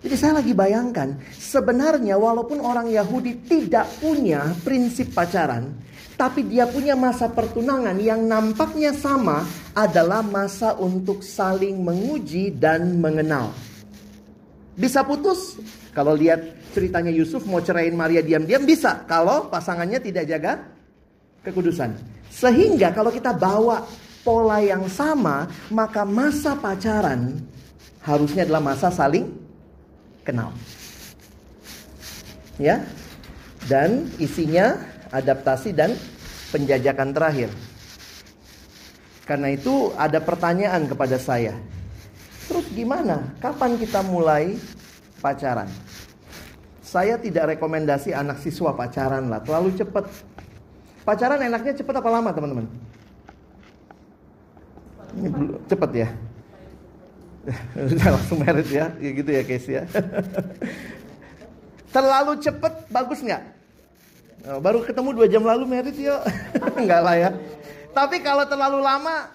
Jadi 0.00 0.16
saya 0.16 0.40
lagi 0.40 0.56
bayangkan, 0.56 1.12
sebenarnya 1.36 2.16
walaupun 2.16 2.64
orang 2.64 2.88
Yahudi 2.88 3.44
tidak 3.44 3.84
punya 4.00 4.56
prinsip 4.64 5.12
pacaran, 5.12 5.76
tapi 6.16 6.48
dia 6.48 6.64
punya 6.64 6.96
masa 6.96 7.28
pertunangan 7.28 8.00
yang 8.00 8.24
nampaknya 8.24 8.96
sama 8.96 9.44
adalah 9.76 10.24
masa 10.24 10.72
untuk 10.80 11.20
saling 11.20 11.84
menguji 11.84 12.56
dan 12.56 12.96
mengenal. 12.96 13.52
Bisa 14.72 15.04
putus. 15.04 15.60
Kalau 15.92 16.16
lihat 16.16 16.72
ceritanya 16.72 17.12
Yusuf 17.12 17.44
mau 17.44 17.60
ceraiin 17.60 17.92
Maria 17.92 18.24
diam-diam 18.24 18.64
bisa. 18.64 19.04
Kalau 19.04 19.52
pasangannya 19.52 20.00
tidak 20.00 20.24
jaga 20.24 20.52
kekudusan. 21.44 21.92
Sehingga 22.32 22.96
kalau 22.96 23.12
kita 23.12 23.36
bawa 23.36 23.84
pola 24.24 24.64
yang 24.64 24.88
sama, 24.88 25.44
maka 25.68 26.08
masa 26.08 26.56
pacaran 26.56 27.36
harusnya 28.00 28.48
adalah 28.48 28.72
masa 28.72 28.88
saling 28.88 29.49
kenal. 30.24 30.52
Ya. 32.60 32.84
Dan 33.68 34.08
isinya 34.16 34.76
adaptasi 35.12 35.76
dan 35.76 35.92
penjajakan 36.50 37.12
terakhir. 37.12 37.50
Karena 39.28 39.54
itu 39.54 39.94
ada 39.94 40.18
pertanyaan 40.18 40.90
kepada 40.90 41.14
saya. 41.20 41.54
Terus 42.50 42.66
gimana? 42.74 43.30
Kapan 43.38 43.78
kita 43.78 44.02
mulai 44.02 44.58
pacaran? 45.22 45.70
Saya 46.82 47.14
tidak 47.14 47.54
rekomendasi 47.54 48.10
anak 48.10 48.42
siswa 48.42 48.74
pacaran 48.74 49.30
lah, 49.30 49.38
terlalu 49.46 49.70
cepat. 49.78 50.10
Pacaran 51.06 51.38
enaknya 51.38 51.78
cepat 51.78 52.02
apa 52.02 52.10
lama 52.10 52.34
teman-teman? 52.34 52.66
Cepat 55.70 55.90
ya? 55.94 56.08
Langsung 58.04 58.38
merit 58.44 58.68
ya, 58.68 58.92
ya 59.00 59.10
gitu 59.16 59.30
ya 59.32 59.42
case 59.44 59.68
ya. 59.80 59.82
terlalu 61.90 62.38
cepat 62.38 62.86
bagus 62.92 63.18
nggak? 63.24 63.42
Oh, 64.40 64.60
baru 64.62 64.80
ketemu 64.84 65.08
dua 65.12 65.26
jam 65.28 65.42
lalu 65.44 65.68
merit 65.68 65.96
yuk, 65.98 66.20
nggak 66.86 67.00
lah 67.00 67.16
ya. 67.16 67.30
Tapi 67.90 68.22
kalau 68.22 68.46
terlalu 68.46 68.80
lama, 68.80 69.28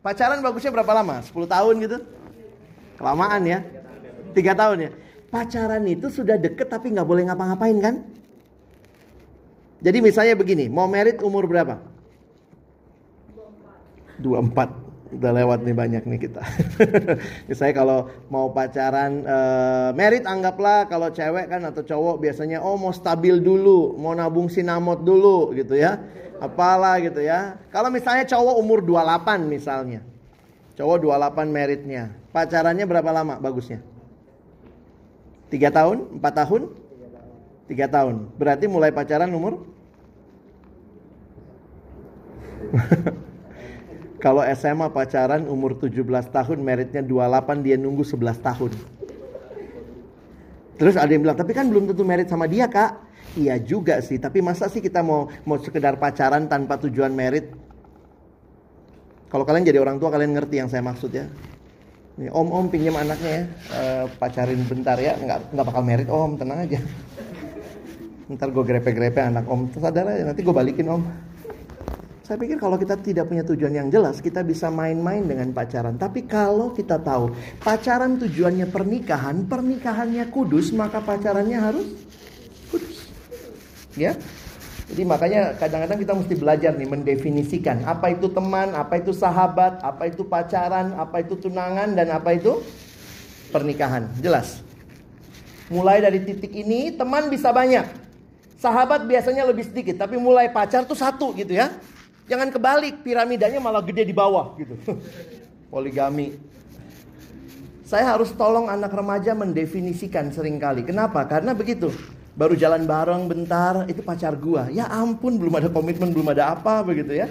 pacaran 0.00 0.40
bagusnya 0.40 0.72
berapa 0.72 0.92
lama? 0.94 1.20
10 1.20 1.34
tahun 1.34 1.74
gitu? 1.82 1.98
Kelamaan 2.96 3.42
ya. 3.44 3.58
Tiga 4.32 4.54
tahun 4.54 4.88
ya. 4.88 4.90
Pacaran 5.28 5.84
itu 5.84 6.06
sudah 6.08 6.38
deket 6.38 6.70
tapi 6.70 6.94
nggak 6.94 7.04
boleh 7.04 7.26
ngapa-ngapain 7.26 7.76
kan? 7.82 7.94
Jadi 9.82 9.98
misalnya 10.00 10.38
begini, 10.38 10.70
mau 10.72 10.88
merit 10.88 11.20
umur 11.20 11.44
berapa? 11.44 11.76
24 14.16 14.85
udah 15.14 15.30
lewat 15.30 15.62
nih 15.62 15.76
banyak 15.76 16.02
nih 16.02 16.20
kita. 16.26 16.42
Misalnya 17.48 17.74
kalau 17.78 17.98
mau 18.26 18.50
pacaran 18.50 19.22
uh, 19.22 19.90
merit 19.94 20.26
anggaplah 20.26 20.90
kalau 20.90 21.14
cewek 21.14 21.46
kan 21.46 21.62
atau 21.62 21.86
cowok 21.86 22.18
biasanya 22.18 22.58
oh 22.58 22.74
mau 22.74 22.90
stabil 22.90 23.38
dulu, 23.38 23.94
mau 23.94 24.16
nabung 24.18 24.50
sinamot 24.50 25.06
dulu 25.06 25.54
gitu 25.54 25.78
ya. 25.78 26.02
Apalah 26.42 26.98
gitu 27.00 27.22
ya. 27.22 27.56
Kalau 27.70 27.88
misalnya 27.88 28.26
cowok 28.26 28.58
umur 28.58 28.82
28 28.82 29.46
misalnya. 29.46 30.02
Cowok 30.76 31.00
28 31.00 31.48
meritnya. 31.48 32.12
Pacarannya 32.34 32.84
berapa 32.84 33.08
lama 33.08 33.40
bagusnya? 33.40 33.80
3 35.48 35.70
tahun? 35.72 36.20
4 36.20 36.40
tahun? 36.44 36.62
3 37.70 37.94
tahun. 37.94 38.14
Berarti 38.36 38.68
mulai 38.68 38.92
pacaran 38.92 39.32
umur 39.32 39.64
Kalau 44.26 44.42
SMA 44.42 44.90
pacaran 44.90 45.46
umur 45.46 45.78
17 45.78 46.02
tahun 46.34 46.58
meritnya 46.58 46.98
28 46.98 47.62
dia 47.62 47.78
nunggu 47.78 48.02
11 48.02 48.42
tahun. 48.42 48.74
Terus 50.82 50.98
ada 50.98 51.06
yang 51.14 51.22
bilang, 51.22 51.38
tapi 51.38 51.54
kan 51.54 51.70
belum 51.70 51.94
tentu 51.94 52.02
merit 52.02 52.26
sama 52.26 52.50
dia 52.50 52.66
kak. 52.66 53.06
Iya 53.38 53.54
juga 53.62 54.02
sih, 54.02 54.18
tapi 54.18 54.42
masa 54.42 54.66
sih 54.66 54.82
kita 54.82 54.98
mau 54.98 55.30
mau 55.46 55.62
sekedar 55.62 55.94
pacaran 56.02 56.50
tanpa 56.50 56.74
tujuan 56.74 57.14
merit? 57.14 57.54
Kalau 59.30 59.46
kalian 59.46 59.62
jadi 59.62 59.78
orang 59.78 60.02
tua 60.02 60.10
kalian 60.10 60.34
ngerti 60.34 60.58
yang 60.58 60.66
saya 60.66 60.82
maksud 60.82 61.14
ya. 61.14 61.30
Om 62.18 62.48
om 62.50 62.66
pinjam 62.66 62.98
anaknya 62.98 63.30
ya, 63.30 63.42
uh, 63.78 64.04
pacarin 64.18 64.58
bentar 64.66 64.98
ya, 64.98 65.14
nggak 65.22 65.54
nggak 65.54 65.66
bakal 65.70 65.82
merit 65.86 66.10
om, 66.10 66.34
tenang 66.34 66.66
aja. 66.66 66.82
Ntar 68.26 68.50
gue 68.50 68.64
grepe-grepe 68.66 69.22
anak 69.22 69.46
om, 69.46 69.70
sadar 69.70 70.10
aja 70.10 70.26
nanti 70.26 70.42
gue 70.42 70.50
balikin 70.50 70.90
om. 70.90 71.06
Saya 72.26 72.42
pikir 72.42 72.58
kalau 72.58 72.74
kita 72.74 72.98
tidak 72.98 73.30
punya 73.30 73.46
tujuan 73.46 73.70
yang 73.70 73.86
jelas, 73.86 74.18
kita 74.18 74.42
bisa 74.42 74.66
main-main 74.66 75.22
dengan 75.22 75.54
pacaran. 75.54 75.94
Tapi 75.94 76.26
kalau 76.26 76.74
kita 76.74 76.98
tahu 76.98 77.30
pacaran 77.62 78.18
tujuannya 78.18 78.66
pernikahan, 78.66 79.46
pernikahannya 79.46 80.26
kudus, 80.34 80.74
maka 80.74 80.98
pacarannya 80.98 81.54
harus 81.54 81.86
kudus. 82.66 83.06
Ya. 83.94 84.18
Jadi 84.90 85.06
makanya 85.06 85.54
kadang-kadang 85.54 85.98
kita 86.02 86.12
mesti 86.18 86.34
belajar 86.34 86.72
nih 86.74 86.90
mendefinisikan 86.90 87.86
apa 87.86 88.10
itu 88.10 88.26
teman, 88.26 88.74
apa 88.74 88.98
itu 88.98 89.14
sahabat, 89.14 89.78
apa 89.86 90.10
itu 90.10 90.26
pacaran, 90.26 90.98
apa 90.98 91.22
itu 91.22 91.38
tunangan 91.38 91.94
dan 91.94 92.10
apa 92.10 92.34
itu 92.34 92.58
pernikahan. 93.54 94.10
Jelas. 94.18 94.66
Mulai 95.70 96.02
dari 96.02 96.26
titik 96.26 96.50
ini 96.50 96.90
teman 96.90 97.30
bisa 97.30 97.54
banyak. 97.54 97.86
Sahabat 98.58 99.06
biasanya 99.06 99.46
lebih 99.46 99.62
sedikit, 99.62 100.02
tapi 100.02 100.18
mulai 100.18 100.50
pacar 100.50 100.82
tuh 100.82 100.98
satu 100.98 101.30
gitu 101.38 101.54
ya. 101.54 101.70
Jangan 102.26 102.50
kebalik, 102.50 103.06
piramidanya 103.06 103.62
malah 103.62 103.82
gede 103.86 104.10
di 104.10 104.14
bawah 104.14 104.58
gitu. 104.58 104.74
Poligami. 105.72 106.34
Saya 107.86 108.18
harus 108.18 108.34
tolong 108.34 108.66
anak 108.66 108.90
remaja 108.90 109.30
mendefinisikan 109.30 110.34
sering 110.34 110.58
kali. 110.58 110.82
Kenapa? 110.82 111.22
Karena 111.22 111.54
begitu. 111.54 111.94
Baru 112.34 112.58
jalan 112.58 112.84
bareng 112.84 113.30
bentar, 113.30 113.86
itu 113.86 114.02
pacar 114.02 114.34
gua. 114.34 114.66
Ya 114.74 114.90
ampun, 114.90 115.38
belum 115.38 115.56
ada 115.56 115.70
komitmen, 115.70 116.10
belum 116.10 116.34
ada 116.34 116.52
apa 116.52 116.82
begitu 116.82 117.14
ya. 117.14 117.30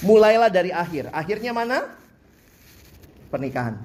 Mulailah 0.00 0.48
dari 0.48 0.72
akhir. 0.72 1.12
Akhirnya 1.12 1.52
mana? 1.52 1.92
Pernikahan. 3.28 3.76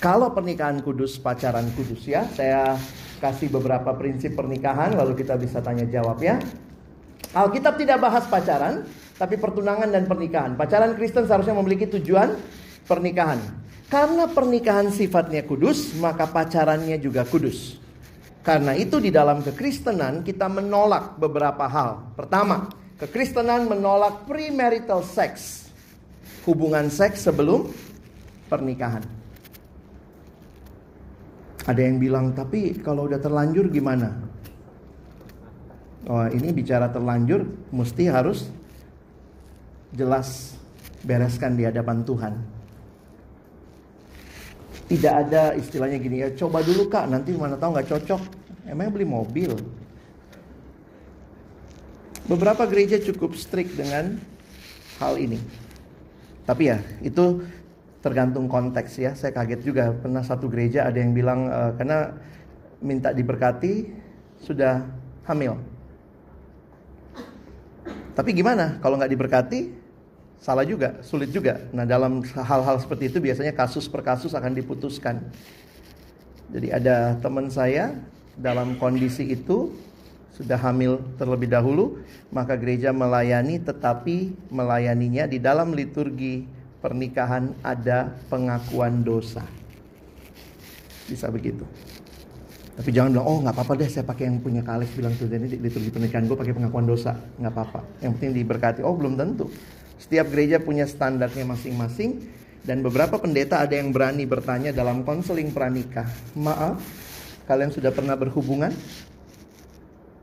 Kalau 0.00 0.32
pernikahan 0.32 0.80
kudus, 0.80 1.20
pacaran 1.20 1.68
kudus 1.76 2.08
ya. 2.08 2.24
Saya 2.32 2.80
kasih 3.20 3.52
beberapa 3.52 3.92
prinsip 3.92 4.32
pernikahan 4.32 4.96
lalu 4.96 5.20
kita 5.20 5.36
bisa 5.36 5.60
tanya 5.60 5.84
jawab 5.84 6.16
ya. 6.24 6.40
Alkitab 7.30 7.78
tidak 7.78 8.02
bahas 8.02 8.26
pacaran, 8.26 8.82
tapi 9.14 9.38
pertunangan 9.38 9.86
dan 9.86 10.10
pernikahan. 10.10 10.58
Pacaran 10.58 10.98
Kristen 10.98 11.30
seharusnya 11.30 11.54
memiliki 11.54 11.86
tujuan 11.86 12.34
pernikahan. 12.90 13.38
Karena 13.90 14.30
pernikahan 14.30 14.90
sifatnya 14.90 15.46
kudus, 15.46 15.94
maka 15.98 16.26
pacarannya 16.26 16.98
juga 16.98 17.26
kudus. 17.26 17.78
Karena 18.40 18.72
itu 18.74 19.02
di 19.02 19.12
dalam 19.12 19.44
kekristenan 19.44 20.24
kita 20.24 20.48
menolak 20.48 21.18
beberapa 21.18 21.66
hal. 21.66 22.14
Pertama, 22.16 22.70
kekristenan 22.98 23.68
menolak 23.68 24.24
premarital 24.26 25.04
sex. 25.04 25.66
Hubungan 26.48 26.88
seks 26.88 27.26
sebelum 27.28 27.68
pernikahan. 28.48 29.04
Ada 31.68 31.80
yang 31.84 32.00
bilang, 32.00 32.32
tapi 32.32 32.80
kalau 32.80 33.04
udah 33.04 33.20
terlanjur 33.20 33.68
gimana? 33.68 34.29
Oh 36.08 36.26
ini 36.30 36.54
bicara 36.54 36.88
terlanjur 36.88 37.44
mesti 37.74 38.08
harus 38.08 38.48
jelas 39.92 40.54
bereskan 41.02 41.56
di 41.58 41.66
hadapan 41.66 42.04
Tuhan. 42.06 42.34
Tidak 44.90 45.14
ada 45.14 45.54
istilahnya 45.54 45.98
gini 46.02 46.26
ya, 46.26 46.28
coba 46.34 46.66
dulu 46.66 46.90
kak, 46.90 47.06
nanti 47.06 47.30
mana 47.34 47.54
tahu 47.54 47.78
nggak 47.78 47.88
cocok. 47.94 48.22
Emangnya 48.66 48.90
beli 48.90 49.06
mobil? 49.06 49.52
Beberapa 52.26 52.66
gereja 52.66 52.98
cukup 52.98 53.34
strict 53.38 53.78
dengan 53.78 54.18
hal 54.98 55.18
ini. 55.18 55.38
Tapi 56.46 56.74
ya, 56.74 56.78
itu 57.02 57.42
tergantung 58.02 58.50
konteks 58.50 58.98
ya. 58.98 59.14
Saya 59.14 59.30
kaget 59.30 59.62
juga 59.62 59.94
pernah 59.94 60.26
satu 60.26 60.50
gereja 60.50 60.88
ada 60.88 60.98
yang 60.98 61.14
bilang 61.14 61.46
e, 61.46 61.60
karena 61.78 61.98
minta 62.82 63.14
diberkati 63.14 63.90
sudah 64.42 64.82
hamil. 65.28 65.54
Tapi 68.20 68.36
gimana 68.36 68.76
kalau 68.84 69.00
nggak 69.00 69.16
diberkati? 69.16 69.72
Salah 70.44 70.68
juga, 70.68 71.00
sulit 71.00 71.32
juga. 71.32 71.56
Nah 71.72 71.88
dalam 71.88 72.20
hal-hal 72.20 72.76
seperti 72.76 73.08
itu 73.08 73.16
biasanya 73.16 73.56
kasus 73.56 73.88
per 73.88 74.04
kasus 74.04 74.36
akan 74.36 74.52
diputuskan. 74.52 75.24
Jadi 76.52 76.68
ada 76.68 77.16
teman 77.16 77.48
saya 77.48 77.96
dalam 78.36 78.76
kondisi 78.76 79.24
itu 79.24 79.72
sudah 80.36 80.60
hamil 80.60 81.00
terlebih 81.16 81.48
dahulu, 81.48 82.04
maka 82.28 82.60
gereja 82.60 82.92
melayani 82.92 83.56
tetapi 83.56 84.36
melayaninya 84.52 85.24
di 85.24 85.40
dalam 85.40 85.72
liturgi 85.72 86.44
pernikahan 86.84 87.56
ada 87.64 88.12
pengakuan 88.28 89.00
dosa. 89.00 89.48
Bisa 91.08 91.32
begitu. 91.32 91.64
Tapi 92.80 92.96
jangan 92.96 93.12
bilang, 93.12 93.28
oh 93.28 93.38
nggak 93.44 93.52
apa-apa 93.60 93.72
deh 93.76 93.92
saya 93.92 94.08
pakai 94.08 94.24
yang 94.32 94.40
punya 94.40 94.64
Kalex 94.64 94.96
bilang 94.96 95.12
tuh, 95.20 95.28
jadi 95.28 95.44
liturgi 95.44 95.92
pernikahan 95.92 96.24
gue 96.24 96.32
pakai 96.32 96.56
pengakuan 96.56 96.88
dosa. 96.88 97.12
Nggak 97.36 97.52
apa-apa. 97.52 97.80
Yang 98.00 98.12
penting 98.16 98.32
diberkati. 98.40 98.80
Oh 98.80 98.96
belum 98.96 99.20
tentu. 99.20 99.52
Setiap 100.00 100.32
gereja 100.32 100.56
punya 100.64 100.88
standarnya 100.88 101.44
masing-masing. 101.44 102.40
Dan 102.64 102.80
beberapa 102.80 103.20
pendeta 103.20 103.60
ada 103.60 103.76
yang 103.76 103.92
berani 103.92 104.24
bertanya 104.24 104.72
dalam 104.72 105.04
konseling 105.04 105.52
pranikah. 105.52 106.08
Maaf, 106.40 106.80
kalian 107.44 107.68
sudah 107.68 107.92
pernah 107.92 108.16
berhubungan? 108.16 108.72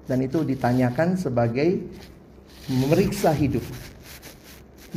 Dan 0.10 0.26
itu 0.26 0.42
ditanyakan 0.42 1.14
sebagai 1.14 1.86
memeriksa 2.74 3.38
hidup 3.38 3.62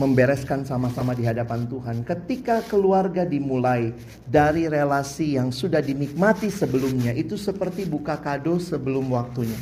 membereskan 0.00 0.64
sama-sama 0.64 1.12
di 1.12 1.28
hadapan 1.28 1.68
Tuhan. 1.68 2.00
Ketika 2.08 2.64
keluarga 2.64 3.28
dimulai 3.28 3.92
dari 4.24 4.64
relasi 4.64 5.36
yang 5.36 5.52
sudah 5.52 5.84
dinikmati 5.84 6.48
sebelumnya, 6.48 7.12
itu 7.12 7.36
seperti 7.36 7.84
buka 7.84 8.16
kado 8.16 8.56
sebelum 8.56 9.12
waktunya. 9.12 9.60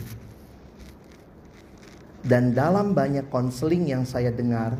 Dan 2.22 2.54
dalam 2.54 2.94
banyak 2.94 3.26
konseling 3.26 3.90
yang 3.90 4.06
saya 4.06 4.30
dengar, 4.30 4.78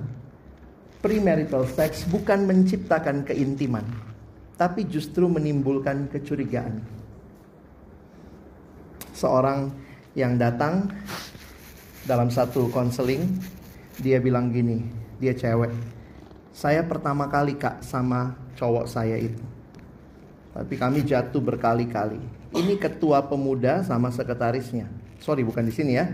premarital 1.02 1.66
sex 1.66 2.06
bukan 2.06 2.46
menciptakan 2.46 3.26
keintiman, 3.26 3.82
tapi 4.54 4.86
justru 4.86 5.26
menimbulkan 5.26 6.06
kecurigaan. 6.06 6.78
Seorang 9.11 9.74
yang 10.14 10.38
datang 10.38 10.86
dalam 12.06 12.30
satu 12.30 12.70
konseling, 12.70 13.26
dia 13.98 14.22
bilang 14.22 14.54
gini, 14.54 15.07
dia 15.18 15.34
cewek. 15.34 15.74
Saya 16.54 16.82
pertama 16.82 17.30
kali 17.30 17.54
kak 17.54 17.86
sama 17.86 18.34
cowok 18.58 18.86
saya 18.90 19.14
itu. 19.14 19.42
Tapi 20.54 20.74
kami 20.74 21.06
jatuh 21.06 21.38
berkali-kali. 21.38 22.18
Ini 22.50 22.74
ketua 22.80 23.22
pemuda 23.22 23.86
sama 23.86 24.10
sekretarisnya. 24.10 24.90
Sorry 25.22 25.46
bukan 25.46 25.68
di 25.68 25.74
sini 25.74 25.94
ya. 25.94 26.10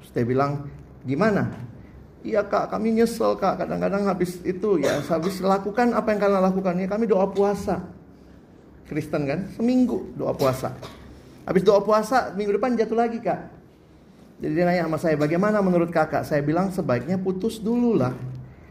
Terus 0.00 0.10
dia 0.14 0.24
bilang, 0.24 0.70
gimana? 1.04 1.52
Iya 2.24 2.46
kak, 2.46 2.72
kami 2.72 2.96
nyesel 2.96 3.36
kak. 3.36 3.60
Kadang-kadang 3.60 4.08
habis 4.08 4.40
itu 4.40 4.80
ya, 4.80 5.02
habis 5.04 5.42
lakukan 5.44 5.92
apa 5.92 6.14
yang 6.14 6.20
kalian 6.22 6.42
lakukan 6.42 6.74
ya, 6.80 6.88
kami 6.88 7.04
doa 7.04 7.26
puasa. 7.28 7.84
Kristen 8.86 9.26
kan, 9.26 9.50
seminggu 9.52 10.14
doa 10.14 10.32
puasa. 10.32 10.72
Habis 11.44 11.62
doa 11.66 11.82
puasa, 11.82 12.32
minggu 12.34 12.56
depan 12.56 12.78
jatuh 12.78 12.98
lagi 12.98 13.18
kak. 13.20 13.55
Jadi 14.36 14.52
dia 14.52 14.64
nanya 14.68 14.84
sama 14.84 14.98
saya, 15.00 15.16
bagaimana 15.16 15.64
menurut 15.64 15.88
kakak? 15.88 16.28
Saya 16.28 16.44
bilang 16.44 16.68
sebaiknya 16.68 17.16
putus 17.16 17.56
dulu 17.56 17.96
lah. 17.96 18.12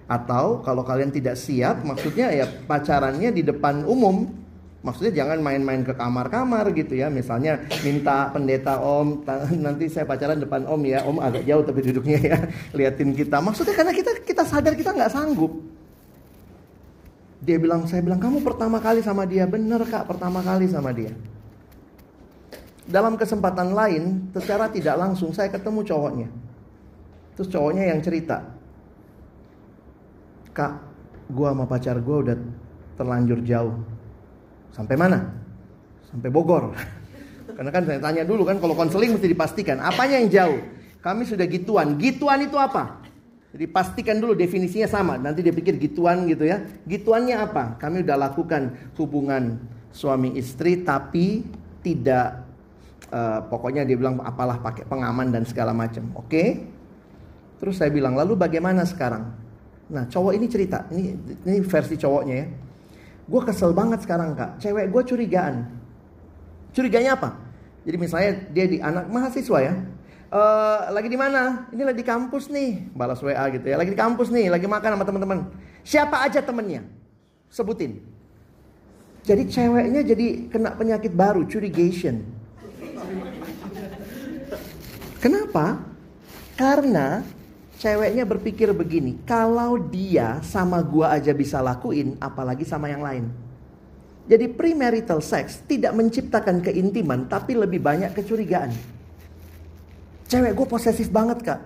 Atau 0.05 0.61
kalau 0.61 0.85
kalian 0.85 1.09
tidak 1.09 1.33
siap, 1.33 1.81
maksudnya 1.81 2.29
ya 2.29 2.45
pacarannya 2.45 3.33
di 3.33 3.41
depan 3.41 3.81
umum. 3.89 4.29
Maksudnya 4.85 5.25
jangan 5.25 5.41
main-main 5.41 5.81
ke 5.81 5.97
kamar-kamar 5.97 6.69
gitu 6.77 6.93
ya. 6.93 7.09
Misalnya 7.09 7.57
minta 7.81 8.29
pendeta 8.29 8.77
om, 8.77 9.25
nanti 9.65 9.89
saya 9.89 10.05
pacaran 10.05 10.37
depan 10.37 10.69
om 10.69 10.77
ya. 10.85 11.01
Om 11.01 11.17
agak 11.17 11.41
jauh 11.49 11.65
tapi 11.65 11.81
duduknya 11.81 12.19
ya. 12.21 12.37
Liatin 12.77 13.17
kita. 13.17 13.41
Maksudnya 13.41 13.73
karena 13.73 13.93
kita 13.97 14.21
kita 14.21 14.45
sadar 14.45 14.77
kita 14.77 14.93
nggak 14.93 15.09
sanggup. 15.09 15.57
Dia 17.41 17.57
bilang, 17.57 17.89
saya 17.89 18.05
bilang 18.05 18.21
kamu 18.21 18.45
pertama 18.45 18.77
kali 18.77 19.01
sama 19.01 19.25
dia. 19.25 19.49
Bener 19.49 19.81
kak, 19.89 20.05
pertama 20.05 20.45
kali 20.45 20.69
sama 20.69 20.93
dia. 20.93 21.09
Dalam 22.85 23.17
kesempatan 23.17 23.73
lain, 23.73 24.29
secara 24.29 24.69
tidak 24.69 24.95
langsung 24.97 25.33
saya 25.33 25.49
ketemu 25.49 25.81
cowoknya. 25.81 26.29
Terus 27.33 27.49
cowoknya 27.49 27.89
yang 27.89 27.99
cerita. 28.05 28.45
Kak, 30.53 30.73
gua 31.33 31.51
sama 31.51 31.65
pacar 31.65 31.97
gua 31.99 32.17
udah 32.23 32.37
terlanjur 32.95 33.43
jauh 33.43 33.75
Sampai 34.75 34.99
mana? 34.99 35.23
Sampai 36.11 36.27
Bogor. 36.27 36.75
Karena 37.55 37.71
kan 37.71 37.87
saya 37.87 37.99
tanya 38.03 38.27
dulu 38.27 38.43
kan 38.43 38.59
kalau 38.59 38.75
konseling 38.75 39.15
mesti 39.15 39.31
dipastikan 39.31 39.79
apanya 39.79 40.19
yang 40.19 40.27
jauh. 40.27 40.59
Kami 40.99 41.23
sudah 41.23 41.47
gituan. 41.47 41.95
Gituan 41.95 42.43
itu 42.43 42.59
apa? 42.59 42.99
Jadi 43.55 43.71
pastikan 43.71 44.19
dulu 44.19 44.35
definisinya 44.35 44.91
sama. 44.91 45.15
Nanti 45.15 45.39
dia 45.39 45.55
pikir 45.55 45.79
gituan 45.79 46.27
gitu 46.27 46.43
ya. 46.43 46.59
Gituannya 46.83 47.39
apa? 47.39 47.79
Kami 47.79 48.03
udah 48.03 48.17
lakukan 48.19 48.91
hubungan 48.99 49.63
suami 49.95 50.35
istri 50.35 50.83
tapi 50.83 51.47
tidak 51.79 52.44
uh, 53.11 53.39
pokoknya 53.49 53.83
dia 53.83 53.97
bilang 53.99 54.21
apalah 54.23 54.61
pakai 54.61 54.87
pengaman 54.87 55.29
dan 55.33 55.43
segala 55.45 55.75
macam. 55.75 56.09
Oke? 56.15 56.29
Okay? 56.29 56.49
Terus 57.61 57.81
saya 57.81 57.89
bilang, 57.89 58.13
"Lalu 58.17 58.37
bagaimana 58.37 58.85
sekarang?" 58.85 59.45
Nah, 59.85 60.09
cowok 60.09 60.33
ini 60.33 60.45
cerita. 60.49 60.89
Ini 60.89 61.03
ini 61.45 61.57
versi 61.61 61.93
cowoknya 61.93 62.35
ya. 62.41 62.47
Gue 63.25 63.41
kesel 63.45 63.73
banget 63.73 64.05
sekarang 64.05 64.33
kak. 64.33 64.57
Cewek 64.61 64.89
gue 64.89 65.01
curigaan. 65.05 65.65
Curiganya 66.73 67.17
apa? 67.17 67.29
Jadi 67.85 67.97
misalnya 67.97 68.31
dia 68.49 68.65
di 68.65 68.77
anak 68.81 69.09
mahasiswa 69.09 69.59
ya. 69.61 69.73
Uh, 70.33 70.89
lagi 70.89 71.07
di 71.09 71.17
mana? 71.17 71.69
Ini 71.69 71.81
lagi 71.85 72.01
di 72.01 72.07
kampus 72.07 72.49
nih. 72.49 72.91
Balas 72.97 73.21
WA 73.21 73.45
gitu 73.53 73.65
ya. 73.65 73.77
Lagi 73.77 73.93
di 73.93 73.99
kampus 73.99 74.33
nih. 74.33 74.49
Lagi 74.49 74.65
makan 74.65 74.89
sama 74.97 75.05
teman-teman. 75.05 75.39
Siapa 75.85 76.25
aja 76.25 76.41
temennya? 76.41 76.81
Sebutin. 77.49 78.01
Jadi 79.25 79.49
ceweknya 79.49 80.01
jadi 80.05 80.49
kena 80.53 80.77
penyakit 80.77 81.13
baru, 81.13 81.49
curigation. 81.49 82.34
Kenapa? 85.25 85.81
Karena 86.53 87.25
ceweknya 87.81 88.29
berpikir 88.29 88.69
begini, 88.77 89.17
kalau 89.25 89.81
dia 89.81 90.37
sama 90.45 90.85
gua 90.85 91.17
aja 91.17 91.33
bisa 91.33 91.65
lakuin, 91.65 92.13
apalagi 92.21 92.61
sama 92.61 92.93
yang 92.93 93.01
lain. 93.01 93.33
Jadi 94.29 94.45
premarital 94.53 95.25
sex 95.25 95.65
tidak 95.65 95.97
menciptakan 95.97 96.61
keintiman, 96.61 97.25
tapi 97.25 97.57
lebih 97.57 97.81
banyak 97.81 98.13
kecurigaan. 98.13 98.69
Cewek 100.29 100.53
gue 100.53 100.67
posesif 100.69 101.09
banget 101.09 101.41
kak. 101.41 101.61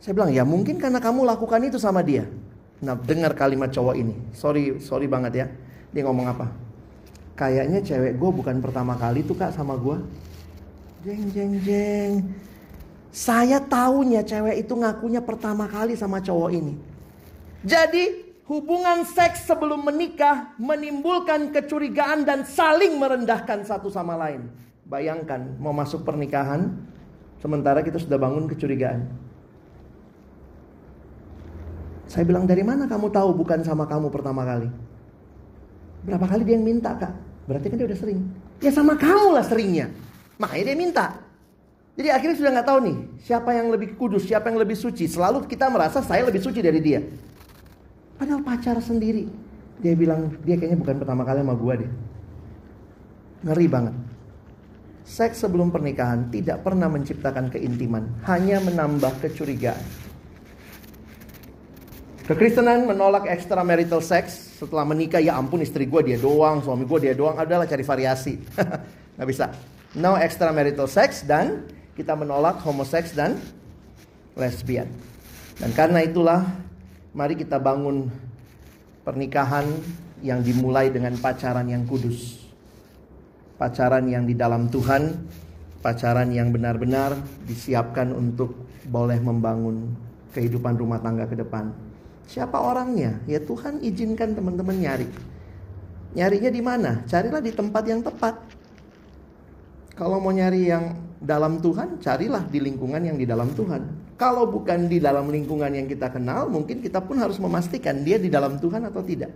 Saya 0.00 0.12
bilang, 0.16 0.32
ya 0.32 0.44
mungkin 0.44 0.80
karena 0.80 0.96
kamu 0.96 1.28
lakukan 1.28 1.60
itu 1.60 1.76
sama 1.76 2.00
dia. 2.00 2.24
Nah 2.80 2.96
dengar 2.96 3.36
kalimat 3.36 3.68
cowok 3.68 4.00
ini. 4.00 4.16
Sorry, 4.32 4.80
sorry 4.80 5.08
banget 5.08 5.44
ya. 5.44 5.46
Dia 5.92 6.08
ngomong 6.08 6.28
apa? 6.28 6.48
Kayaknya 7.36 7.84
cewek 7.84 8.16
gue 8.16 8.30
bukan 8.32 8.64
pertama 8.64 8.96
kali 8.96 9.24
tuh 9.24 9.36
kak 9.36 9.52
sama 9.52 9.76
gue. 9.76 9.96
Jeng 11.04 11.24
jeng 11.32 11.52
jeng. 11.64 12.12
Saya 13.14 13.62
tahunya 13.62 14.26
cewek 14.26 14.66
itu 14.66 14.74
ngakunya 14.74 15.22
pertama 15.22 15.70
kali 15.70 15.94
sama 15.94 16.18
cowok 16.18 16.50
ini. 16.50 16.74
Jadi 17.62 18.34
hubungan 18.50 19.06
seks 19.06 19.46
sebelum 19.46 19.86
menikah 19.86 20.50
menimbulkan 20.58 21.54
kecurigaan 21.54 22.26
dan 22.26 22.42
saling 22.42 22.98
merendahkan 22.98 23.62
satu 23.62 23.86
sama 23.86 24.18
lain. 24.18 24.50
Bayangkan 24.90 25.46
mau 25.62 25.70
masuk 25.70 26.02
pernikahan 26.02 26.74
sementara 27.38 27.86
kita 27.86 28.02
sudah 28.02 28.18
bangun 28.18 28.50
kecurigaan. 28.50 29.06
Saya 32.10 32.26
bilang 32.26 32.50
dari 32.50 32.66
mana 32.66 32.90
kamu 32.90 33.14
tahu 33.14 33.30
bukan 33.30 33.62
sama 33.62 33.86
kamu 33.86 34.10
pertama 34.10 34.42
kali? 34.42 34.66
Berapa 36.02 36.34
kali 36.34 36.42
dia 36.42 36.58
yang 36.58 36.66
minta 36.66 36.98
kak? 36.98 37.14
Berarti 37.46 37.70
kan 37.70 37.78
dia 37.78 37.86
udah 37.86 38.00
sering. 38.02 38.26
Ya 38.58 38.74
sama 38.74 38.98
kamu 38.98 39.38
lah 39.38 39.46
seringnya. 39.46 39.86
Makanya 40.42 40.64
dia 40.66 40.76
minta. 40.76 41.23
Jadi 41.94 42.08
akhirnya 42.10 42.36
sudah 42.36 42.50
nggak 42.58 42.68
tahu 42.68 42.78
nih 42.90 42.96
siapa 43.22 43.50
yang 43.54 43.70
lebih 43.70 43.94
kudus, 43.94 44.26
siapa 44.26 44.50
yang 44.50 44.58
lebih 44.58 44.74
suci. 44.74 45.06
Selalu 45.06 45.46
kita 45.46 45.70
merasa 45.70 46.02
saya 46.02 46.26
lebih 46.26 46.42
suci 46.42 46.58
dari 46.58 46.82
dia. 46.82 46.98
Padahal 48.18 48.42
pacar 48.42 48.82
sendiri. 48.82 49.30
Dia 49.78 49.94
bilang 49.94 50.34
dia 50.42 50.58
kayaknya 50.58 50.78
bukan 50.82 50.96
pertama 51.02 51.22
kali 51.22 51.38
sama 51.46 51.54
gua 51.54 51.74
deh. 51.78 51.90
Ngeri 53.46 53.66
banget. 53.70 53.94
Seks 55.04 55.44
sebelum 55.44 55.68
pernikahan 55.68 56.32
tidak 56.32 56.64
pernah 56.64 56.88
menciptakan 56.88 57.52
keintiman, 57.52 58.08
hanya 58.24 58.56
menambah 58.64 59.20
kecurigaan. 59.20 59.84
Kekristenan 62.24 62.88
menolak 62.88 63.28
extramarital 63.28 64.00
sex 64.00 64.56
setelah 64.56 64.88
menikah. 64.88 65.20
Ya 65.20 65.36
ampun 65.36 65.60
istri 65.60 65.84
gue 65.84 66.00
dia 66.00 66.16
doang, 66.16 66.64
suami 66.64 66.88
gue 66.88 66.98
dia 67.04 67.12
doang. 67.12 67.36
Adalah 67.36 67.68
cari 67.68 67.84
variasi. 67.84 68.40
Gak 69.20 69.28
bisa. 69.28 69.52
No 69.92 70.16
extramarital 70.16 70.88
sex 70.88 71.20
dan 71.28 71.68
kita 71.94 72.18
menolak 72.18 72.58
homoseks 72.62 73.14
dan 73.14 73.38
lesbian. 74.34 74.90
Dan 75.58 75.70
karena 75.74 76.02
itulah 76.02 76.42
mari 77.14 77.38
kita 77.38 77.62
bangun 77.62 78.10
pernikahan 79.06 79.64
yang 80.18 80.42
dimulai 80.42 80.90
dengan 80.90 81.14
pacaran 81.22 81.70
yang 81.70 81.86
kudus. 81.86 82.42
Pacaran 83.54 84.10
yang 84.10 84.26
di 84.26 84.34
dalam 84.34 84.66
Tuhan, 84.66 85.14
pacaran 85.78 86.34
yang 86.34 86.50
benar-benar 86.50 87.14
disiapkan 87.46 88.10
untuk 88.10 88.58
boleh 88.90 89.22
membangun 89.22 89.94
kehidupan 90.34 90.74
rumah 90.74 90.98
tangga 90.98 91.30
ke 91.30 91.38
depan. 91.38 91.70
Siapa 92.26 92.58
orangnya? 92.58 93.20
Ya 93.30 93.38
Tuhan 93.38 93.78
izinkan 93.84 94.34
teman-teman 94.34 94.74
nyari. 94.74 95.06
Nyarinya 96.18 96.50
di 96.50 96.62
mana? 96.64 96.90
Carilah 97.06 97.42
di 97.44 97.52
tempat 97.54 97.84
yang 97.86 98.02
tepat. 98.02 98.34
Kalau 99.94 100.18
mau 100.18 100.34
nyari 100.34 100.66
yang 100.66 101.03
dalam 101.24 101.56
Tuhan, 101.56 102.04
carilah 102.04 102.44
di 102.52 102.60
lingkungan 102.60 103.00
yang 103.00 103.16
di 103.16 103.24
dalam 103.24 103.48
Tuhan. 103.56 104.12
Kalau 104.20 104.44
bukan 104.44 104.92
di 104.92 105.00
dalam 105.00 105.32
lingkungan 105.32 105.72
yang 105.72 105.88
kita 105.88 106.12
kenal, 106.12 106.52
mungkin 106.52 106.84
kita 106.84 107.00
pun 107.00 107.16
harus 107.16 107.40
memastikan 107.40 108.04
dia 108.04 108.20
di 108.20 108.28
dalam 108.28 108.60
Tuhan 108.60 108.84
atau 108.84 109.00
tidak. 109.00 109.32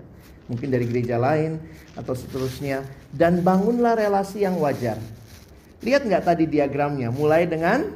Mungkin 0.53 0.69
dari 0.69 0.85
gereja 0.85 1.17
lain 1.17 1.57
atau 1.97 2.13
seterusnya. 2.13 2.85
Dan 3.09 3.41
bangunlah 3.41 3.97
relasi 3.97 4.45
yang 4.45 4.61
wajar. 4.61 5.01
Lihat 5.81 6.05
nggak 6.05 6.25
tadi 6.29 6.45
diagramnya? 6.45 7.09
Mulai 7.09 7.49
dengan 7.49 7.89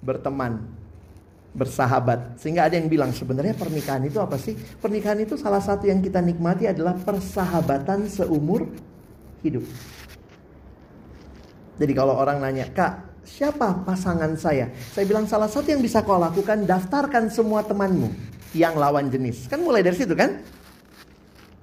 berteman, 0.00 0.64
bersahabat. 1.52 2.40
Sehingga 2.40 2.72
ada 2.72 2.80
yang 2.80 2.88
bilang 2.88 3.12
sebenarnya 3.12 3.52
pernikahan 3.52 4.04
itu 4.08 4.16
apa 4.16 4.40
sih? 4.40 4.56
Pernikahan 4.56 5.20
itu 5.20 5.36
salah 5.36 5.60
satu 5.60 5.84
yang 5.84 6.00
kita 6.00 6.24
nikmati 6.24 6.72
adalah 6.72 6.96
persahabatan 6.96 8.08
seumur 8.08 8.64
hidup. 9.44 9.64
Jadi 11.76 11.92
kalau 11.92 12.16
orang 12.16 12.40
nanya, 12.40 12.72
Kak, 12.72 13.15
siapa 13.26 13.82
pasangan 13.82 14.32
saya? 14.38 14.70
Saya 14.94 15.04
bilang 15.04 15.26
salah 15.26 15.50
satu 15.50 15.68
yang 15.68 15.82
bisa 15.82 16.00
kau 16.00 16.16
lakukan, 16.16 16.64
daftarkan 16.64 17.28
semua 17.28 17.66
temanmu 17.66 18.08
yang 18.54 18.78
lawan 18.78 19.10
jenis. 19.10 19.50
Kan 19.50 19.66
mulai 19.66 19.82
dari 19.82 19.98
situ 19.98 20.14
kan? 20.14 20.40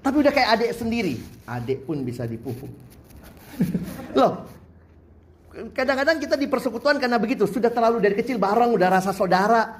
Tapi 0.03 0.15
udah 0.19 0.33
kayak 0.35 0.49
adik 0.59 0.71
sendiri. 0.75 1.15
Adik 1.47 1.87
pun 1.87 2.03
bisa 2.03 2.27
dipupuk. 2.27 2.67
Loh, 4.19 4.43
kadang-kadang 5.71 6.19
kita 6.19 6.35
di 6.35 6.51
persekutuan 6.51 6.99
karena 6.99 7.15
begitu. 7.15 7.47
Sudah 7.47 7.71
terlalu 7.71 8.03
dari 8.03 8.15
kecil 8.19 8.35
bareng, 8.35 8.75
udah 8.75 8.99
rasa 8.99 9.15
saudara. 9.15 9.79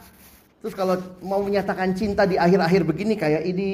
Terus 0.64 0.80
kalau 0.80 0.95
mau 1.20 1.43
menyatakan 1.43 1.91
cinta 1.91 2.24
di 2.24 2.39
akhir-akhir 2.39 2.88
begini 2.88 3.20
kayak 3.20 3.43
ini 3.43 3.70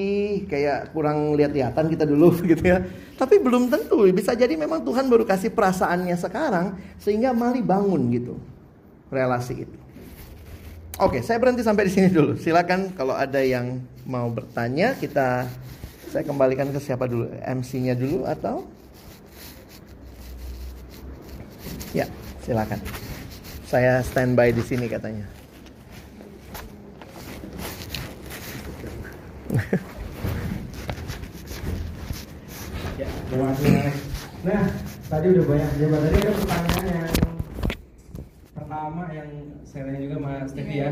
kayak 0.50 0.90
kurang 0.90 1.38
lihat-lihatan 1.38 1.86
kita 1.86 2.02
dulu 2.10 2.34
gitu 2.50 2.66
ya. 2.66 2.82
Tapi 3.14 3.38
belum 3.38 3.70
tentu, 3.70 4.10
bisa 4.10 4.34
jadi 4.34 4.58
memang 4.58 4.82
Tuhan 4.82 5.06
baru 5.06 5.22
kasih 5.22 5.54
perasaannya 5.54 6.18
sekarang 6.18 6.82
sehingga 6.98 7.30
mari 7.30 7.62
bangun 7.62 8.10
gitu 8.10 8.42
relasi 9.14 9.70
itu. 9.70 9.78
Oke, 10.98 11.22
saya 11.22 11.38
berhenti 11.38 11.62
sampai 11.62 11.86
di 11.86 11.94
sini 11.94 12.10
dulu. 12.10 12.34
Silakan 12.42 12.98
kalau 12.98 13.14
ada 13.14 13.38
yang 13.38 13.86
mau 14.10 14.26
bertanya 14.34 14.98
kita 14.98 15.46
saya 16.10 16.26
kembalikan 16.26 16.74
ke 16.74 16.82
siapa 16.82 17.06
dulu? 17.06 17.30
MC-nya 17.46 17.94
dulu 17.94 18.26
atau 18.26 18.66
Ya, 21.94 22.06
silakan. 22.46 22.82
Saya 23.66 24.02
standby 24.02 24.54
di 24.54 24.62
sini 24.62 24.86
katanya. 24.90 25.39
Ya, 33.00 33.08
terima 33.30 33.46
kasih. 33.54 33.70
Nah, 34.46 34.62
tadi 35.10 35.26
udah 35.34 35.46
banyak 35.50 35.72
jawab. 35.82 36.00
Tadi 36.06 36.18
ada 36.22 36.32
pertanyaan 36.38 36.86
yang 36.86 37.10
pertama 38.54 39.04
yang 39.10 39.30
saya 39.66 39.82
tanya 39.86 40.00
juga 40.02 40.16
sama 40.18 40.34
Steffi 40.50 40.76
ya, 40.82 40.90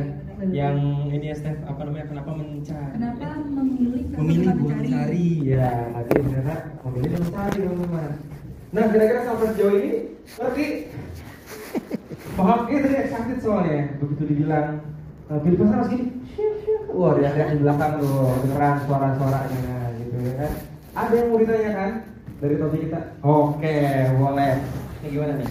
yang 0.53 0.77
ini 1.09 1.33
ya 1.33 1.35
Steph, 1.37 1.61
apa 1.65 1.81
namanya, 1.85 2.05
kenapa 2.09 2.31
mencari? 2.33 2.93
Kenapa 2.93 3.27
memilih 3.41 4.03
memilih 4.17 4.53
buat 4.57 4.77
mencari? 4.81 5.27
Ya, 5.45 5.71
tadi 5.93 6.09
ternyata 6.17 6.55
memilih 6.85 7.09
dan 7.13 7.21
mencari 7.25 7.57
teman-teman. 7.61 8.11
Nah, 8.67 8.83
kira-kira 8.91 9.21
sampai 9.25 9.47
sejauh 9.53 9.73
ini 9.77 9.91
ngerti? 10.37 10.67
Paham 12.37 12.59
gitu 12.69 12.87
ya, 12.89 13.03
sakit 13.09 13.37
soalnya. 13.41 13.97
Begitu 13.97 14.23
dibilang 14.29 14.81
uh, 15.29 15.39
Filipus 15.43 15.69
harus 15.71 15.87
gini. 15.91 16.05
Wah, 16.91 17.11
dia 17.19 17.29
lihat 17.35 17.49
di 17.53 17.61
belakang 17.61 17.93
loh, 18.01 18.39
dengeran 18.41 18.75
suara-suaranya 18.87 19.77
gitu 20.01 20.15
ya 20.23 20.33
kan. 20.39 20.51
Ada 20.97 21.13
yang 21.13 21.27
mau 21.29 21.39
ditanyakan 21.43 21.91
dari 22.41 22.55
topik 22.57 22.81
kita? 22.89 22.99
Oke, 23.21 23.77
boleh. 24.17 24.53
Ini 25.03 25.07
gimana 25.13 25.33
nih? 25.37 25.49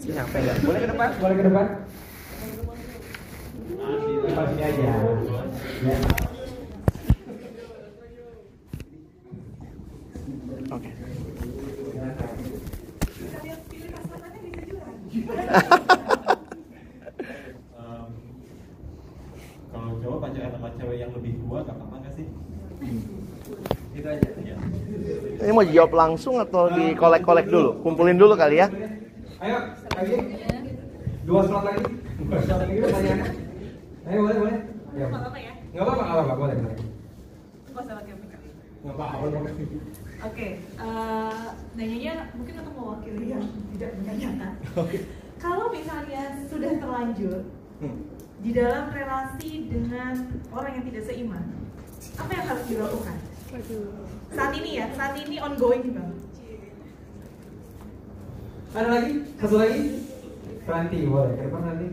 Siapa 0.00 0.36
ya? 0.42 0.52
Boleh 0.66 0.80
ke 0.82 0.88
depan? 0.90 1.08
Boleh 1.22 1.36
ke 1.38 1.44
depan? 1.46 1.66
Depan 4.20 4.44
sini 4.50 4.62
aja. 4.62 4.90
Ya. 5.80 5.96
Oke. 10.70 10.90
Em, 17.80 18.10
kalau 19.70 19.92
cowok 19.98 20.18
pacaran 20.22 20.50
sama 20.54 20.68
cewek 20.90 21.06
yang 21.06 21.14
lebih 21.14 21.32
tua 21.46 21.62
gak 21.62 21.76
apa-apa 21.78 21.96
nggak 22.02 22.14
sih? 22.18 22.26
Gitu 23.94 24.06
aja. 24.10 24.28
Iya. 24.42 24.56
Ini 25.38 25.52
mau 25.54 25.62
dijawab 25.62 25.92
langsung 25.94 26.42
atau 26.42 26.66
di 26.66 26.98
kolek-kolek 26.98 27.46
dulu? 27.46 27.78
Kumpulin 27.86 28.18
dulu 28.18 28.34
kali 28.34 28.58
ya. 28.58 28.66
Ayo, 29.38 29.70
lagi. 29.94 30.16
Dua 31.22 31.46
slot 31.46 31.62
lagi. 31.62 31.82
Dua 32.26 32.38
slot 32.42 32.58
lagi. 32.58 32.74
Ayo, 34.10 34.18
boleh, 34.18 34.36
boleh. 34.42 34.56
Ayo. 34.98 35.06
Nggak 35.06 35.20
apa-apa 35.22 35.38
ya? 35.38 35.52
Nggak 35.70 35.84
apa-apa, 35.86 36.02
nggak 36.02 36.10
apa-apa, 36.18 36.34
boleh, 36.34 36.56
boleh. 36.58 36.78
Nggak 37.70 37.82
usah 37.86 37.94
pakai 38.02 38.12
mic. 38.18 38.32
Nggak 38.82 38.94
apa-apa, 38.98 39.14
boleh. 39.22 39.52
Oke, 40.20 40.48
eh, 40.58 41.46
nanyanya 41.78 42.14
mungkin 42.34 42.54
untuk 42.66 42.74
mewakili 42.74 43.26
yang 43.30 43.44
tidak 43.78 43.90
menanyakan. 44.02 44.52
Kalau 45.46 45.66
misalnya 45.70 46.22
sudah 46.50 46.72
terlanjur 46.82 47.46
Hmm. 47.80 47.96
Di 48.40 48.50
dalam 48.56 48.88
relasi 48.88 49.68
dengan 49.68 50.16
orang 50.48 50.80
yang 50.80 50.84
tidak 50.88 51.04
seiman, 51.04 51.44
apa 52.16 52.30
yang 52.32 52.46
harus 52.48 52.64
dilakukan? 52.72 53.16
Saat 54.32 54.52
ini 54.56 54.70
ya, 54.80 54.86
saat 54.96 55.14
ini 55.20 55.36
ongoing 55.36 55.92
bang. 55.92 56.12
Ada 58.70 58.88
lagi? 58.88 59.12
Satu 59.36 59.56
lagi? 59.58 59.82
Franti, 60.62 60.98
boleh. 61.04 61.34
Ke 61.34 61.42
depan 61.50 61.62
nanti. 61.66 61.86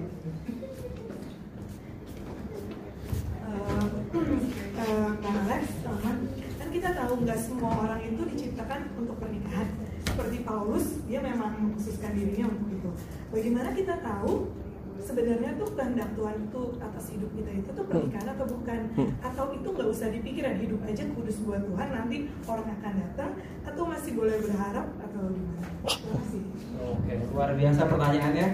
Eh, 3.43 3.83
eh, 4.85 5.09
Kang 5.17 5.37
Alex, 5.49 5.63
teman, 5.81 6.15
kan 6.61 6.69
kita 6.69 6.89
tahu 6.93 7.13
nggak 7.25 7.39
semua 7.41 7.71
orang 7.81 8.01
itu 8.05 8.21
diciptakan 8.29 8.93
untuk 8.95 9.17
pernikahan. 9.17 9.67
Seperti 10.05 10.37
Paulus, 10.45 11.01
dia 11.09 11.19
memang 11.25 11.57
mengkhususkan 11.57 12.13
dirinya 12.13 12.53
untuk 12.53 12.69
itu. 12.69 12.89
Bagaimana 13.33 13.73
kita 13.73 13.97
tahu 13.99 14.53
sebenarnya 15.01 15.53
tuh 15.61 15.69
kehendak 15.77 16.09
Tuhan 16.17 16.35
itu 16.49 16.61
atas 16.81 17.05
hidup 17.13 17.29
kita 17.37 17.51
itu 17.53 17.69
tuh 17.73 17.85
pernikahan 17.85 18.27
atau 18.33 18.45
bukan? 18.49 18.79
Atau 19.21 19.45
itu 19.53 19.67
nggak 19.69 19.89
usah 19.93 20.07
dipikirin 20.09 20.57
hidup 20.61 20.79
aja 20.85 21.03
kudus 21.13 21.37
buat 21.45 21.61
Tuhan, 21.61 21.87
nanti 21.93 22.17
orang 22.49 22.67
akan 22.79 22.93
datang 23.05 23.31
atau 23.67 23.83
masih 23.85 24.11
boleh 24.17 24.35
berharap 24.41 24.87
atau 24.97 25.21
gimana? 25.29 25.67
Terima 25.85 26.11
kasih. 26.17 26.41
Oke, 26.77 27.13
luar 27.29 27.49
biasa 27.53 27.81
pertanyaannya. 27.85 28.47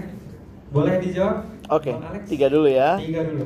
Boleh 0.74 0.96
dijawab? 1.00 1.38
Oke, 1.70 1.92
Alex? 1.96 2.24
tiga 2.28 2.48
dulu 2.52 2.68
ya. 2.68 3.00
Tiga 3.00 3.22
dulu. 3.24 3.46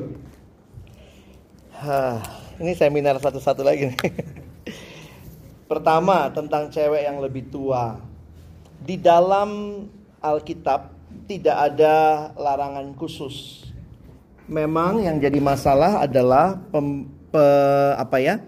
Hah, 1.78 2.18
ini 2.58 2.74
seminar 2.74 3.14
satu-satu 3.22 3.62
lagi 3.62 3.94
nih. 3.94 4.00
Pertama, 5.70 6.26
tentang 6.34 6.72
cewek 6.72 7.06
yang 7.06 7.22
lebih 7.22 7.46
tua. 7.52 8.00
Di 8.82 8.98
dalam 8.98 9.84
Alkitab 10.18 10.97
tidak 11.28 11.56
ada 11.76 11.96
larangan 12.40 12.96
khusus. 12.96 13.68
Memang 14.48 15.04
yang 15.04 15.20
jadi 15.20 15.36
masalah 15.44 16.00
adalah 16.00 16.56
pem- 16.72 17.04
pe- 17.28 17.94
apa 18.00 18.16
ya? 18.16 18.40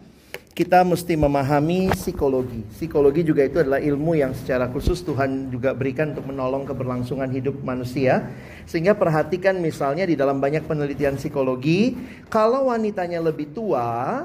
Kita 0.56 0.80
mesti 0.80 1.12
memahami 1.12 1.92
psikologi. 1.92 2.64
Psikologi 2.72 3.20
juga 3.24 3.44
itu 3.44 3.60
adalah 3.60 3.80
ilmu 3.80 4.16
yang 4.16 4.32
secara 4.32 4.68
khusus 4.72 5.04
Tuhan 5.04 5.52
juga 5.52 5.76
berikan 5.76 6.16
untuk 6.16 6.32
menolong 6.32 6.64
keberlangsungan 6.64 7.28
hidup 7.28 7.60
manusia. 7.60 8.32
Sehingga 8.64 8.96
perhatikan 8.96 9.60
misalnya 9.60 10.08
di 10.08 10.16
dalam 10.16 10.40
banyak 10.40 10.64
penelitian 10.64 11.20
psikologi, 11.20 11.96
kalau 12.32 12.72
wanitanya 12.72 13.20
lebih 13.24 13.52
tua, 13.52 14.24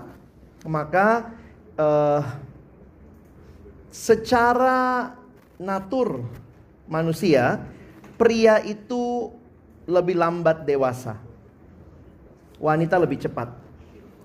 maka 0.68 1.36
eh, 1.76 2.22
secara 3.92 5.12
natur 5.56 6.24
manusia, 6.88 7.75
pria 8.18 8.60
itu 8.64 9.32
lebih 9.86 10.18
lambat 10.18 10.66
dewasa. 10.66 11.22
Wanita 12.58 12.98
lebih 12.98 13.22
cepat. 13.22 13.52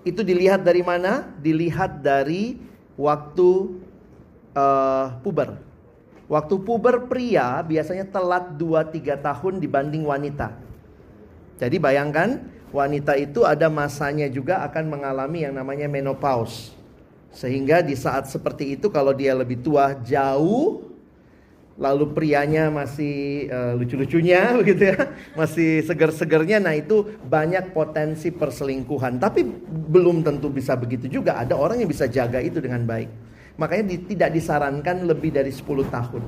Itu 0.01 0.25
dilihat 0.25 0.65
dari 0.65 0.81
mana? 0.81 1.29
Dilihat 1.37 2.01
dari 2.01 2.57
waktu 2.97 3.49
eh, 4.57 5.07
puber. 5.21 5.61
Waktu 6.31 6.55
puber 6.63 7.11
pria 7.11 7.59
biasanya 7.59 8.07
telat 8.07 8.55
2-3 8.55 9.19
tahun 9.19 9.53
dibanding 9.59 10.07
wanita. 10.07 10.55
Jadi 11.59 11.77
bayangkan 11.77 12.41
wanita 12.71 13.19
itu 13.19 13.43
ada 13.43 13.67
masanya 13.67 14.31
juga 14.31 14.63
akan 14.63 14.89
mengalami 14.89 15.43
yang 15.43 15.53
namanya 15.53 15.91
menopause. 15.91 16.73
Sehingga 17.31 17.83
di 17.83 17.95
saat 17.95 18.31
seperti 18.31 18.79
itu 18.79 18.87
kalau 18.87 19.11
dia 19.11 19.35
lebih 19.35 19.59
tua 19.59 19.95
jauh 20.03 20.90
lalu 21.81 22.13
prianya 22.13 22.69
masih 22.69 23.49
eh, 23.49 23.73
lucu-lucunya 23.73 24.53
begitu 24.61 24.93
ya, 24.93 25.09
masih 25.33 25.81
seger-segernya 25.81 26.61
nah 26.61 26.77
itu 26.77 27.17
banyak 27.25 27.73
potensi 27.73 28.29
perselingkuhan. 28.29 29.17
Tapi 29.17 29.41
belum 29.89 30.21
tentu 30.21 30.53
bisa 30.53 30.77
begitu 30.77 31.09
juga. 31.09 31.41
Ada 31.41 31.57
orang 31.57 31.81
yang 31.81 31.89
bisa 31.89 32.05
jaga 32.05 32.37
itu 32.37 32.61
dengan 32.61 32.85
baik. 32.85 33.09
Makanya 33.57 33.83
di- 33.89 34.05
tidak 34.13 34.29
disarankan 34.37 35.09
lebih 35.09 35.33
dari 35.33 35.49
10 35.49 35.89
tahun. 35.89 36.23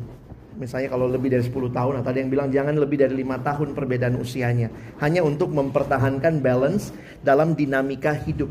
Misalnya 0.57 0.89
kalau 0.89 1.09
lebih 1.09 1.33
dari 1.33 1.45
10 1.45 1.69
tahun 1.69 2.01
atau 2.01 2.09
ada 2.09 2.19
yang 2.21 2.29
bilang 2.33 2.49
jangan 2.49 2.77
lebih 2.77 3.05
dari 3.05 3.13
lima 3.13 3.37
tahun 3.37 3.77
perbedaan 3.77 4.17
usianya. 4.17 4.73
Hanya 5.01 5.21
untuk 5.21 5.53
mempertahankan 5.53 6.41
balance 6.41 6.89
dalam 7.21 7.53
dinamika 7.53 8.13
hidup. 8.17 8.49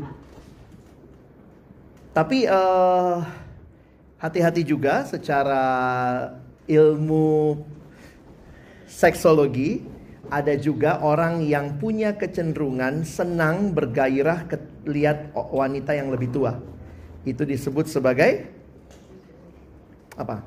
Tapi 2.15 2.47
eh, 2.47 3.15
hati-hati 4.23 4.63
juga 4.63 5.03
secara 5.03 5.63
ilmu 6.67 7.59
seksologi 8.87 9.83
ada 10.31 10.55
juga 10.57 11.03
orang 11.03 11.43
yang 11.43 11.77
punya 11.77 12.15
kecenderungan 12.15 13.05
senang 13.05 13.75
bergairah 13.75 14.47
lihat 14.87 15.29
wanita 15.33 15.93
yang 15.93 16.09
lebih 16.09 16.31
tua. 16.33 16.57
Itu 17.27 17.45
disebut 17.45 17.85
sebagai 17.85 18.49
apa? 20.17 20.41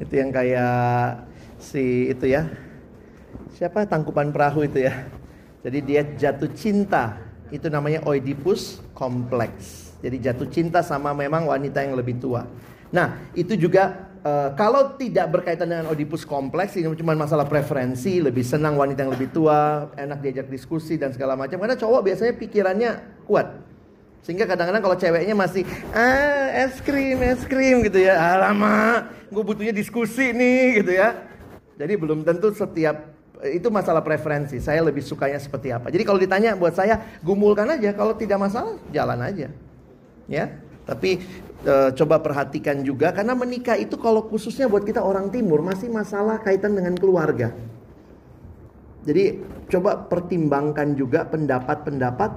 Itu 0.00 0.14
yang 0.18 0.34
kayak 0.34 1.22
si 1.62 2.10
itu 2.10 2.26
ya. 2.34 2.50
Siapa 3.54 3.86
tangkupan 3.86 4.34
perahu 4.34 4.66
itu 4.66 4.82
ya? 4.82 5.06
Jadi 5.62 5.78
dia 5.80 6.02
jatuh 6.02 6.50
cinta. 6.50 7.22
Itu 7.54 7.70
namanya 7.70 8.02
Oedipus 8.08 8.82
kompleks. 8.96 9.94
Jadi 10.02 10.18
jatuh 10.18 10.48
cinta 10.50 10.82
sama 10.82 11.14
memang 11.14 11.46
wanita 11.46 11.80
yang 11.80 11.94
lebih 11.94 12.18
tua. 12.18 12.44
Nah, 12.90 13.16
itu 13.32 13.54
juga 13.54 14.10
eh, 14.24 14.50
kalau 14.56 14.96
tidak 14.96 15.30
berkaitan 15.30 15.68
dengan 15.68 15.86
Oedipus 15.92 16.24
kompleks, 16.24 16.74
ini 16.74 16.88
cuma 16.96 17.12
masalah 17.14 17.44
preferensi, 17.44 18.18
lebih 18.18 18.42
senang 18.42 18.74
wanita 18.80 19.04
yang 19.04 19.12
lebih 19.12 19.30
tua, 19.30 19.92
enak 19.94 20.24
diajak 20.24 20.48
diskusi 20.48 20.96
dan 20.96 21.12
segala 21.12 21.36
macam. 21.36 21.60
Karena 21.60 21.76
cowok 21.76 22.00
biasanya 22.00 22.34
pikirannya 22.34 22.90
kuat. 23.28 23.52
Sehingga 24.24 24.48
kadang-kadang 24.48 24.80
kalau 24.80 24.96
ceweknya 24.96 25.36
masih 25.36 25.68
ah 25.92 26.48
es 26.64 26.80
krim, 26.80 27.20
es 27.20 27.44
krim 27.44 27.84
gitu 27.84 28.00
ya. 28.00 28.16
Alamak, 28.16 29.28
gue 29.28 29.44
butuhnya 29.44 29.76
diskusi 29.76 30.32
nih 30.32 30.80
gitu 30.80 30.96
ya. 30.96 31.12
Jadi 31.76 31.92
belum 32.00 32.24
tentu 32.24 32.48
setiap 32.56 33.12
itu 33.44 33.68
masalah 33.68 34.00
preferensi. 34.00 34.56
Saya 34.64 34.80
lebih 34.80 35.04
sukanya 35.04 35.36
seperti 35.36 35.68
apa. 35.68 35.92
Jadi 35.92 36.08
kalau 36.08 36.16
ditanya 36.16 36.56
buat 36.56 36.72
saya 36.72 37.04
gumulkan 37.20 37.68
aja. 37.76 37.92
Kalau 37.92 38.16
tidak 38.16 38.40
masalah 38.40 38.80
jalan 38.88 39.20
aja. 39.20 39.52
Ya. 40.24 40.56
Tapi 40.88 41.20
eh, 41.64 41.90
coba 41.96 42.20
perhatikan 42.20 42.84
juga 42.84 43.10
karena 43.10 43.32
menikah 43.32 43.74
itu 43.74 43.96
kalau 43.96 44.24
khususnya 44.28 44.68
buat 44.68 44.84
kita 44.84 45.00
orang 45.00 45.32
timur 45.32 45.64
masih 45.64 45.88
masalah 45.88 46.38
kaitan 46.44 46.76
dengan 46.76 46.94
keluarga. 46.94 47.50
Jadi 49.04 49.44
coba 49.68 50.00
pertimbangkan 50.08 50.96
juga 50.96 51.28
pendapat-pendapat 51.28 52.30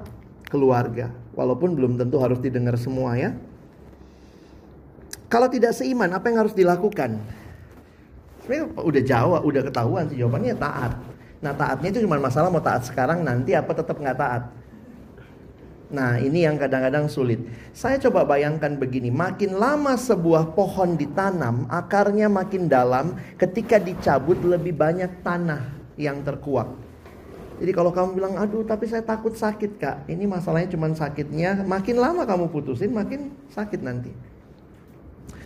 keluarga. 0.51 1.11
Walaupun 1.31 1.77
belum 1.77 1.95
tentu 1.95 2.19
harus 2.19 2.41
didengar 2.43 2.75
semua 2.75 3.15
ya. 3.15 3.31
Kalau 5.27 5.51
tidak 5.51 5.75
seiman, 5.75 6.11
apa 6.15 6.31
yang 6.31 6.47
harus 6.47 6.55
dilakukan? 6.55 7.19
Sebenarnya 8.43 8.65
udah 8.79 9.03
jawab, 9.03 9.41
udah 9.43 9.61
ketahuan 9.67 10.03
sih 10.07 10.17
jawabannya 10.23 10.55
taat. 10.55 10.91
Nah 11.43 11.51
taatnya 11.53 11.89
itu 11.91 11.99
cuma 12.07 12.15
masalah 12.17 12.47
mau 12.47 12.63
taat 12.63 12.87
sekarang 12.87 13.21
nanti 13.21 13.51
apa 13.51 13.75
tetap 13.75 13.99
nggak 13.99 14.17
taat. 14.17 14.43
Nah, 15.87 16.19
ini 16.19 16.43
yang 16.43 16.59
kadang-kadang 16.59 17.07
sulit. 17.07 17.39
Saya 17.71 17.95
coba 18.03 18.27
bayangkan 18.27 18.75
begini, 18.75 19.07
makin 19.07 19.55
lama 19.55 19.95
sebuah 19.95 20.51
pohon 20.51 20.99
ditanam, 20.99 21.63
akarnya 21.71 22.27
makin 22.27 22.67
dalam, 22.67 23.15
ketika 23.39 23.79
dicabut 23.79 24.35
lebih 24.43 24.75
banyak 24.75 25.23
tanah 25.23 25.63
yang 25.95 26.19
terkuak. 26.27 26.67
Jadi 27.57 27.71
kalau 27.71 27.89
kamu 27.95 28.19
bilang, 28.19 28.33
aduh 28.35 28.67
tapi 28.67 28.85
saya 28.85 29.01
takut 29.01 29.33
sakit 29.33 29.71
kak, 29.79 29.97
ini 30.11 30.27
masalahnya 30.29 30.75
cuma 30.75 30.91
sakitnya, 30.91 31.63
makin 31.63 31.97
lama 31.97 32.27
kamu 32.27 32.51
putusin, 32.51 32.91
makin 32.91 33.33
sakit 33.49 33.81
nanti. 33.81 34.11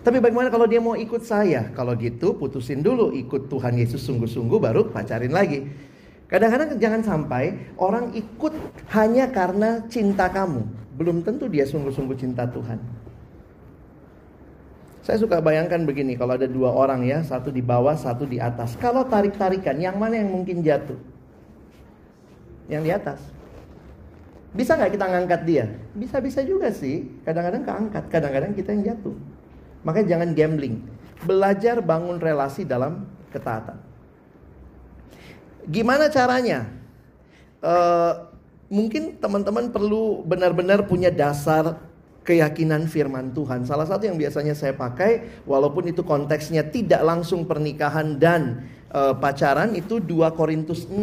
Tapi 0.02 0.18
bagaimana 0.18 0.50
kalau 0.50 0.66
dia 0.66 0.82
mau 0.82 0.98
ikut 0.98 1.22
saya? 1.22 1.70
Kalau 1.78 1.94
gitu 1.94 2.34
putusin 2.34 2.82
dulu 2.82 3.14
ikut 3.14 3.46
Tuhan 3.46 3.78
Yesus 3.78 4.02
sungguh-sungguh 4.02 4.58
baru 4.58 4.90
pacarin 4.90 5.30
lagi. 5.30 5.70
Kadang-kadang 6.32 6.80
jangan 6.80 7.02
sampai 7.04 7.76
orang 7.76 8.16
ikut 8.16 8.56
hanya 8.96 9.28
karena 9.28 9.84
cinta 9.92 10.32
kamu. 10.32 10.64
Belum 10.96 11.20
tentu 11.20 11.52
dia 11.52 11.68
sungguh-sungguh 11.68 12.16
cinta 12.16 12.48
Tuhan. 12.48 12.80
Saya 15.04 15.18
suka 15.20 15.44
bayangkan 15.44 15.84
begini, 15.84 16.16
kalau 16.16 16.40
ada 16.40 16.48
dua 16.48 16.72
orang 16.72 17.04
ya, 17.04 17.20
satu 17.20 17.52
di 17.52 17.60
bawah, 17.60 18.00
satu 18.00 18.24
di 18.24 18.40
atas. 18.40 18.80
Kalau 18.80 19.04
tarik-tarikan, 19.04 19.76
yang 19.82 20.00
mana 20.00 20.24
yang 20.24 20.32
mungkin 20.32 20.64
jatuh? 20.64 20.96
Yang 22.72 22.82
di 22.86 22.92
atas. 22.96 23.20
Bisa 24.56 24.80
nggak 24.80 24.96
kita 24.96 25.06
ngangkat 25.12 25.42
dia? 25.44 25.66
Bisa-bisa 25.98 26.48
juga 26.48 26.72
sih. 26.72 27.12
Kadang-kadang 27.28 27.68
keangkat, 27.68 28.04
kadang-kadang 28.08 28.52
kita 28.56 28.72
yang 28.72 28.96
jatuh. 28.96 29.16
Makanya 29.84 30.08
jangan 30.16 30.30
gambling. 30.32 30.76
Belajar 31.28 31.84
bangun 31.84 32.22
relasi 32.22 32.64
dalam 32.64 33.04
ketaatan. 33.36 33.91
Gimana 35.70 36.10
caranya? 36.10 36.70
Uh, 37.62 38.32
mungkin 38.72 39.20
teman-teman 39.22 39.70
perlu 39.70 40.26
benar-benar 40.26 40.88
punya 40.88 41.14
dasar 41.14 41.78
keyakinan 42.22 42.86
firman 42.86 43.34
Tuhan. 43.34 43.66
Salah 43.66 43.86
satu 43.86 44.06
yang 44.06 44.18
biasanya 44.18 44.54
saya 44.54 44.78
pakai, 44.78 45.44
walaupun 45.46 45.90
itu 45.90 46.06
konteksnya 46.06 46.66
tidak 46.70 47.02
langsung 47.02 47.46
pernikahan 47.50 48.18
dan 48.18 48.66
uh, 48.94 49.14
pacaran, 49.18 49.74
itu 49.74 49.98
2 49.98 50.30
Korintus 50.38 50.86
6. 50.86 50.98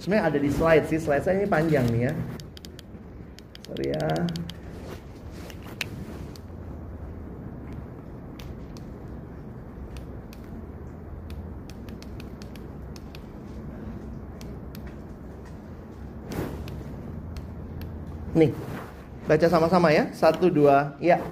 Sebenarnya 0.00 0.24
ada 0.28 0.38
di 0.40 0.50
slide 0.52 0.84
sih, 0.88 1.00
slide 1.00 1.24
saya 1.24 1.40
ini 1.40 1.48
panjang 1.48 1.84
nih 1.88 2.02
ya. 2.10 2.12
Sorry 3.68 3.86
ya. 3.92 4.08
Nih, 18.34 18.50
baca 19.30 19.46
sama-sama 19.46 19.94
ya. 19.94 20.10
Satu, 20.10 20.50
dua, 20.50 20.98
ya. 20.98 21.22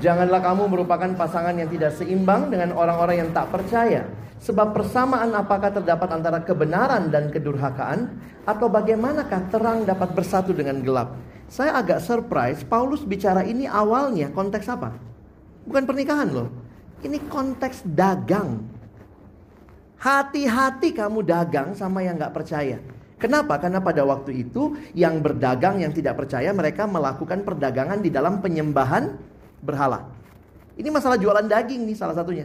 Janganlah 0.00 0.42
kamu 0.42 0.66
merupakan 0.66 1.06
pasangan 1.14 1.54
yang 1.54 1.70
tidak 1.70 1.94
seimbang 1.94 2.50
dengan 2.50 2.74
orang-orang 2.74 3.22
yang 3.22 3.30
tak 3.30 3.52
percaya. 3.52 4.08
Sebab 4.42 4.74
persamaan 4.74 5.30
apakah 5.36 5.70
terdapat 5.70 6.08
antara 6.10 6.42
kebenaran 6.42 7.12
dan 7.12 7.30
kedurhakaan? 7.30 8.18
Atau 8.44 8.68
bagaimanakah 8.68 9.48
terang 9.48 9.86
dapat 9.86 10.12
bersatu 10.12 10.52
dengan 10.52 10.82
gelap? 10.82 11.16
Saya 11.48 11.76
agak 11.76 12.02
surprise, 12.02 12.64
Paulus 12.64 13.04
bicara 13.04 13.44
ini 13.44 13.68
awalnya 13.68 14.32
konteks 14.32 14.66
apa? 14.68 14.96
Bukan 15.64 15.84
pernikahan 15.84 16.28
loh. 16.28 16.48
Ini 17.04 17.20
konteks 17.28 17.84
dagang. 17.84 18.64
Hati-hati 20.00 20.92
kamu 20.92 21.24
dagang 21.24 21.72
sama 21.72 22.04
yang 22.04 22.20
gak 22.20 22.36
percaya. 22.36 22.80
Kenapa? 23.24 23.56
Karena 23.56 23.80
pada 23.80 24.04
waktu 24.04 24.44
itu 24.44 24.76
yang 24.92 25.24
berdagang 25.24 25.80
yang 25.80 25.96
tidak 25.96 26.20
percaya 26.20 26.52
mereka 26.52 26.84
melakukan 26.84 27.40
perdagangan 27.40 28.04
di 28.04 28.12
dalam 28.12 28.44
penyembahan 28.44 29.16
berhala. 29.64 30.04
Ini 30.76 30.92
masalah 30.92 31.16
jualan 31.16 31.48
daging 31.48 31.88
nih 31.88 31.96
salah 31.96 32.12
satunya. 32.12 32.44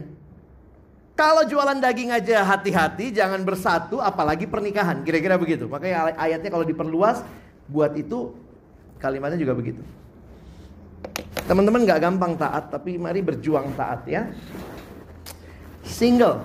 Kalau 1.12 1.44
jualan 1.44 1.76
daging 1.84 2.16
aja 2.16 2.48
hati-hati 2.48 3.12
jangan 3.12 3.44
bersatu 3.44 4.00
apalagi 4.00 4.48
pernikahan. 4.48 5.04
Kira-kira 5.04 5.36
begitu. 5.36 5.68
Makanya 5.68 6.16
ayatnya 6.16 6.48
kalau 6.48 6.64
diperluas 6.64 7.20
buat 7.68 7.92
itu 7.92 8.32
kalimatnya 8.96 9.36
juga 9.36 9.52
begitu. 9.52 9.84
Teman-teman 11.44 11.84
gak 11.84 12.00
gampang 12.00 12.40
taat 12.40 12.72
tapi 12.72 12.96
mari 12.96 13.20
berjuang 13.20 13.68
taat 13.76 14.08
ya. 14.08 14.32
Single 15.84 16.40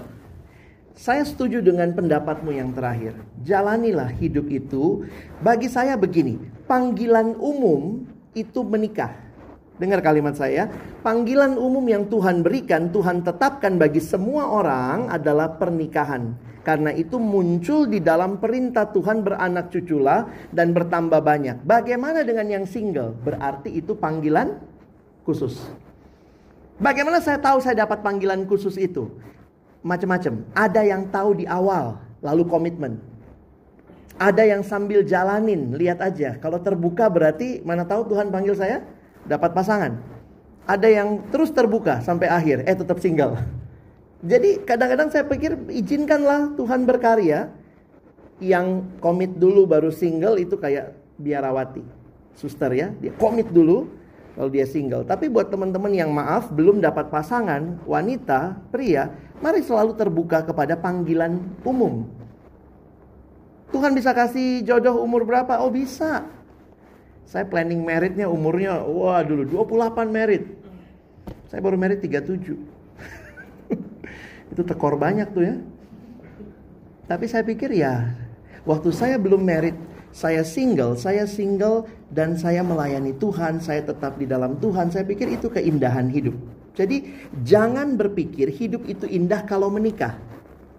saya 0.95 1.27
setuju 1.27 1.59
dengan 1.59 1.91
pendapatmu 1.91 2.55
yang 2.55 2.71
terakhir. 2.71 3.19
Jalanilah 3.43 4.15
hidup 4.15 4.47
itu. 4.47 5.03
Bagi 5.43 5.67
saya 5.67 5.99
begini, 5.99 6.39
panggilan 6.71 7.35
umum 7.35 8.07
itu 8.31 8.63
menikah. 8.63 9.11
Dengar 9.75 9.99
kalimat 9.99 10.39
saya, 10.39 10.71
panggilan 11.03 11.59
umum 11.59 11.83
yang 11.83 12.07
Tuhan 12.07 12.39
berikan, 12.39 12.95
Tuhan 12.95 13.27
tetapkan 13.27 13.75
bagi 13.75 13.99
semua 13.99 14.47
orang 14.47 15.11
adalah 15.11 15.59
pernikahan. 15.59 16.31
Karena 16.63 16.95
itu 16.95 17.19
muncul 17.19 17.85
di 17.91 17.99
dalam 17.99 18.39
perintah 18.39 18.87
Tuhan 18.87 19.19
beranak 19.19 19.75
cuculah 19.75 20.31
dan 20.55 20.71
bertambah 20.71 21.19
banyak. 21.19 21.67
Bagaimana 21.67 22.23
dengan 22.23 22.47
yang 22.47 22.65
single? 22.65 23.19
Berarti 23.19 23.67
itu 23.67 23.99
panggilan 23.99 24.63
khusus. 25.27 25.59
Bagaimana 26.79 27.19
saya 27.19 27.37
tahu 27.37 27.59
saya 27.59 27.83
dapat 27.83 27.99
panggilan 27.99 28.47
khusus 28.47 28.79
itu? 28.79 29.11
Macam-macam. 29.85 30.41
Ada 30.57 30.81
yang 30.81 31.13
tahu 31.13 31.37
di 31.37 31.45
awal, 31.45 32.01
lalu 32.25 32.43
komitmen. 32.49 32.97
Ada 34.17 34.49
yang 34.49 34.65
sambil 34.65 35.05
jalanin, 35.05 35.77
lihat 35.77 36.01
aja. 36.01 36.41
Kalau 36.41 36.57
terbuka 36.57 37.05
berarti 37.05 37.61
mana 37.61 37.85
tahu 37.85 38.09
Tuhan 38.09 38.33
panggil 38.33 38.57
saya 38.57 38.81
dapat 39.29 39.53
pasangan. 39.53 40.01
Ada 40.65 40.89
yang 40.89 41.21
terus 41.29 41.53
terbuka 41.53 42.01
sampai 42.01 42.25
akhir, 42.25 42.65
eh 42.65 42.73
tetap 42.73 42.97
single. 42.97 43.37
Jadi 44.31 44.65
kadang-kadang 44.65 45.13
saya 45.13 45.29
pikir 45.29 45.53
izinkanlah 45.69 46.57
Tuhan 46.57 46.89
berkarya. 46.89 47.53
Yang 48.35 48.83
komit 48.99 49.31
dulu 49.39 49.63
baru 49.63 49.95
single 49.95 50.35
itu 50.41 50.59
kayak 50.59 50.91
biarawati. 51.15 51.79
Suster 52.35 52.67
ya, 52.75 52.91
dia 52.99 53.15
komit 53.15 53.47
dulu 53.47 53.87
lalu 54.35 54.61
dia 54.61 54.67
single. 54.67 55.07
Tapi 55.07 55.31
buat 55.31 55.47
teman-teman 55.47 55.91
yang 55.95 56.11
maaf 56.11 56.51
belum 56.51 56.83
dapat 56.83 57.07
pasangan, 57.07 57.79
wanita, 57.87 58.59
pria, 58.69 59.11
Mari 59.43 59.59
selalu 59.67 59.99
terbuka 59.99 60.47
kepada 60.47 60.79
panggilan 60.79 61.43
umum. 61.67 62.07
Tuhan 63.75 63.91
bisa 63.91 64.15
kasih 64.15 64.63
jodoh 64.63 65.03
umur 65.03 65.27
berapa? 65.27 65.59
Oh 65.59 65.67
bisa. 65.67 66.23
Saya 67.27 67.43
planning 67.43 67.83
meritnya 67.83 68.31
umurnya, 68.31 68.79
wah 68.85 69.19
dulu 69.25 69.65
28 69.65 70.07
merit. 70.07 70.55
Saya 71.51 71.59
baru 71.59 71.75
merit 71.75 71.99
37. 71.99 72.55
Itu 74.53 74.61
tekor 74.63 74.95
banyak 74.95 75.27
tuh 75.35 75.43
ya. 75.43 75.55
Tapi 77.05 77.25
saya 77.27 77.43
pikir 77.43 77.75
ya, 77.75 78.15
waktu 78.63 78.89
saya 78.95 79.19
belum 79.19 79.43
merit, 79.43 79.75
saya 80.15 80.47
single, 80.47 80.95
saya 80.95 81.27
single 81.27 81.91
dan 82.07 82.39
saya 82.39 82.63
melayani 82.63 83.11
Tuhan, 83.19 83.59
saya 83.59 83.83
tetap 83.83 84.15
di 84.15 84.23
dalam 84.23 84.55
Tuhan. 84.63 84.87
Saya 84.87 85.03
pikir 85.03 85.27
itu 85.27 85.51
keindahan 85.51 86.07
hidup. 86.07 86.31
Jadi 86.71 87.11
jangan 87.43 87.99
berpikir 87.99 88.47
hidup 88.47 88.87
itu 88.87 89.03
indah 89.11 89.43
kalau 89.43 89.67
menikah. 89.67 90.15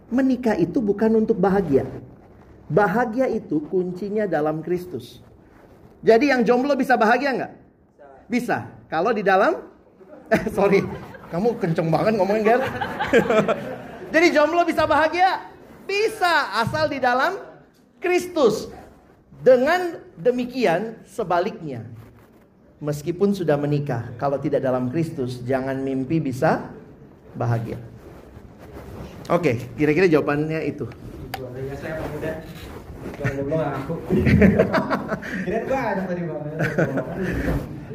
Menikah 0.08 0.56
itu 0.56 0.80
bukan 0.80 1.20
untuk 1.20 1.36
bahagia. 1.36 1.84
Bahagia 2.72 3.28
itu 3.28 3.60
kuncinya 3.68 4.24
dalam 4.24 4.64
Kristus. 4.64 5.20
Jadi 6.00 6.32
yang 6.32 6.40
jomblo 6.40 6.72
bisa 6.72 6.96
bahagia 6.96 7.36
nggak? 7.36 7.52
Bisa. 8.32 8.72
Kalau 8.88 9.12
di 9.12 9.20
dalam, 9.20 9.60
eh 10.32 10.48
sorry, 10.48 10.80
kamu 11.28 11.60
kenceng 11.60 11.92
banget 11.92 12.16
ngomongin 12.16 12.56
Ger. 12.56 12.60
Jadi 14.16 14.26
jomblo 14.32 14.64
bisa 14.64 14.88
bahagia? 14.88 15.44
Bisa, 15.84 16.56
asal 16.56 16.88
di 16.88 16.96
dalam 16.96 17.36
Kristus. 18.00 18.72
Dengan 19.44 20.00
demikian 20.16 20.96
sebaliknya, 21.04 21.84
meskipun 22.80 23.36
sudah 23.36 23.60
menikah, 23.60 24.16
kalau 24.16 24.40
tidak 24.40 24.64
dalam 24.64 24.88
Kristus, 24.88 25.44
jangan 25.44 25.76
mimpi 25.80 26.20
bisa 26.20 26.72
bahagia. 27.36 27.76
Oke, 29.26 29.58
kira-kira 29.74 30.06
jawabannya 30.06 30.62
itu. 30.64 30.86
saya 31.76 32.00
pemuda. 32.00 32.32
ada 35.70 36.02
tadi 36.10 36.22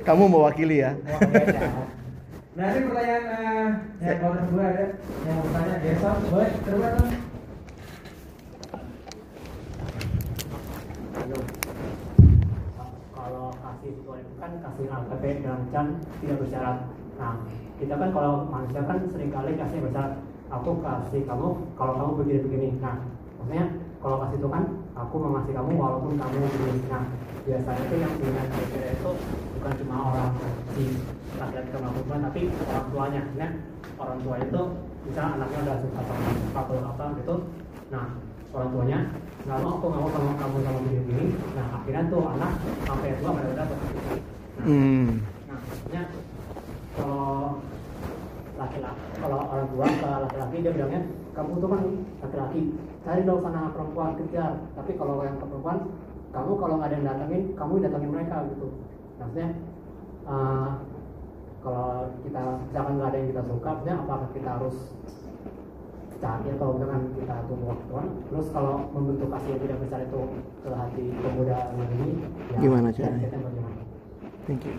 Kamu 0.08 0.24
mewakili 0.28 0.82
ya. 0.82 0.98
Nah 2.52 2.68
ini 2.76 2.84
pertanyaan 2.84 3.26
uh, 3.32 3.70
yang 4.04 4.20
kedua 4.20 4.76
ada 4.76 5.00
yang 5.00 5.36
mau 5.40 5.48
bertanya 5.48 5.76
Jason, 5.88 6.20
boleh 6.28 6.52
dong. 11.32 11.48
kasih 13.82 13.90
itu 13.96 14.12
kan 14.38 14.52
kasih 14.62 14.86
AKP 14.92 15.24
dalam 15.42 15.62
tidak 16.22 16.38
bersyarat. 16.44 16.78
Nah, 17.18 17.34
kita 17.80 17.94
kan 17.98 18.10
kalau 18.14 18.46
manusia 18.46 18.82
kan 18.86 19.00
sering 19.10 19.32
kali 19.32 19.56
kasih 19.56 19.80
bersyarat. 19.82 20.14
aku 20.52 20.84
kasih 20.84 21.24
kamu 21.24 21.48
kalau 21.80 21.94
kamu 21.96 22.12
begini-begini. 22.20 22.70
Nah, 22.84 23.00
maksudnya 23.40 23.66
kalau 24.04 24.20
kasih 24.28 24.38
itu 24.44 24.50
kan 24.52 24.64
aku 25.00 25.16
mengasih 25.16 25.54
kamu 25.56 25.72
walaupun 25.80 26.20
kamu 26.20 26.44
begini. 26.44 26.84
Nah, 26.92 27.04
biasanya 27.48 27.82
itu 27.88 27.96
yang 28.04 28.14
dengan 28.20 28.46
kriteria 28.52 28.92
itu 29.00 29.12
bukan 29.56 29.74
cuma 29.80 29.96
orang 30.12 30.32
si 30.76 30.84
sama 31.40 31.90
perempuan 31.96 32.22
tapi 32.28 32.42
orang 32.52 32.88
tuanya. 32.92 33.22
Nah, 33.40 33.52
orang 33.96 34.18
tua 34.20 34.36
itu 34.44 34.62
misalnya 35.08 35.32
anaknya 35.40 35.60
udah 35.64 35.78
suka 35.80 36.02
sama 36.04 36.30
apa 36.92 37.06
gitu. 37.24 37.36
Nah, 37.90 38.06
orang 38.52 38.70
tuanya 38.76 39.00
nggak 39.42 39.60
mau 39.64 39.72
aku 39.80 39.86
nggak 39.90 40.02
mau 40.04 40.12
sama 40.14 40.32
kamu 40.38 40.58
sama 40.62 40.80
begini-begini. 40.86 41.26
Nah, 41.58 41.66
akhirnya 41.82 42.04
tuh 42.12 42.22
anak 42.30 42.52
sampai 42.86 43.18
tua 43.18 43.32
pada 43.34 43.50
udah 43.50 43.66
Nah, 43.72 43.80
Hmm. 44.62 45.08
Nah, 45.50 45.58
maksudnya 45.58 46.04
kalau 46.94 47.58
laki-laki, 48.60 49.06
kalau 49.18 49.40
orang 49.50 49.68
tua 49.74 49.88
ke 49.90 50.10
laki-laki 50.30 50.56
dia 50.62 50.74
bilangnya 50.78 51.02
kamu 51.34 51.52
tuh 51.58 51.70
kan 51.72 51.82
laki-laki, 52.22 52.62
cari 53.02 53.22
dong 53.26 53.42
sana 53.42 53.74
perempuan 53.74 54.14
kejar. 54.20 54.54
Tapi 54.78 54.92
kalau 55.00 55.26
yang 55.26 55.40
ke 55.42 55.46
perempuan, 55.48 55.80
kamu 56.30 56.52
kalau 56.60 56.76
nggak 56.78 56.90
ada 56.92 56.98
yang 57.00 57.08
datangin, 57.08 57.44
kamu 57.58 57.74
datangin 57.82 58.12
mereka 58.14 58.36
gitu. 58.54 58.68
Maksudnya 59.18 59.50
eh, 60.30 60.70
kalau 61.66 61.90
kita 62.22 62.44
misalkan 62.70 62.94
nggak 63.00 63.10
ada 63.10 63.18
yang 63.18 63.30
kita 63.34 63.44
suka, 63.50 63.70
maksudnya 63.74 63.96
apakah 63.98 64.30
kita 64.36 64.50
harus 64.60 64.78
cari 66.22 66.48
atau 66.54 66.78
misalkan 66.78 67.02
kita 67.18 67.36
tunggu 67.50 67.66
waktuan 67.74 68.06
terus 68.30 68.48
kalau 68.54 68.86
membentuk 68.94 69.34
kasih 69.34 69.50
yang 69.58 69.62
tidak 69.66 69.78
besar 69.82 70.00
itu 70.06 70.22
ke 70.62 70.70
hati 70.70 71.04
pemuda 71.18 71.58
ini 71.74 72.10
ya, 72.54 72.58
Gimana 72.62 72.88
ya, 72.90 72.96
caranya? 73.02 73.26
kita 73.26 73.38
bagaimana? 73.42 73.82
Thank 74.46 74.66
you. 74.66 74.74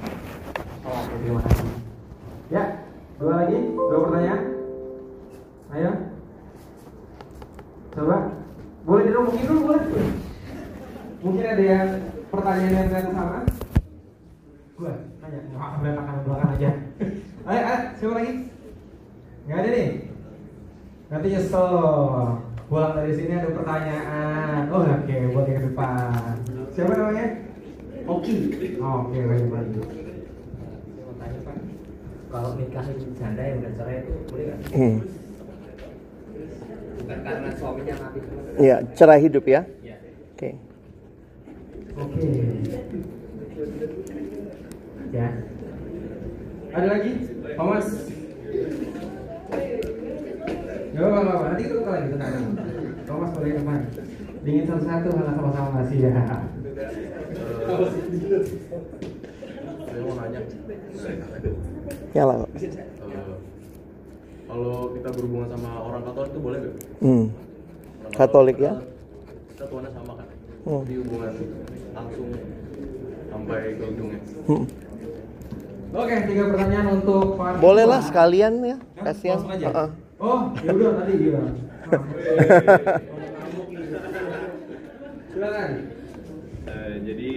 Oh, 0.82 0.90
oke, 0.90 1.14
terima 1.22 1.40
kasih. 1.46 1.68
Ya, 2.50 2.62
dua 3.18 3.32
lagi, 3.38 3.58
dua 3.78 3.98
pertanyaan. 4.02 4.42
Ayo. 5.72 5.92
Coba. 7.94 8.16
Boleh 8.82 9.04
dulu, 9.06 9.20
mungkin 9.30 9.44
dulu 9.46 9.60
boleh. 9.70 9.82
Mungkin 11.22 11.44
ada 11.46 11.62
yang 11.62 11.88
pertanyaan 12.26 12.74
yang 12.74 12.88
yang 12.90 13.14
sama. 13.14 13.38
Gue 14.74 14.92
nanya, 15.22 15.40
nggak 15.46 15.70
belakang 15.78 16.18
belakang 16.26 16.50
aja. 16.58 16.70
Ayo, 17.46 17.60
ayo, 17.62 17.76
siapa 18.02 18.14
lagi? 18.18 18.32
Nggak 19.46 19.58
ada 19.62 19.68
nih. 19.70 19.88
Nanti 21.12 21.28
nyesel. 21.28 21.68
Pulang 22.72 22.96
dari 22.96 23.12
sini 23.12 23.36
ada 23.36 23.52
pertanyaan. 23.52 24.72
Oh, 24.72 24.80
oke, 24.80 25.16
buat 25.36 25.44
yang 25.44 25.68
depan. 25.68 26.40
Siapa 26.72 26.92
namanya? 26.96 27.26
Oki. 28.08 28.36
Oh, 28.80 29.04
oke, 29.04 29.18
baik 29.20 29.46
baik. 29.52 29.68
Saya 29.76 31.04
mau 31.04 31.12
tanya 31.20 31.38
Pak, 31.44 31.56
kalau 32.32 32.50
nikahin 32.56 32.96
janda 33.12 33.42
yang 33.44 33.60
udah 33.60 33.72
cerai 33.76 33.96
itu 34.00 34.12
boleh 34.32 34.44
nggak? 34.48 34.58
Hmm. 34.72 34.96
Bukan 36.96 37.18
karena 37.20 37.48
suaminya 37.60 37.94
mati. 38.00 38.18
Ya, 38.56 38.76
cerai 38.96 39.20
hidup 39.20 39.44
ya. 39.44 39.60
Ya. 39.84 39.96
Oke. 40.32 40.50
Oke. 42.00 42.24
Ya. 45.12 45.28
Ada 46.72 46.86
lagi? 46.88 47.12
Thomas. 47.52 47.86
Gak 51.02 51.10
apa 51.10 51.18
apa, 51.18 51.50
nanti 51.50 51.62
kita 51.66 51.74
buka 51.82 51.90
lagi 51.98 52.14
tenang. 52.14 52.54
Thomas 53.02 53.30
boleh 53.34 53.58
teman. 53.58 53.80
Dingin 54.46 54.64
satu-satu, 54.70 55.08
malah 55.18 55.34
sama-sama 55.34 55.68
ngasih 55.82 55.98
ya. 55.98 56.10
Saya 59.82 60.00
mau 60.06 60.14
nanya, 60.14 60.40
Ya 62.14 62.22
lah. 62.22 62.36
eh, 62.46 62.70
kalau 64.46 64.94
kita 64.94 65.08
berhubungan 65.10 65.48
sama 65.50 65.70
orang 65.82 66.02
Katolik 66.06 66.30
itu 66.30 66.38
boleh 66.38 66.58
nggak? 66.62 66.74
Hmm. 67.02 67.24
Katolik 68.14 68.56
ya? 68.62 68.72
Kita 69.50 69.64
tuannya 69.66 69.90
sama 69.90 70.12
kan? 70.22 70.28
Hmm. 70.62 70.86
Jadi 70.86 70.94
hubungan 71.02 71.32
langsung 71.98 72.28
sampai 73.26 73.60
ke 73.74 73.84
ujungnya. 73.90 74.20
Hmm. 74.46 74.64
Oke, 75.92 76.14
tiga 76.30 76.42
pertanyaan 76.46 76.86
untuk 77.02 77.36
Pak. 77.36 77.58
Boleh 77.58 77.84
lah 77.90 78.00
sekalian 78.06 78.52
ya, 78.62 78.76
Hah? 78.78 79.04
kasihan. 79.10 79.42
Langsung 79.42 79.50
aja? 79.58 79.66
Heeh. 79.66 79.88
Oh, 80.22 80.54
ya 80.62 80.70
udah 80.70 80.90
nanti 81.02 81.14
dia. 81.18 81.42
Silakan. 85.34 85.70
Eh, 86.62 86.94
jadi 87.02 87.32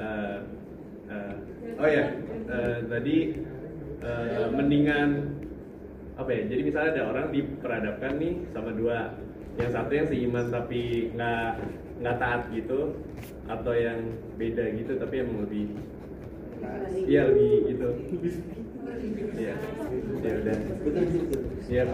eh, 0.00 0.38
eh, 1.12 1.34
oh 1.76 1.88
ya 1.88 2.04
eh, 2.48 2.76
tadi 2.88 3.16
eh, 4.00 4.46
mendingan 4.48 5.10
apa 6.16 6.30
ya 6.32 6.42
jadi 6.48 6.60
misalnya 6.64 6.90
ada 6.96 7.04
orang 7.12 7.26
diperadabkan 7.36 8.12
nih 8.16 8.34
sama 8.56 8.70
dua 8.72 9.12
yang 9.60 9.70
satu 9.76 9.92
yang 9.92 10.08
seiman 10.08 10.48
tapi 10.48 11.12
nggak 11.12 11.50
nggak 12.00 12.16
taat 12.16 12.48
gitu 12.54 12.96
atau 13.44 13.72
yang 13.76 14.16
beda 14.40 14.72
gitu 14.72 14.96
tapi 14.96 15.14
emang 15.20 15.44
lebih 15.44 15.68
iya 17.04 17.28
lebih 17.28 17.76
gitu 17.76 17.88
iya 19.34 19.54
ya 21.68 21.84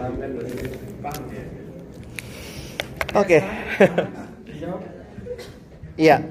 Oke. 3.11 3.39
Iya. 5.99 6.23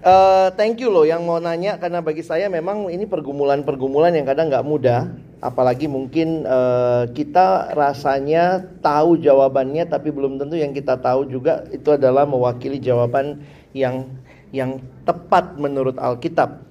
Eh, 0.00 0.48
thank 0.56 0.80
you 0.80 0.88
loh 0.88 1.04
yang 1.04 1.28
mau 1.28 1.36
nanya 1.36 1.76
karena 1.76 2.00
bagi 2.00 2.24
saya 2.24 2.48
memang 2.48 2.88
ini 2.88 3.04
pergumulan-pergumulan 3.04 4.16
yang 4.16 4.24
kadang 4.24 4.48
nggak 4.48 4.64
mudah, 4.64 5.12
apalagi 5.44 5.92
mungkin 5.92 6.48
eh, 6.48 7.04
kita 7.12 7.76
rasanya 7.76 8.64
tahu 8.80 9.20
jawabannya 9.20 9.84
tapi 9.92 10.08
belum 10.08 10.40
tentu 10.40 10.56
yang 10.56 10.72
kita 10.72 10.96
tahu 10.96 11.28
juga 11.28 11.68
itu 11.68 11.92
adalah 11.92 12.24
mewakili 12.24 12.80
jawaban 12.80 13.44
yang 13.76 14.08
yang 14.56 14.80
tepat 15.04 15.60
menurut 15.60 16.00
Alkitab. 16.00 16.69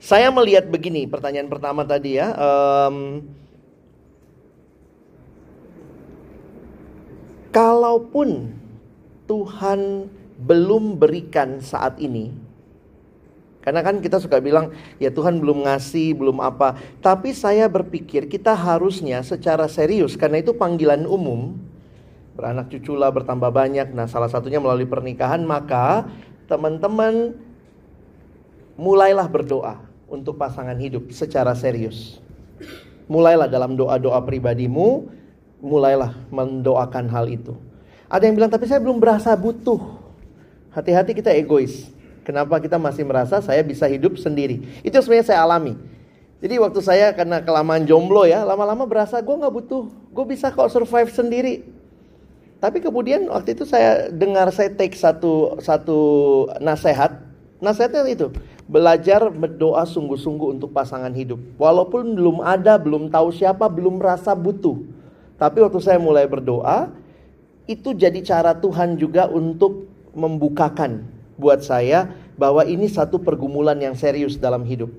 Saya 0.00 0.32
melihat 0.32 0.64
begini, 0.64 1.04
pertanyaan 1.04 1.52
pertama 1.52 1.84
tadi 1.84 2.16
ya. 2.16 2.32
em, 2.32 3.20
kalaupun 7.52 8.48
Tuhan 9.28 10.08
belum 10.40 10.96
berikan 10.96 11.60
saat 11.60 12.00
ini, 12.00 12.32
karena 13.60 13.84
kan 13.84 14.00
kita 14.00 14.16
suka 14.16 14.40
bilang, 14.40 14.72
ya 14.96 15.12
Tuhan 15.12 15.36
belum 15.36 15.68
ngasih, 15.68 16.16
belum 16.16 16.40
apa. 16.40 16.80
Tapi 17.04 17.36
saya 17.36 17.68
berpikir 17.68 18.24
kita 18.24 18.56
harusnya 18.56 19.20
secara 19.20 19.68
serius, 19.68 20.16
karena 20.16 20.40
itu 20.40 20.56
panggilan 20.56 21.04
umum. 21.04 21.60
Beranak 22.40 22.72
cuculah 22.72 23.12
bertambah 23.12 23.52
banyak. 23.52 23.92
Nah 23.92 24.08
salah 24.08 24.32
satunya 24.32 24.64
melalui 24.64 24.88
pernikahan, 24.88 25.44
maka 25.44 26.08
teman-teman 26.48 27.36
mulailah 28.80 29.28
berdoa 29.28 29.89
untuk 30.10 30.36
pasangan 30.36 30.74
hidup 30.76 31.08
secara 31.14 31.54
serius. 31.54 32.18
Mulailah 33.06 33.46
dalam 33.46 33.78
doa-doa 33.78 34.18
pribadimu, 34.26 35.06
mulailah 35.62 36.12
mendoakan 36.34 37.06
hal 37.08 37.30
itu. 37.30 37.54
Ada 38.10 38.26
yang 38.26 38.34
bilang, 38.34 38.50
tapi 38.50 38.66
saya 38.66 38.82
belum 38.82 38.98
berasa 38.98 39.30
butuh. 39.38 39.78
Hati-hati 40.74 41.14
kita 41.14 41.30
egois. 41.30 41.88
Kenapa 42.26 42.58
kita 42.58 42.76
masih 42.76 43.06
merasa 43.06 43.38
saya 43.38 43.62
bisa 43.62 43.86
hidup 43.86 44.18
sendiri? 44.18 44.62
Itu 44.82 44.98
sebenarnya 44.98 45.34
saya 45.34 45.40
alami. 45.46 45.74
Jadi 46.40 46.54
waktu 46.56 46.80
saya 46.80 47.06
karena 47.12 47.44
kelamaan 47.44 47.84
jomblo 47.84 48.24
ya, 48.24 48.42
lama-lama 48.42 48.88
berasa 48.88 49.20
gue 49.20 49.34
nggak 49.34 49.54
butuh, 49.54 49.84
gue 49.88 50.24
bisa 50.24 50.48
kok 50.48 50.72
survive 50.72 51.12
sendiri. 51.12 51.54
Tapi 52.60 52.80
kemudian 52.80 53.28
waktu 53.28 53.56
itu 53.56 53.64
saya 53.64 54.08
dengar 54.12 54.48
saya 54.52 54.72
take 54.72 54.96
satu 54.96 55.60
satu 55.60 56.00
nasihat, 56.60 57.12
nasihatnya 57.60 58.08
itu 58.08 58.28
belajar 58.66 59.28
berdoa 59.28 59.84
sungguh-sungguh 59.84 60.58
untuk 60.58 60.70
pasangan 60.72 61.12
hidup. 61.12 61.38
Walaupun 61.60 62.16
belum 62.16 62.40
ada, 62.40 62.80
belum 62.80 63.12
tahu 63.12 63.30
siapa, 63.34 63.68
belum 63.68 64.00
merasa 64.00 64.32
butuh. 64.32 64.80
Tapi 65.36 65.64
waktu 65.64 65.80
saya 65.80 65.98
mulai 66.00 66.28
berdoa, 66.28 66.92
itu 67.70 67.94
jadi 67.94 68.18
cara 68.20 68.56
Tuhan 68.56 68.98
juga 68.98 69.30
untuk 69.30 69.86
membukakan 70.12 71.06
buat 71.38 71.62
saya 71.62 72.12
bahwa 72.34 72.66
ini 72.66 72.90
satu 72.90 73.20
pergumulan 73.22 73.78
yang 73.78 73.94
serius 73.94 74.36
dalam 74.36 74.66
hidup. 74.66 74.90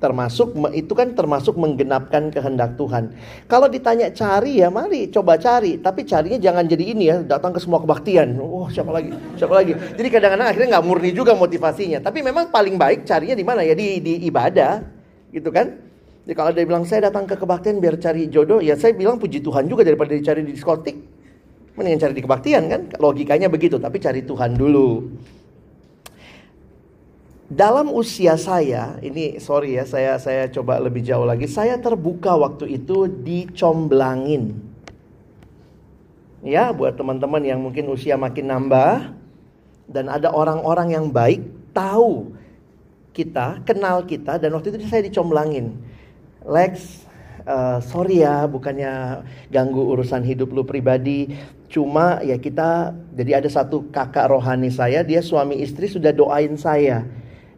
Termasuk 0.00 0.56
itu 0.72 0.96
kan 0.96 1.12
termasuk 1.12 1.60
menggenapkan 1.60 2.32
kehendak 2.32 2.80
Tuhan. 2.80 3.12
Kalau 3.44 3.68
ditanya 3.68 4.08
cari 4.08 4.64
ya 4.64 4.72
mari 4.72 5.12
coba 5.12 5.36
cari, 5.36 5.76
tapi 5.76 6.08
carinya 6.08 6.40
jangan 6.40 6.64
jadi 6.64 6.84
ini 6.96 7.04
ya, 7.04 7.16
datang 7.20 7.52
ke 7.52 7.60
semua 7.60 7.84
kebaktian. 7.84 8.40
Oh, 8.40 8.64
siapa 8.72 8.96
lagi? 8.96 9.12
Siapa 9.36 9.52
lagi? 9.52 9.76
Jadi 9.76 10.08
kadang-kadang 10.08 10.48
akhirnya 10.48 10.68
nggak 10.80 10.86
murni 10.88 11.12
juga 11.12 11.36
motivasinya. 11.36 12.00
Tapi 12.00 12.24
memang 12.24 12.48
paling 12.48 12.80
baik 12.80 13.04
carinya 13.04 13.36
di 13.36 13.44
mana 13.44 13.60
ya 13.60 13.76
di 13.76 14.00
di 14.00 14.24
ibadah. 14.24 14.80
Gitu 15.36 15.52
kan? 15.52 15.68
Jadi 16.24 16.32
kalau 16.32 16.50
dia 16.56 16.64
bilang 16.64 16.88
saya 16.88 17.12
datang 17.12 17.28
ke 17.28 17.36
kebaktian 17.36 17.76
biar 17.76 18.00
cari 18.00 18.24
jodoh, 18.32 18.64
ya 18.64 18.80
saya 18.80 18.96
bilang 18.96 19.20
puji 19.20 19.44
Tuhan 19.44 19.68
juga 19.68 19.84
daripada 19.84 20.16
dicari 20.16 20.40
di 20.48 20.56
diskotik. 20.56 20.96
Mendingan 21.76 22.08
cari 22.08 22.14
di 22.16 22.22
kebaktian 22.24 22.62
kan? 22.72 22.80
Logikanya 22.96 23.52
begitu, 23.52 23.76
tapi 23.76 24.00
cari 24.00 24.24
Tuhan 24.24 24.56
dulu. 24.56 25.12
Dalam 27.50 27.90
usia 27.90 28.38
saya, 28.38 28.94
ini 29.02 29.42
sorry 29.42 29.74
ya, 29.74 29.82
saya 29.82 30.22
saya 30.22 30.46
coba 30.46 30.78
lebih 30.78 31.02
jauh 31.02 31.26
lagi. 31.26 31.50
Saya 31.50 31.82
terbuka 31.82 32.38
waktu 32.38 32.78
itu 32.78 33.10
dicomblangin 33.10 34.70
Ya, 36.40 36.72
buat 36.72 36.96
teman-teman 36.96 37.44
yang 37.44 37.60
mungkin 37.60 37.84
usia 37.92 38.16
makin 38.16 38.48
nambah 38.48 39.12
dan 39.92 40.08
ada 40.08 40.32
orang-orang 40.32 40.96
yang 40.96 41.12
baik 41.12 41.44
tahu 41.76 42.32
kita, 43.12 43.60
kenal 43.68 44.08
kita 44.08 44.40
dan 44.40 44.56
waktu 44.56 44.72
itu 44.72 44.88
saya 44.88 45.04
dicomblangin. 45.04 45.76
Lex, 46.48 47.04
uh, 47.44 47.84
sorry 47.84 48.24
ya 48.24 48.48
bukannya 48.48 49.20
ganggu 49.52 49.84
urusan 49.84 50.24
hidup 50.24 50.48
lu 50.48 50.64
pribadi. 50.64 51.36
Cuma 51.68 52.24
ya 52.24 52.40
kita 52.40 52.96
jadi 53.12 53.44
ada 53.44 53.48
satu 53.52 53.92
kakak 53.92 54.32
rohani 54.32 54.72
saya, 54.72 55.04
dia 55.04 55.20
suami 55.20 55.60
istri 55.60 55.92
sudah 55.92 56.08
doain 56.08 56.56
saya. 56.56 57.04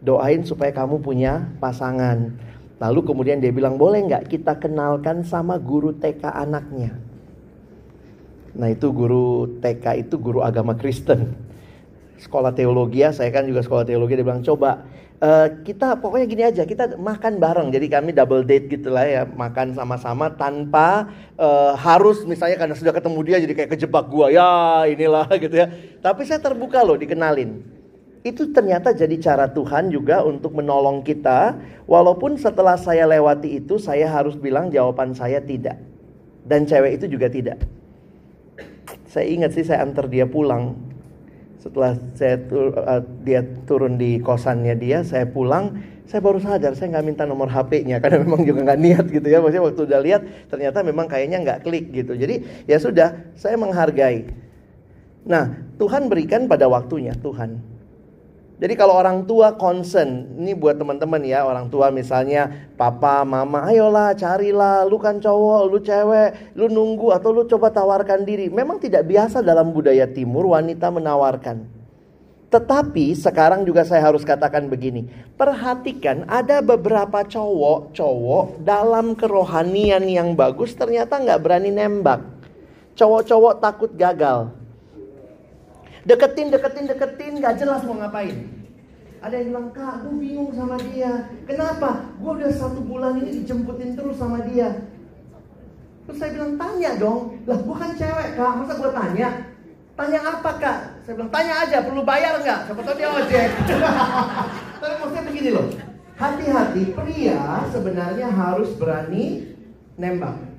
Doain 0.02 0.42
supaya 0.42 0.74
kamu 0.74 0.98
punya 0.98 1.46
pasangan. 1.62 2.34
Lalu 2.82 3.00
kemudian 3.06 3.38
dia 3.38 3.54
bilang 3.54 3.78
boleh 3.78 4.02
nggak 4.10 4.26
kita 4.26 4.58
kenalkan 4.58 5.22
sama 5.22 5.54
guru 5.62 5.94
TK 5.94 6.26
anaknya. 6.26 6.98
Nah 8.58 8.68
itu 8.68 8.90
guru 8.90 9.46
TK 9.62 10.02
itu 10.02 10.18
guru 10.18 10.42
agama 10.42 10.74
Kristen. 10.74 11.38
Sekolah 12.18 12.50
teologi 12.50 13.06
ya, 13.06 13.14
saya 13.14 13.30
kan 13.30 13.46
juga 13.46 13.62
sekolah 13.62 13.86
teologi. 13.86 14.18
Dia 14.18 14.26
bilang 14.26 14.42
coba 14.42 14.82
uh, 15.22 15.46
kita 15.62 15.94
pokoknya 16.02 16.26
gini 16.26 16.42
aja, 16.42 16.62
kita 16.66 16.98
makan 16.98 17.38
bareng. 17.38 17.70
Jadi 17.70 17.86
kami 17.86 18.10
double 18.10 18.42
date 18.42 18.66
gitu 18.66 18.90
lah 18.90 19.06
ya, 19.06 19.22
makan 19.30 19.78
sama-sama 19.78 20.34
tanpa 20.34 21.06
uh, 21.38 21.78
harus 21.78 22.26
misalnya 22.26 22.58
karena 22.58 22.74
sudah 22.74 22.90
ketemu 22.90 23.18
dia 23.22 23.36
jadi 23.46 23.54
kayak 23.54 23.70
kejebak 23.78 24.10
gua 24.10 24.26
ya 24.34 24.82
inilah 24.90 25.30
gitu 25.42 25.54
ya. 25.54 25.70
Tapi 26.02 26.26
saya 26.26 26.42
terbuka 26.42 26.82
loh 26.82 26.98
dikenalin. 26.98 27.81
Itu 28.22 28.54
ternyata 28.54 28.94
jadi 28.94 29.18
cara 29.18 29.50
Tuhan 29.50 29.90
juga 29.90 30.22
untuk 30.22 30.54
menolong 30.54 31.02
kita. 31.02 31.58
Walaupun 31.90 32.38
setelah 32.38 32.78
saya 32.78 33.02
lewati 33.10 33.58
itu, 33.58 33.82
saya 33.82 34.06
harus 34.06 34.38
bilang 34.38 34.70
jawaban 34.70 35.10
saya 35.10 35.42
tidak. 35.42 35.82
Dan 36.46 36.62
cewek 36.62 37.02
itu 37.02 37.18
juga 37.18 37.26
tidak. 37.26 37.58
Saya 39.10 39.26
ingat 39.26 39.58
sih 39.58 39.66
saya 39.66 39.82
antar 39.82 40.06
dia 40.06 40.22
pulang. 40.22 40.78
Setelah 41.58 41.98
saya 42.14 42.38
tur, 42.46 42.74
uh, 42.74 43.02
dia 43.26 43.42
turun 43.66 43.98
di 43.98 44.18
kosannya 44.18 44.74
dia, 44.78 45.02
saya 45.06 45.26
pulang, 45.26 45.78
saya 46.06 46.18
baru 46.18 46.42
sadar 46.42 46.74
saya 46.74 46.98
nggak 46.98 47.06
minta 47.06 47.22
nomor 47.26 47.46
HP-nya 47.46 48.02
karena 48.02 48.22
memang 48.26 48.42
juga 48.46 48.66
nggak 48.70 48.80
niat 48.82 49.06
gitu 49.10 49.26
ya. 49.26 49.42
Maksudnya 49.42 49.66
waktu 49.66 49.82
udah 49.82 50.00
lihat 50.02 50.22
ternyata 50.46 50.78
memang 50.86 51.10
kayaknya 51.10 51.42
nggak 51.42 51.58
klik 51.66 51.90
gitu. 51.90 52.14
Jadi 52.14 52.66
ya 52.70 52.78
sudah, 52.78 53.34
saya 53.34 53.58
menghargai. 53.58 54.30
Nah, 55.26 55.54
Tuhan 55.78 56.06
berikan 56.06 56.46
pada 56.46 56.70
waktunya 56.70 57.14
Tuhan. 57.18 57.71
Jadi 58.62 58.78
kalau 58.78 58.94
orang 58.94 59.26
tua 59.26 59.58
concern, 59.58 60.38
ini 60.38 60.54
buat 60.54 60.78
teman-teman 60.78 61.18
ya, 61.26 61.42
orang 61.42 61.66
tua 61.66 61.90
misalnya 61.90 62.70
papa, 62.78 63.26
mama, 63.26 63.66
ayolah 63.66 64.14
carilah, 64.14 64.86
lu 64.86 65.02
kan 65.02 65.18
cowok, 65.18 65.62
lu 65.66 65.82
cewek, 65.82 66.54
lu 66.54 66.70
nunggu 66.70 67.10
atau 67.10 67.34
lu 67.34 67.42
coba 67.42 67.74
tawarkan 67.74 68.22
diri. 68.22 68.46
Memang 68.54 68.78
tidak 68.78 69.10
biasa 69.10 69.42
dalam 69.42 69.74
budaya 69.74 70.06
timur 70.06 70.54
wanita 70.54 70.94
menawarkan. 70.94 71.66
Tetapi 72.54 73.18
sekarang 73.18 73.66
juga 73.66 73.82
saya 73.82 74.06
harus 74.06 74.22
katakan 74.22 74.70
begini, 74.70 75.10
perhatikan 75.34 76.22
ada 76.30 76.62
beberapa 76.62 77.26
cowok-cowok 77.26 78.62
dalam 78.62 79.18
kerohanian 79.18 80.06
yang 80.06 80.38
bagus 80.38 80.78
ternyata 80.78 81.18
nggak 81.18 81.42
berani 81.42 81.74
nembak. 81.74 82.22
Cowok-cowok 82.94 83.58
takut 83.58 83.90
gagal. 83.98 84.61
Deketin, 86.02 86.50
deketin, 86.50 86.84
deketin, 86.90 87.32
gak 87.38 87.62
jelas 87.62 87.86
mau 87.86 87.94
ngapain. 87.94 88.34
Ada 89.22 89.38
yang 89.38 89.54
bilang, 89.54 89.68
kak, 89.70 90.02
gue 90.02 90.14
bingung 90.18 90.50
sama 90.50 90.74
dia. 90.90 91.30
Kenapa? 91.46 92.10
Gue 92.18 92.42
udah 92.42 92.50
satu 92.50 92.82
bulan 92.82 93.22
ini 93.22 93.42
dijemputin 93.42 93.94
terus 93.94 94.18
sama 94.18 94.42
dia. 94.50 94.82
Terus 96.10 96.18
saya 96.18 96.34
bilang, 96.34 96.58
tanya 96.58 96.98
dong. 96.98 97.38
Lah, 97.46 97.58
gue 97.62 97.76
kan 97.78 97.94
cewek, 97.94 98.28
kak. 98.34 98.52
Masa 98.58 98.72
gue 98.82 98.90
tanya? 98.90 99.28
Tanya 99.94 100.20
apa, 100.26 100.50
kak? 100.58 100.78
Saya 101.06 101.14
bilang, 101.14 101.30
tanya 101.30 101.54
aja, 101.62 101.76
perlu 101.86 102.02
bayar 102.02 102.34
nggak? 102.42 102.60
Siapa 102.66 102.80
tahu 102.82 102.96
dia 102.98 103.08
ojek. 103.14 103.48
Tapi 104.82 104.94
maksudnya 104.98 105.24
begini 105.30 105.48
loh. 105.54 105.66
Hati-hati, 106.18 106.82
pria 106.90 107.42
sebenarnya 107.70 108.26
harus 108.26 108.74
berani 108.74 109.54
nembak. 109.94 110.51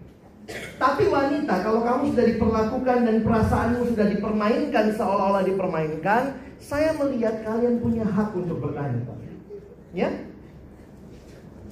Tapi 0.75 1.07
wanita, 1.07 1.63
kalau 1.63 1.81
kamu 1.87 2.11
sudah 2.11 2.25
diperlakukan 2.27 2.97
dan 3.07 3.17
perasaanmu 3.23 3.81
sudah 3.95 4.07
dipermainkan 4.11 4.85
seolah-olah 4.91 5.43
dipermainkan, 5.47 6.35
saya 6.59 6.91
melihat 6.99 7.47
kalian 7.47 7.79
punya 7.79 8.03
hak 8.03 8.35
untuk 8.35 8.59
bertanya. 8.59 8.99
Ya? 9.95 10.11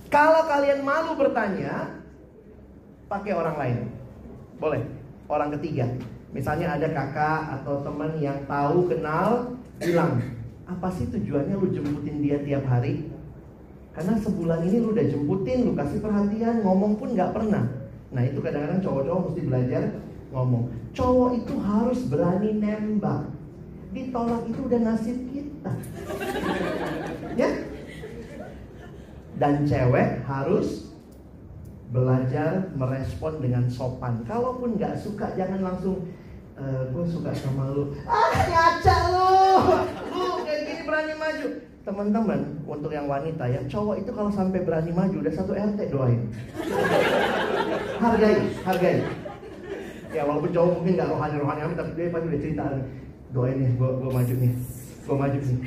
Kalau 0.07 0.47
kalian 0.47 0.87
malu 0.87 1.19
bertanya, 1.19 1.99
pakai 3.11 3.31
orang 3.35 3.55
lain. 3.59 3.77
Boleh, 4.59 4.83
orang 5.27 5.51
ketiga. 5.59 5.87
Misalnya 6.31 6.79
ada 6.79 6.87
kakak 6.87 7.59
atau 7.59 7.83
teman 7.83 8.15
yang 8.23 8.39
tahu, 8.47 8.87
kenal, 8.87 9.59
bilang, 9.83 10.23
apa 10.63 10.87
sih 10.95 11.11
tujuannya 11.11 11.59
lu 11.59 11.67
jemputin 11.75 12.23
dia 12.23 12.39
tiap 12.39 12.63
hari? 12.71 13.11
Karena 13.91 14.15
sebulan 14.15 14.63
ini 14.63 14.79
lu 14.79 14.95
udah 14.95 15.03
jemputin, 15.03 15.67
lu 15.67 15.75
kasih 15.75 15.99
perhatian, 15.99 16.63
ngomong 16.63 16.95
pun 16.95 17.11
gak 17.11 17.35
pernah. 17.35 17.80
Nah 18.11 18.21
itu 18.27 18.39
kadang-kadang 18.43 18.83
cowok-cowok 18.83 19.21
mesti 19.31 19.41
belajar 19.47 19.83
ngomong. 20.35 20.63
Cowok 20.91 21.29
itu 21.43 21.53
harus 21.63 21.99
berani 22.11 22.51
nembak. 22.59 23.23
Ditolak 23.91 24.43
itu 24.47 24.59
udah 24.67 24.79
nasib 24.83 25.17
kita. 25.31 25.73
ya? 27.39 27.49
Dan 29.39 29.65
cewek 29.67 30.23
harus 30.27 30.91
belajar 31.91 32.71
merespon 32.75 33.43
dengan 33.43 33.67
sopan. 33.67 34.23
Kalaupun 34.23 34.79
nggak 34.79 34.95
suka 34.95 35.35
jangan 35.35 35.59
langsung 35.59 36.07
eh, 36.61 36.81
gue 36.93 37.05
suka 37.09 37.31
sama 37.33 37.73
lu. 37.73 37.83
Ah 38.05 38.33
ngaca 38.45 38.95
lu, 39.09 39.29
lu 40.13 40.27
kayak 40.45 40.61
gini 40.69 40.81
berani 40.85 41.13
maju. 41.17 41.47
Teman-teman 41.81 42.39
untuk 42.69 42.91
yang 42.93 43.09
wanita 43.09 43.49
ya 43.49 43.61
cowok 43.65 44.05
itu 44.05 44.11
kalau 44.13 44.29
sampai 44.29 44.61
berani 44.61 44.93
maju 44.93 45.17
udah 45.17 45.33
satu 45.33 45.57
RT 45.57 45.79
doain. 45.89 46.21
Hargai 47.97 48.35
hargai. 48.61 48.97
Ya 50.11 50.21
walaupun 50.27 50.51
cowok 50.53 50.71
mungkin 50.77 50.93
nggak 50.99 51.09
rohani 51.09 51.35
rohani 51.41 51.61
amat 51.65 51.77
tapi 51.81 51.91
dia 51.97 52.13
pasti 52.13 52.27
udah 52.29 52.41
cerita 52.41 52.63
doain 53.33 53.57
nih 53.57 53.69
gua 53.79 53.89
gua 53.97 54.11
maju 54.21 54.33
nih 54.37 54.51
gua 55.09 55.15
maju 55.25 55.39
nih. 55.41 55.59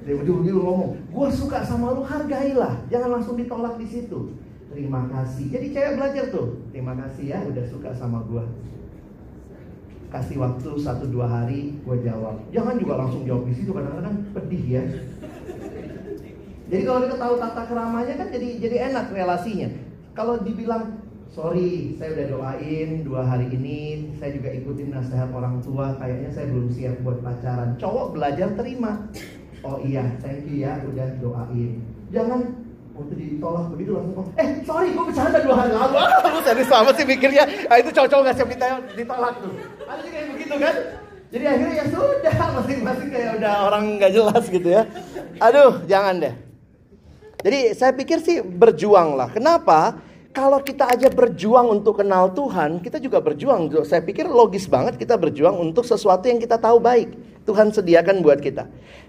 Dia 0.00 0.14
begitu 0.16 0.58
ngomong 0.58 0.90
gua 1.14 1.28
suka 1.30 1.62
sama 1.62 1.94
lu 1.94 2.02
hargailah. 2.02 2.74
Jangan 2.90 3.20
langsung 3.20 3.38
ditolak 3.38 3.78
di 3.78 3.86
situ. 3.86 4.34
Terima 4.70 5.06
kasih. 5.06 5.50
Jadi 5.50 5.66
cewek 5.70 5.92
belajar 5.98 6.24
tuh 6.34 6.58
terima 6.74 6.94
kasih 6.98 7.24
ya 7.30 7.38
udah 7.46 7.64
suka 7.70 7.94
sama 7.94 8.26
gua 8.26 8.42
kasih 10.10 10.36
waktu 10.42 10.70
satu 10.82 11.06
dua 11.06 11.30
hari 11.30 11.78
gue 11.80 11.96
jawab 12.02 12.42
jangan 12.50 12.74
juga 12.76 12.94
langsung 12.98 13.22
jawab 13.22 13.46
di 13.46 13.54
situ 13.54 13.70
kadang-kadang 13.70 14.16
pedih 14.34 14.64
ya 14.66 14.82
jadi 16.70 16.82
kalau 16.86 17.00
kita 17.02 17.16
tahu 17.18 17.34
tata 17.42 17.62
keramanya 17.66 18.14
kan 18.14 18.28
jadi 18.30 18.48
jadi 18.62 18.76
enak 18.94 19.10
relasinya. 19.10 19.68
Kalau 20.14 20.38
dibilang 20.38 21.02
sorry 21.34 21.98
saya 21.98 22.14
udah 22.14 22.26
doain 22.30 23.02
dua 23.02 23.26
hari 23.26 23.50
ini 23.50 24.10
saya 24.22 24.38
juga 24.38 24.54
ikutin 24.54 24.94
nasihat 24.94 25.30
orang 25.34 25.58
tua 25.66 25.98
kayaknya 25.98 26.30
saya 26.30 26.46
belum 26.46 26.70
siap 26.70 27.02
buat 27.02 27.18
pacaran. 27.26 27.74
Cowok 27.74 28.14
belajar 28.14 28.54
terima. 28.54 29.10
Oh 29.66 29.82
iya 29.82 30.06
thank 30.22 30.46
you 30.46 30.62
ya 30.62 30.78
udah 30.86 31.10
doain. 31.18 31.82
Jangan 32.14 32.69
waktu 33.00 33.14
ditolak 33.16 33.64
begitu 33.72 33.90
langsung 33.96 34.26
eh 34.36 34.48
sorry 34.68 34.88
gue 34.92 35.04
bercanda 35.08 35.38
dua 35.40 35.56
hari 35.56 35.72
lalu 35.72 35.96
lu 36.04 36.40
serius 36.44 36.68
sama 36.68 36.90
sih 36.92 37.04
mikirnya 37.08 37.44
nah, 37.48 37.76
itu 37.80 37.90
cowok-cowok 37.96 38.22
gak 38.28 38.36
siap 38.36 38.48
ditolak 38.92 39.34
tuh 39.40 39.52
ada 39.88 40.00
kayak 40.04 40.26
begitu 40.36 40.54
kan 40.60 40.74
jadi 41.30 41.44
akhirnya 41.46 41.74
ya 41.74 41.84
sudah 41.88 42.34
masing-masing 42.60 43.08
kayak 43.08 43.30
udah 43.40 43.54
orang 43.64 43.84
nggak 43.96 44.12
jelas 44.12 44.44
gitu 44.52 44.68
ya 44.68 44.82
aduh 45.40 45.80
jangan 45.88 46.20
deh 46.20 46.34
jadi 47.40 47.72
saya 47.72 47.92
pikir 47.96 48.20
sih 48.20 48.44
berjuanglah. 48.44 49.32
Kenapa? 49.32 49.96
Kalau 50.30 50.62
kita 50.62 50.86
aja 50.86 51.10
berjuang 51.10 51.82
untuk 51.82 51.98
kenal 51.98 52.30
Tuhan, 52.30 52.78
kita 52.78 53.02
juga 53.02 53.18
berjuang. 53.18 53.66
Saya 53.82 53.98
pikir 54.04 54.30
logis 54.30 54.70
banget 54.70 54.94
kita 54.94 55.18
berjuang 55.18 55.58
untuk 55.58 55.82
sesuatu 55.82 56.30
yang 56.30 56.38
kita 56.38 56.54
tahu 56.54 56.78
baik. 56.78 57.10
Tuhan 57.48 57.74
sediakan 57.74 58.22
buat 58.22 58.38
kita. 58.38 58.68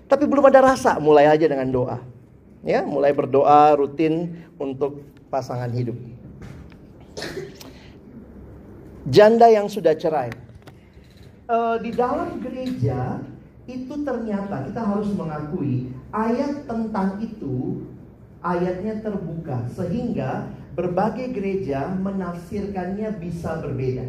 Tapi 0.09 0.23
belum 0.26 0.49
ada 0.49 0.73
rasa, 0.73 0.97
mulai 0.97 1.30
aja 1.30 1.45
dengan 1.45 1.69
doa. 1.69 2.01
Ya, 2.62 2.86
mulai 2.86 3.10
berdoa 3.10 3.74
rutin 3.74 4.38
untuk 4.62 5.02
pasangan 5.34 5.74
hidup. 5.74 5.98
Janda 9.10 9.50
yang 9.50 9.66
sudah 9.66 9.98
cerai. 9.98 10.30
Uh, 11.50 11.82
di 11.82 11.90
dalam 11.92 12.38
gereja 12.38 13.18
itu 13.66 13.94
ternyata 14.06 14.70
kita 14.70 14.82
harus 14.82 15.10
mengakui 15.18 15.90
ayat 16.14 16.70
tentang 16.70 17.18
itu 17.18 17.82
ayatnya 18.46 19.02
terbuka 19.02 19.68
sehingga 19.74 20.48
berbagai 20.78 21.34
gereja 21.34 21.92
menafsirkannya 21.98 23.10
bisa 23.18 23.60
berbeda. 23.60 24.06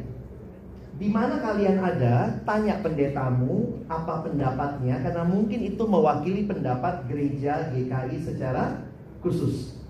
Di 0.93 1.09
mana 1.09 1.41
kalian 1.41 1.81
ada, 1.81 2.37
tanya 2.45 2.79
pendetamu 2.85 3.81
apa 3.89 4.29
pendapatnya 4.29 5.01
karena 5.01 5.25
mungkin 5.25 5.65
itu 5.65 5.83
mewakili 5.89 6.45
pendapat 6.45 7.09
gereja 7.09 7.73
GKI 7.73 8.17
secara 8.21 8.85
khusus. 9.25 9.81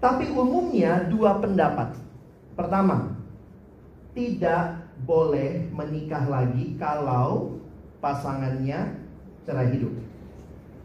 Tapi 0.00 0.30
umumnya 0.32 1.04
dua 1.10 1.36
pendapat. 1.42 1.98
Pertama, 2.56 3.18
tidak 4.16 4.88
boleh 5.04 5.68
menikah 5.70 6.26
lagi 6.26 6.74
kalau 6.80 7.60
pasangannya 8.02 8.98
cerai 9.46 9.68
hidup. 9.74 9.94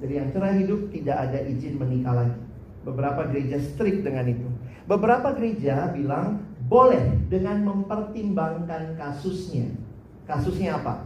Jadi 0.03 0.13
yang 0.19 0.29
cerai 0.35 0.55
hidup 0.65 0.91
tidak 0.91 1.17
ada 1.29 1.39
izin 1.47 1.79
menikah 1.79 2.13
lagi. 2.13 2.39
Beberapa 2.83 3.31
gereja 3.31 3.57
strict 3.63 4.03
dengan 4.03 4.27
itu. 4.27 4.47
Beberapa 4.83 5.31
gereja 5.31 5.87
bilang 5.95 6.43
boleh 6.73 7.29
dengan 7.29 7.61
mempertimbangkan 7.61 8.97
kasusnya. 8.97 9.69
Kasusnya 10.25 10.81
apa? 10.81 11.05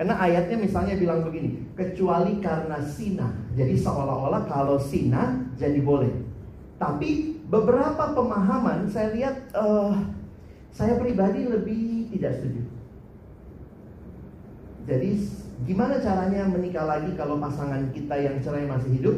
Karena 0.00 0.16
ayatnya 0.16 0.56
misalnya 0.56 0.96
bilang 0.96 1.20
begini, 1.20 1.68
kecuali 1.76 2.40
karena 2.40 2.80
sina. 2.80 3.28
Jadi 3.52 3.76
seolah-olah 3.76 4.48
kalau 4.48 4.80
sina 4.80 5.44
jadi 5.60 5.84
boleh. 5.84 6.12
Tapi 6.80 7.40
beberapa 7.48 8.16
pemahaman 8.16 8.88
saya 8.88 9.12
lihat 9.12 9.52
uh, 9.52 9.92
saya 10.72 10.96
pribadi 10.96 11.44
lebih 11.44 12.12
tidak 12.16 12.40
setuju. 12.40 12.64
Jadi 14.88 15.08
gimana 15.64 16.00
caranya 16.00 16.44
menikah 16.48 16.84
lagi 16.84 17.12
kalau 17.16 17.40
pasangan 17.40 17.92
kita 17.92 18.16
yang 18.16 18.40
cerai 18.40 18.68
masih 18.68 19.00
hidup? 19.00 19.16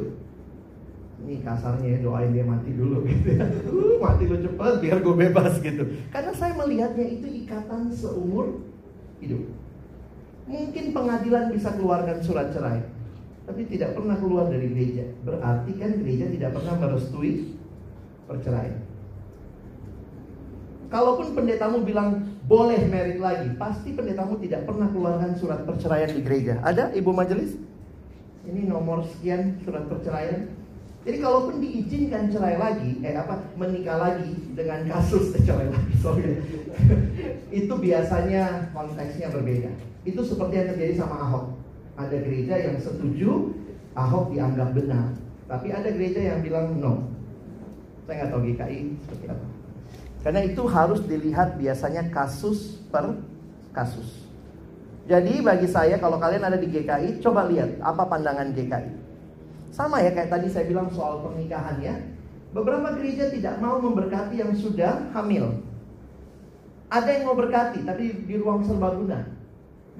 Ini 1.19 1.43
kasarnya 1.43 1.99
ya 1.99 1.99
doain 1.99 2.31
dia 2.31 2.47
mati 2.47 2.71
dulu 2.71 3.03
gitu 3.11 3.29
ya. 3.35 3.47
Uh, 3.67 3.99
mati 3.99 4.25
lu 4.31 4.39
cepet 4.39 4.75
biar 4.79 4.99
gue 5.03 5.15
bebas 5.19 5.59
gitu. 5.59 5.83
Karena 6.15 6.33
saya 6.33 6.55
melihatnya 6.55 7.07
itu 7.07 7.27
ikatan 7.47 7.91
seumur 7.91 8.63
hidup. 9.19 9.43
Mungkin 10.49 10.97
pengadilan 10.97 11.53
bisa 11.53 11.77
keluarkan 11.77 12.25
surat 12.25 12.55
cerai, 12.55 12.81
tapi 13.45 13.69
tidak 13.69 13.93
pernah 13.93 14.17
keluar 14.17 14.49
dari 14.49 14.73
gereja. 14.73 15.05
Berarti 15.21 15.77
kan 15.77 15.91
gereja 16.01 16.25
tidak 16.33 16.51
pernah 16.57 16.75
merestui 16.81 17.53
perceraian. 18.25 18.81
Kalaupun 20.89 21.37
pendetamu 21.37 21.85
bilang 21.85 22.41
boleh 22.49 22.81
merit 22.89 23.21
lagi, 23.21 23.53
pasti 23.61 23.93
pendetamu 23.93 24.41
tidak 24.41 24.65
pernah 24.65 24.89
keluarkan 24.89 25.37
surat 25.37 25.69
perceraian 25.69 26.09
di 26.09 26.25
gereja. 26.25 26.65
Ada 26.65 26.97
ibu 26.97 27.13
majelis? 27.13 27.61
Ini 28.49 28.65
nomor 28.65 29.05
sekian 29.05 29.61
surat 29.61 29.85
perceraian. 29.85 30.49
Jadi 31.09 31.25
kalaupun 31.25 31.65
diizinkan 31.65 32.29
cerai 32.29 32.61
lagi, 32.61 33.01
eh 33.01 33.17
apa 33.17 33.41
menikah 33.57 33.97
lagi 33.97 34.29
dengan 34.53 34.85
kasus 34.93 35.33
cerai 35.49 35.73
lagi, 35.73 35.95
sorry. 36.05 36.37
itu 37.65 37.73
biasanya 37.73 38.69
konteksnya 38.77 39.33
berbeda. 39.33 39.73
Itu 40.05 40.21
seperti 40.21 40.61
yang 40.61 40.69
terjadi 40.77 41.01
sama 41.01 41.17
Ahok. 41.25 41.57
Ada 41.97 42.13
gereja 42.13 42.61
yang 42.61 42.77
setuju, 42.77 43.57
Ahok 43.97 44.37
dianggap 44.37 44.77
benar. 44.77 45.17
Tapi 45.49 45.73
ada 45.73 45.89
gereja 45.89 46.21
yang 46.21 46.45
bilang 46.45 46.77
no. 46.77 47.09
Saya 48.05 48.29
nggak 48.29 48.29
tahu 48.29 48.41
GKI 48.45 48.81
seperti 49.01 49.25
apa. 49.33 49.47
Karena 50.29 50.41
itu 50.45 50.63
harus 50.69 51.01
dilihat 51.09 51.57
biasanya 51.57 52.13
kasus 52.13 52.85
per 52.93 53.17
kasus. 53.73 54.29
Jadi 55.09 55.41
bagi 55.41 55.73
saya 55.73 55.97
kalau 55.97 56.21
kalian 56.21 56.53
ada 56.53 56.61
di 56.61 56.69
GKI, 56.69 57.25
coba 57.25 57.49
lihat 57.49 57.81
apa 57.81 58.05
pandangan 58.05 58.53
GKI. 58.53 59.08
Sama 59.73 60.03
ya 60.03 60.11
kayak 60.17 60.33
tadi 60.33 60.49
saya 60.49 60.67
bilang 60.67 60.89
soal 60.91 61.23
pernikahan 61.23 61.79
ya. 61.81 61.95
Beberapa 62.53 62.97
gereja 62.97 63.29
tidak 63.29 63.61
mau 63.61 63.77
memberkati 63.79 64.41
yang 64.41 64.53
sudah 64.57 65.13
hamil. 65.13 65.61
Ada 66.89 67.21
yang 67.21 67.25
mau 67.29 67.37
berkati 67.37 67.85
tapi 67.85 68.25
di 68.25 68.35
ruang 68.41 68.65
serbaguna. 68.65 69.29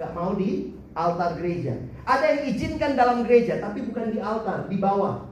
Gak 0.01 0.15
mau 0.17 0.33
di 0.33 0.73
altar 0.97 1.37
gereja. 1.37 1.77
Ada 2.09 2.25
yang 2.33 2.43
izinkan 2.57 2.97
dalam 2.97 3.29
gereja 3.29 3.61
tapi 3.61 3.85
bukan 3.85 4.17
di 4.17 4.19
altar, 4.19 4.65
di 4.73 4.81
bawah. 4.81 5.29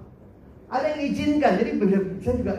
Ada 0.69 0.93
yang 0.93 1.01
izinkan. 1.09 1.57
Jadi 1.57 1.71
saya 2.21 2.37
juga 2.37 2.55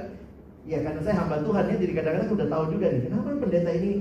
Ya 0.68 0.84
karena 0.84 1.00
saya 1.00 1.16
hamba 1.24 1.40
Tuhan 1.40 1.64
ya, 1.72 1.76
jadi 1.80 1.94
kadang-kadang 1.96 2.36
udah 2.36 2.48
tahu 2.52 2.64
juga 2.76 2.86
nih, 2.92 3.02
kenapa 3.08 3.28
pendeta 3.40 3.72
ini 3.72 3.92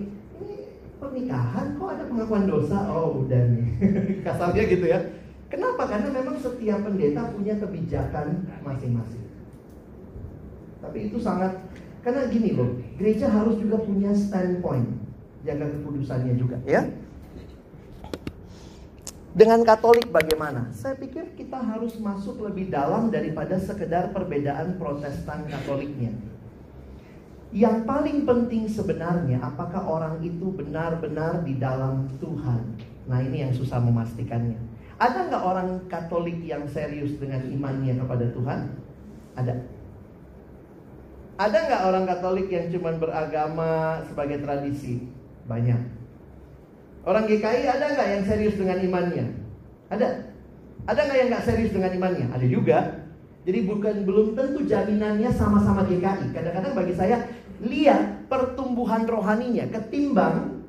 ini 0.42 0.56
pernikahan 0.98 1.78
kok 1.78 1.90
ada 1.94 2.04
pengakuan 2.10 2.44
dosa? 2.50 2.78
Oh 2.90 3.22
udah 3.22 3.42
nih, 3.54 3.64
kasarnya 4.26 4.62
gitu 4.66 4.86
ya. 4.90 4.98
Kenapa? 5.46 5.86
Karena 5.86 6.10
memang 6.10 6.36
setiap 6.42 6.82
pendeta 6.82 7.30
punya 7.30 7.54
kebijakan 7.58 8.50
masing-masing. 8.66 9.26
Tapi 10.82 10.98
itu 11.10 11.18
sangat 11.22 11.54
karena 12.06 12.30
gini 12.30 12.54
loh, 12.54 12.70
gereja 12.94 13.26
harus 13.26 13.58
juga 13.58 13.82
punya 13.82 14.14
standpoint, 14.14 14.86
jaga 15.42 15.66
kekudusannya 15.74 16.38
juga, 16.38 16.62
ya. 16.62 16.86
Dengan 19.36 19.66
Katolik 19.66 20.08
bagaimana? 20.14 20.70
Saya 20.72 20.94
pikir 20.96 21.34
kita 21.36 21.58
harus 21.58 21.98
masuk 21.98 22.40
lebih 22.46 22.70
dalam 22.70 23.10
daripada 23.12 23.58
sekedar 23.58 24.14
perbedaan 24.14 24.78
Protestan 24.78 25.44
Katoliknya. 25.50 26.14
Yang 27.52 27.84
paling 27.84 28.24
penting 28.24 28.64
sebenarnya 28.70 29.42
apakah 29.42 29.84
orang 29.84 30.22
itu 30.22 30.50
benar-benar 30.56 31.42
di 31.42 31.58
dalam 31.58 32.06
Tuhan. 32.16 32.80
Nah 33.10 33.18
ini 33.22 33.44
yang 33.44 33.52
susah 33.52 33.82
memastikannya. 33.82 34.56
Ada 34.96 35.28
nggak 35.28 35.44
orang 35.44 35.68
Katolik 35.92 36.40
yang 36.40 36.64
serius 36.72 37.20
dengan 37.20 37.44
imannya 37.44 38.00
kepada 38.00 38.32
Tuhan? 38.32 38.60
Ada. 39.36 39.54
Ada 41.36 41.58
nggak 41.68 41.82
orang 41.84 42.04
Katolik 42.08 42.48
yang 42.48 42.72
cuma 42.72 42.96
beragama 42.96 44.00
sebagai 44.08 44.40
tradisi? 44.40 45.04
Banyak. 45.44 45.80
Orang 47.04 47.28
GKI 47.28 47.68
ada 47.68 47.92
nggak 47.92 48.08
yang 48.08 48.22
serius 48.24 48.56
dengan 48.56 48.80
imannya? 48.80 49.26
Ada. 49.92 50.32
Ada 50.88 51.00
nggak 51.04 51.18
yang 51.20 51.28
nggak 51.28 51.44
serius 51.44 51.70
dengan 51.76 51.92
imannya? 51.92 52.26
Ada 52.32 52.46
juga. 52.48 52.78
Jadi 53.44 53.58
bukan 53.68 54.02
belum 54.02 54.32
tentu 54.32 54.64
jaminannya 54.64 55.30
sama-sama 55.36 55.84
GKI. 55.84 56.32
Kadang-kadang 56.32 56.72
bagi 56.72 56.94
saya 56.96 57.20
lihat 57.60 58.32
pertumbuhan 58.32 59.04
rohaninya 59.04 59.68
ketimbang 59.68 60.64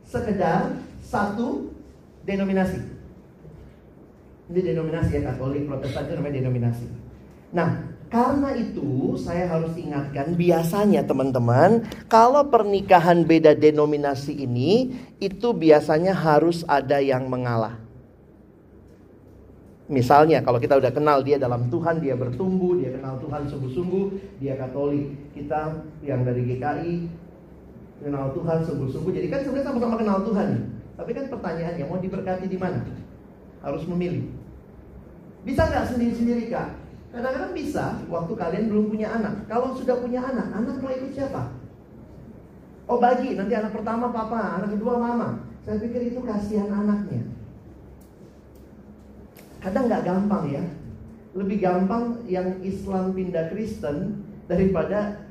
sekedar 0.00 0.80
satu 1.04 1.70
denominasi. 2.24 2.95
Ini 4.46 4.60
denominasi 4.62 5.10
ya 5.18 5.34
Katolik, 5.34 5.66
Protestan 5.66 6.06
itu 6.06 6.14
namanya 6.14 6.34
denominasi. 6.38 6.86
Nah, 7.50 7.96
karena 8.06 8.54
itu 8.54 9.18
saya 9.18 9.50
harus 9.50 9.74
ingatkan 9.74 10.38
biasanya 10.38 11.02
teman-teman 11.02 11.82
kalau 12.06 12.46
pernikahan 12.46 13.26
beda 13.26 13.58
denominasi 13.58 14.46
ini 14.46 14.94
itu 15.18 15.50
biasanya 15.50 16.14
harus 16.14 16.62
ada 16.70 17.02
yang 17.02 17.26
mengalah. 17.26 17.82
Misalnya 19.86 20.42
kalau 20.42 20.58
kita 20.58 20.78
udah 20.78 20.90
kenal 20.90 21.22
dia 21.22 21.38
dalam 21.38 21.70
Tuhan, 21.70 22.02
dia 22.02 22.18
bertumbuh, 22.18 22.78
dia 22.78 22.94
kenal 22.94 23.22
Tuhan 23.22 23.46
sungguh-sungguh, 23.46 24.38
dia 24.42 24.58
Katolik. 24.58 25.14
Kita 25.34 25.78
yang 26.02 26.26
dari 26.26 26.42
GKI 26.42 26.94
kenal 28.02 28.34
Tuhan 28.34 28.58
sungguh-sungguh. 28.66 29.12
Jadi 29.14 29.26
kan 29.30 29.40
sebenarnya 29.46 29.66
sama-sama 29.70 29.94
kenal 29.98 30.18
Tuhan. 30.26 30.48
Tapi 30.98 31.10
kan 31.14 31.24
pertanyaannya 31.30 31.84
mau 31.86 32.02
diberkati 32.02 32.46
di 32.50 32.58
mana? 32.58 32.82
Harus 33.62 33.86
memilih. 33.86 34.26
Bisa 35.46 35.62
nggak 35.70 35.94
sendiri-sendiri 35.94 36.50
kak? 36.50 36.74
Kadang-kadang 37.14 37.54
bisa 37.54 38.02
waktu 38.10 38.34
kalian 38.34 38.66
belum 38.66 38.90
punya 38.90 39.14
anak. 39.14 39.46
Kalau 39.46 39.72
sudah 39.78 40.02
punya 40.02 40.20
anak, 40.20 40.50
anak 40.50 40.82
mau 40.82 40.90
ikut 40.90 41.14
siapa? 41.14 41.54
Oh 42.90 42.98
bagi, 42.98 43.38
nanti 43.38 43.54
anak 43.54 43.70
pertama 43.70 44.10
papa, 44.10 44.58
anak 44.58 44.74
kedua 44.74 44.98
mama. 44.98 45.46
Saya 45.62 45.78
pikir 45.78 46.10
itu 46.10 46.20
kasihan 46.26 46.70
anaknya. 46.70 47.22
Kadang 49.62 49.86
nggak 49.86 50.04
gampang 50.06 50.44
ya. 50.50 50.64
Lebih 51.38 51.58
gampang 51.62 52.26
yang 52.26 52.58
Islam 52.66 53.14
pindah 53.14 53.50
Kristen 53.54 54.26
daripada 54.50 55.26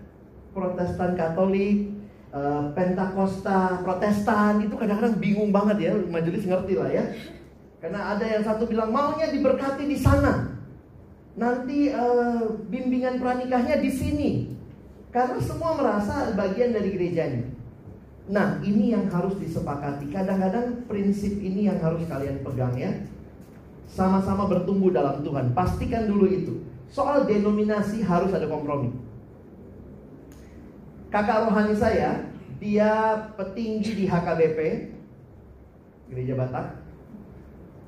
Protestan 0.55 1.15
Katolik, 1.19 1.91
uh, 2.31 2.71
Pentakosta, 2.71 3.83
Protestan 3.83 4.63
itu 4.63 4.75
kadang-kadang 4.79 5.19
bingung 5.19 5.51
banget 5.51 5.91
ya. 5.91 5.91
Majelis 6.07 6.47
ngerti 6.47 6.73
lah 6.79 6.89
ya. 6.91 7.03
Karena 7.85 8.17
ada 8.17 8.25
yang 8.25 8.41
satu 8.41 8.65
bilang 8.65 8.89
maunya 8.89 9.29
diberkati 9.29 9.85
di 9.85 9.93
sana. 9.93 10.57
Nanti 11.37 11.93
uh, 11.93 12.57
bimbingan 12.65 13.21
pranikahnya 13.21 13.77
di 13.77 13.93
sini. 13.93 14.31
Karena 15.13 15.37
semua 15.37 15.77
merasa 15.77 16.33
bagian 16.33 16.73
dari 16.73 16.89
gerejanya. 16.97 17.45
Nah, 18.25 18.57
ini 18.65 18.89
yang 18.89 19.05
harus 19.13 19.37
disepakati. 19.37 20.09
Kadang-kadang 20.09 20.89
prinsip 20.89 21.37
ini 21.37 21.69
yang 21.69 21.77
harus 21.77 22.01
kalian 22.09 22.41
pegang 22.41 22.73
ya 22.73 22.89
sama-sama 23.85 24.49
bertumbuh 24.49 24.89
dalam 24.89 25.21
Tuhan. 25.21 25.53
Pastikan 25.53 26.09
dulu 26.09 26.25
itu. 26.25 26.65
Soal 26.89 27.29
denominasi 27.29 28.01
harus 28.01 28.33
ada 28.33 28.49
kompromi. 28.49 28.97
Kakak 31.13 31.53
rohani 31.53 31.77
saya, 31.77 32.25
dia 32.57 33.13
petinggi 33.37 33.93
di 33.93 34.05
HKBP, 34.09 34.89
Gereja 36.09 36.33
Batak. 36.33 36.84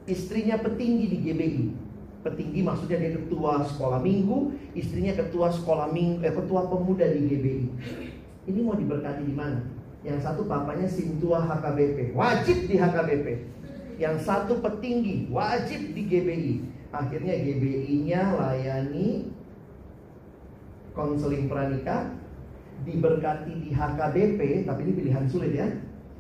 Istrinya 0.08 0.56
petinggi 0.58 1.06
di 1.12 1.18
GBI. 1.20 1.64
Petinggi 2.24 2.60
maksudnya 2.64 2.98
dia 2.98 3.12
ketua 3.20 3.64
sekolah 3.68 4.00
minggu, 4.02 4.56
istrinya 4.74 5.14
ketua 5.16 5.52
sekolah 5.54 5.92
minggu, 5.92 6.24
eh, 6.24 6.34
ketua 6.34 6.66
pemuda 6.68 7.06
di 7.12 7.22
GBI. 7.28 7.66
Ini 8.48 8.60
mau 8.64 8.76
diberkati 8.76 9.24
di 9.28 9.36
mana? 9.36 9.60
Yang 10.08 10.24
satu 10.24 10.48
papanya 10.48 10.88
Sintua 10.88 11.44
HKBP, 11.44 12.16
wajib 12.16 12.58
di 12.72 12.76
HKBP 12.80 13.28
yang 13.98 14.16
satu 14.22 14.62
petinggi 14.62 15.28
wajib 15.34 15.94
di 15.98 16.02
GBI. 16.06 16.56
Akhirnya 16.94 17.34
GBI-nya 17.36 18.22
layani 18.38 19.28
konseling 20.94 21.50
pranikah, 21.50 22.14
diberkati 22.86 23.54
di 23.68 23.70
HKBP, 23.74 24.66
tapi 24.66 24.80
ini 24.88 24.94
pilihan 24.94 25.26
sulit 25.28 25.54
ya. 25.54 25.70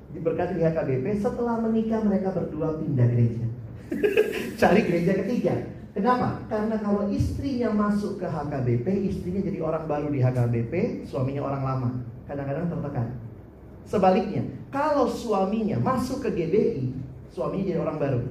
diberkati 0.08 0.56
di 0.56 0.64
HKBP, 0.64 1.20
setelah 1.20 1.60
menikah 1.60 2.00
mereka 2.00 2.32
berdua 2.32 2.80
pindah 2.80 3.12
gereja. 3.12 3.44
Cari 4.62 4.82
gereja 4.86 5.14
ketiga. 5.24 5.56
Kenapa? 5.98 6.46
Karena 6.46 6.78
kalau 6.78 7.10
istrinya 7.10 7.74
masuk 7.74 8.22
ke 8.22 8.28
HKBP, 8.30 8.86
istrinya 9.10 9.42
jadi 9.42 9.60
orang 9.66 9.90
baru 9.90 10.08
di 10.14 10.22
HKBP, 10.22 11.06
suaminya 11.10 11.42
orang 11.50 11.64
lama. 11.66 11.90
Kadang-kadang 12.30 12.70
tertekan. 12.70 13.08
Sebaliknya, 13.88 14.46
kalau 14.70 15.10
suaminya 15.10 15.82
masuk 15.82 16.22
ke 16.28 16.30
GBI, 16.38 16.94
suaminya 17.34 17.66
jadi 17.66 17.82
orang 17.82 17.98
baru. 17.98 18.22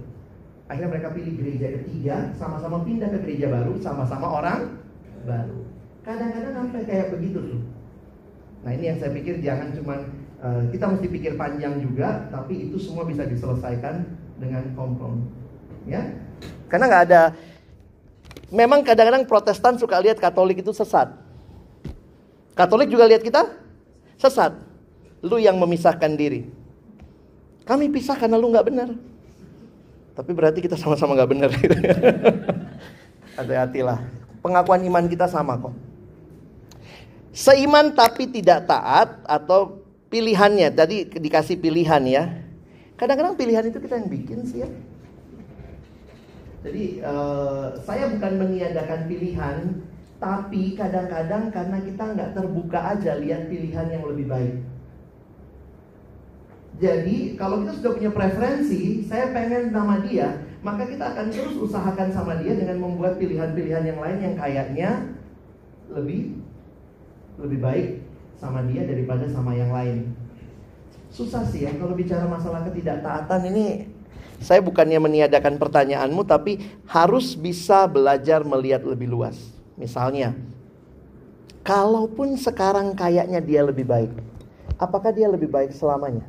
Akhirnya 0.71 0.91
mereka 0.95 1.11
pilih 1.11 1.35
gereja 1.43 1.67
ketiga, 1.81 2.31
sama-sama 2.39 2.87
pindah 2.87 3.11
ke 3.11 3.19
gereja 3.27 3.51
baru, 3.51 3.75
sama-sama 3.83 4.27
orang 4.31 4.79
baru. 5.27 5.67
Kadang-kadang 6.07 6.55
sampai 6.55 6.87
kayak 6.87 7.19
begitu 7.19 7.39
tuh. 7.43 7.63
Nah 8.63 8.71
ini 8.75 8.95
yang 8.95 8.99
saya 9.03 9.11
pikir 9.11 9.43
jangan 9.43 9.75
cuma 9.75 10.07
uh, 10.39 10.63
kita 10.71 10.87
mesti 10.87 11.07
pikir 11.11 11.33
panjang 11.35 11.83
juga, 11.83 12.31
tapi 12.31 12.71
itu 12.71 12.79
semua 12.79 13.03
bisa 13.07 13.27
diselesaikan 13.27 14.07
dengan 14.39 14.71
kompromi. 14.79 15.46
Ya, 15.87 16.03
karena 16.67 16.85
nggak 16.91 17.05
ada. 17.11 17.23
Memang 18.51 18.83
kadang-kadang 18.83 19.27
Protestan 19.27 19.75
suka 19.79 19.99
lihat 19.99 20.19
Katolik 20.19 20.63
itu 20.63 20.71
sesat. 20.71 21.11
Katolik 22.55 22.91
juga 22.91 23.07
lihat 23.07 23.23
kita 23.23 23.47
sesat. 24.19 24.55
Lu 25.23 25.39
yang 25.39 25.59
memisahkan 25.59 26.15
diri. 26.15 26.47
Kami 27.67 27.91
pisah 27.91 28.15
karena 28.15 28.39
lu 28.39 28.51
nggak 28.51 28.67
benar. 28.67 28.89
Tapi 30.15 30.31
berarti 30.31 30.63
kita 30.63 30.79
sama-sama 30.79 31.19
nggak 31.19 31.31
benar. 31.31 31.51
Hati-hatilah. 33.39 34.01
Pengakuan 34.41 34.81
iman 34.87 35.05
kita 35.11 35.27
sama 35.27 35.59
kok. 35.59 35.75
Seiman 37.37 37.93
tapi 37.93 38.31
tidak 38.31 38.65
taat 38.65 39.21
atau 39.29 39.85
pilihannya 40.09 40.73
tadi 40.73 41.05
dikasih 41.05 41.61
pilihan 41.61 42.01
ya. 42.09 42.25
Kadang-kadang 42.97 43.37
pilihan 43.37 43.69
itu 43.69 43.77
kita 43.77 44.01
yang 44.01 44.09
bikin 44.09 44.39
sih 44.49 44.65
ya. 44.65 44.71
Jadi 46.67 46.99
uh, 46.99 47.79
saya 47.79 48.11
bukan 48.11 48.43
meniadakan 48.43 49.07
pilihan, 49.07 49.87
tapi 50.19 50.75
kadang-kadang 50.75 51.55
karena 51.55 51.79
kita 51.79 52.05
nggak 52.11 52.35
terbuka 52.35 52.99
aja 52.99 53.23
lihat 53.23 53.47
pilihan 53.47 53.87
yang 53.87 54.03
lebih 54.03 54.27
baik. 54.27 54.55
Jadi 56.83 57.39
kalau 57.39 57.63
kita 57.63 57.73
sudah 57.79 57.93
punya 57.95 58.11
preferensi, 58.11 59.07
saya 59.07 59.31
pengen 59.31 59.71
nama 59.71 60.03
dia, 60.03 60.43
maka 60.67 60.91
kita 60.91 61.15
akan 61.15 61.31
terus 61.31 61.55
usahakan 61.55 62.11
sama 62.11 62.43
dia 62.43 62.59
dengan 62.59 62.83
membuat 62.83 63.15
pilihan-pilihan 63.23 63.87
yang 63.87 64.03
lain 64.03 64.19
yang 64.19 64.35
kayaknya 64.35 64.91
lebih 65.95 66.43
lebih 67.39 67.59
baik 67.63 67.89
sama 68.43 68.67
dia 68.67 68.83
daripada 68.85 69.25
sama 69.31 69.55
yang 69.55 69.71
lain. 69.71 70.13
Susah 71.15 71.47
sih 71.47 71.65
ya 71.65 71.73
kalau 71.79 71.95
bicara 71.95 72.27
masalah 72.27 72.67
ketidaktaatan 72.67 73.55
ini 73.55 73.96
saya 74.41 74.61
bukannya 74.61 75.01
meniadakan 75.01 75.57
pertanyaanmu 75.57 76.23
tapi 76.29 76.61
harus 76.89 77.37
bisa 77.37 77.89
belajar 77.89 78.45
melihat 78.45 78.85
lebih 78.85 79.09
luas. 79.09 79.37
Misalnya, 79.77 80.37
kalaupun 81.65 82.37
sekarang 82.37 82.97
kayaknya 82.97 83.41
dia 83.41 83.61
lebih 83.65 83.85
baik, 83.85 84.13
apakah 84.81 85.13
dia 85.13 85.29
lebih 85.29 85.49
baik 85.49 85.73
selamanya? 85.73 86.25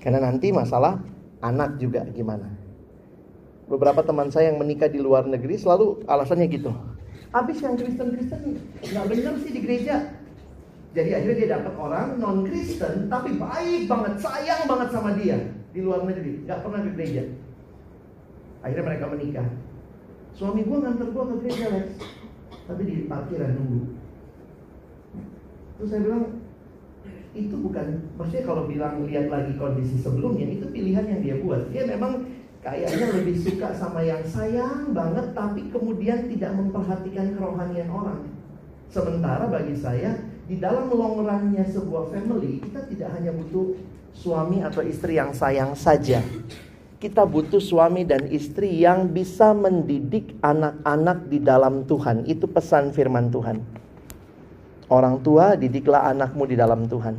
Karena 0.00 0.20
nanti 0.20 0.52
masalah 0.52 1.00
anak 1.40 1.80
juga 1.80 2.04
gimana. 2.12 2.52
Beberapa 3.64 4.04
teman 4.04 4.28
saya 4.28 4.52
yang 4.52 4.60
menikah 4.60 4.92
di 4.92 5.00
luar 5.00 5.24
negeri 5.24 5.56
selalu 5.56 6.04
alasannya 6.04 6.44
gitu. 6.52 6.72
Habis 7.32 7.64
yang 7.64 7.74
Kristen-Kristen 7.80 8.60
nggak 8.84 9.06
benar 9.08 9.34
sih 9.40 9.50
di 9.56 9.60
gereja. 9.64 10.23
Jadi 10.94 11.10
akhirnya 11.10 11.36
dia 11.42 11.48
dapat 11.58 11.74
orang 11.74 12.06
non 12.22 12.46
Kristen 12.46 13.10
tapi 13.10 13.34
baik 13.34 13.90
banget, 13.90 14.14
sayang 14.22 14.62
banget 14.70 14.88
sama 14.94 15.10
dia 15.18 15.42
di 15.74 15.82
luar 15.82 16.06
negeri, 16.06 16.46
nggak 16.46 16.62
pernah 16.62 16.80
ke 16.86 16.90
gereja. 16.94 17.22
Akhirnya 18.62 18.86
mereka 18.86 19.04
menikah. 19.10 19.48
Suami 20.38 20.62
gua 20.62 20.86
nganter 20.86 21.10
gua 21.10 21.34
ke 21.34 21.34
gereja 21.42 21.66
Lex, 21.74 21.98
tapi 22.70 22.82
di 22.86 22.94
parkiran 23.10 23.58
nunggu. 23.58 23.80
Terus 25.74 25.88
saya 25.90 26.00
bilang 26.06 26.24
itu 27.34 27.54
bukan, 27.58 27.86
maksudnya 28.14 28.46
kalau 28.46 28.70
bilang 28.70 29.02
lihat 29.10 29.26
lagi 29.26 29.58
kondisi 29.58 29.98
sebelumnya 29.98 30.46
itu 30.46 30.70
pilihan 30.70 31.10
yang 31.10 31.20
dia 31.26 31.36
buat. 31.42 31.74
Dia 31.74 31.90
memang 31.90 32.22
kayaknya 32.62 33.10
lebih 33.18 33.34
suka 33.42 33.74
sama 33.74 34.06
yang 34.06 34.22
sayang 34.22 34.94
banget 34.94 35.34
tapi 35.34 35.66
kemudian 35.74 36.30
tidak 36.30 36.54
memperhatikan 36.54 37.34
kerohanian 37.34 37.90
orang. 37.90 38.30
Sementara 38.86 39.50
bagi 39.50 39.74
saya 39.74 40.14
di 40.44 40.60
dalam 40.60 40.92
long 40.92 41.24
run-nya 41.24 41.64
sebuah 41.64 42.12
family 42.12 42.60
kita 42.60 42.84
tidak 42.84 43.08
hanya 43.16 43.32
butuh 43.32 43.72
suami 44.12 44.60
atau 44.60 44.84
istri 44.84 45.16
yang 45.16 45.32
sayang 45.32 45.72
saja. 45.72 46.20
Kita 47.00 47.28
butuh 47.28 47.60
suami 47.60 48.08
dan 48.08 48.24
istri 48.32 48.80
yang 48.80 49.12
bisa 49.12 49.52
mendidik 49.52 50.40
anak-anak 50.40 51.28
di 51.28 51.36
dalam 51.36 51.84
Tuhan. 51.84 52.24
Itu 52.24 52.48
pesan 52.48 52.96
firman 52.96 53.28
Tuhan. 53.28 53.60
Orang 54.88 55.20
tua 55.20 55.52
didiklah 55.52 56.08
anakmu 56.08 56.48
di 56.48 56.56
dalam 56.56 56.88
Tuhan. 56.88 57.16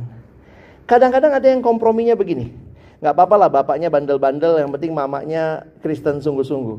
Kadang-kadang 0.90 1.38
ada 1.38 1.46
yang 1.46 1.62
komprominya 1.62 2.18
begini. 2.18 2.50
Nggak 2.98 3.14
apa-apa 3.14 3.36
lah 3.36 3.50
bapaknya 3.52 3.86
bandel-bandel, 3.86 4.58
yang 4.58 4.70
penting 4.74 4.90
mamanya 4.90 5.66
Kristen 5.82 6.18
sungguh-sungguh. 6.18 6.78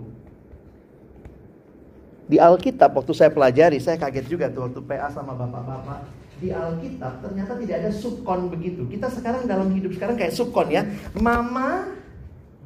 Di 2.28 2.44
Alkitab 2.44 2.92
waktu 2.92 3.14
saya 3.16 3.32
pelajari, 3.32 3.80
saya 3.80 3.96
kaget 3.96 4.28
juga 4.28 4.52
tuh 4.52 4.68
waktu 4.68 4.84
PA 4.84 5.08
sama 5.08 5.32
bapak-bapak. 5.32 6.27
Di 6.38 6.54
Alkitab 6.54 7.26
ternyata 7.26 7.58
tidak 7.58 7.76
ada 7.82 7.92
subkon 7.92 8.54
begitu. 8.54 8.86
Kita 8.86 9.10
sekarang 9.10 9.50
dalam 9.50 9.74
hidup 9.74 9.98
sekarang 9.98 10.16
kayak 10.16 10.38
subkon 10.38 10.70
ya. 10.70 10.86
Mama 11.18 11.98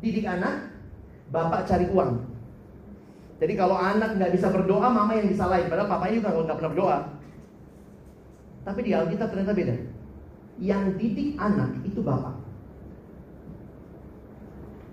didik 0.03 0.27
anak, 0.27 0.75
bapak 1.31 1.63
cari 1.71 1.87
uang. 1.87 2.19
Jadi 3.41 3.53
kalau 3.57 3.73
anak 3.73 4.19
nggak 4.19 4.37
bisa 4.37 4.53
berdoa, 4.53 4.85
mama 4.91 5.17
yang 5.17 5.31
disalahin. 5.31 5.71
Padahal 5.71 5.89
papanya 5.89 6.15
juga 6.19 6.29
nggak 6.35 6.57
pernah 6.59 6.71
berdoa. 6.75 6.97
Tapi 8.61 8.79
di 8.85 8.91
Alkitab 8.93 9.27
ternyata 9.33 9.53
beda. 9.57 9.75
Yang 10.61 10.83
didik 11.01 11.29
anak 11.41 11.71
itu 11.81 11.99
bapak. 12.05 12.37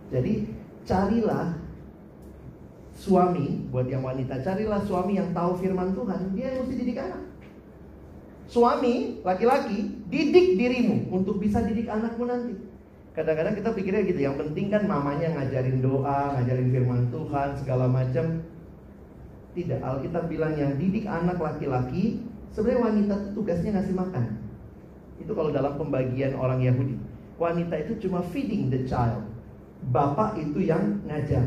Jadi 0.08 0.48
carilah 0.88 1.52
suami 2.96 3.68
buat 3.68 3.84
yang 3.92 4.00
wanita, 4.00 4.40
carilah 4.40 4.80
suami 4.88 5.20
yang 5.20 5.30
tahu 5.36 5.60
firman 5.60 5.92
Tuhan, 5.92 6.32
dia 6.32 6.56
yang 6.56 6.64
mesti 6.64 6.80
didik 6.80 6.98
anak. 7.04 7.27
Suami, 8.48 9.20
laki-laki, 9.22 10.08
didik 10.08 10.56
dirimu 10.56 11.12
untuk 11.12 11.36
bisa 11.36 11.60
didik 11.60 11.86
anakmu 11.86 12.24
nanti. 12.24 12.56
Kadang-kadang 13.12 13.54
kita 13.60 13.70
pikirnya 13.76 14.02
gitu, 14.08 14.20
yang 14.24 14.36
penting 14.40 14.72
kan 14.72 14.88
mamanya 14.88 15.36
ngajarin 15.36 15.84
doa, 15.84 16.38
ngajarin 16.38 16.68
firman 16.72 17.02
Tuhan, 17.12 17.48
segala 17.60 17.84
macam. 17.84 18.40
Tidak, 19.52 19.80
Alkitab 19.84 20.32
bilang 20.32 20.54
yang 20.56 20.80
didik 20.80 21.04
anak 21.04 21.36
laki-laki, 21.36 22.24
sebenarnya 22.56 22.80
wanita 22.88 23.14
itu 23.20 23.28
tugasnya 23.36 23.70
ngasih 23.76 23.94
makan. 23.96 24.24
Itu 25.18 25.32
kalau 25.34 25.50
dalam 25.52 25.76
pembagian 25.76 26.38
orang 26.38 26.62
Yahudi. 26.62 26.96
Wanita 27.36 27.74
itu 27.84 28.08
cuma 28.08 28.24
feeding 28.32 28.70
the 28.72 28.86
child 28.88 29.28
bapak 29.90 30.38
itu 30.42 30.66
yang 30.66 30.98
ngajar. 31.06 31.46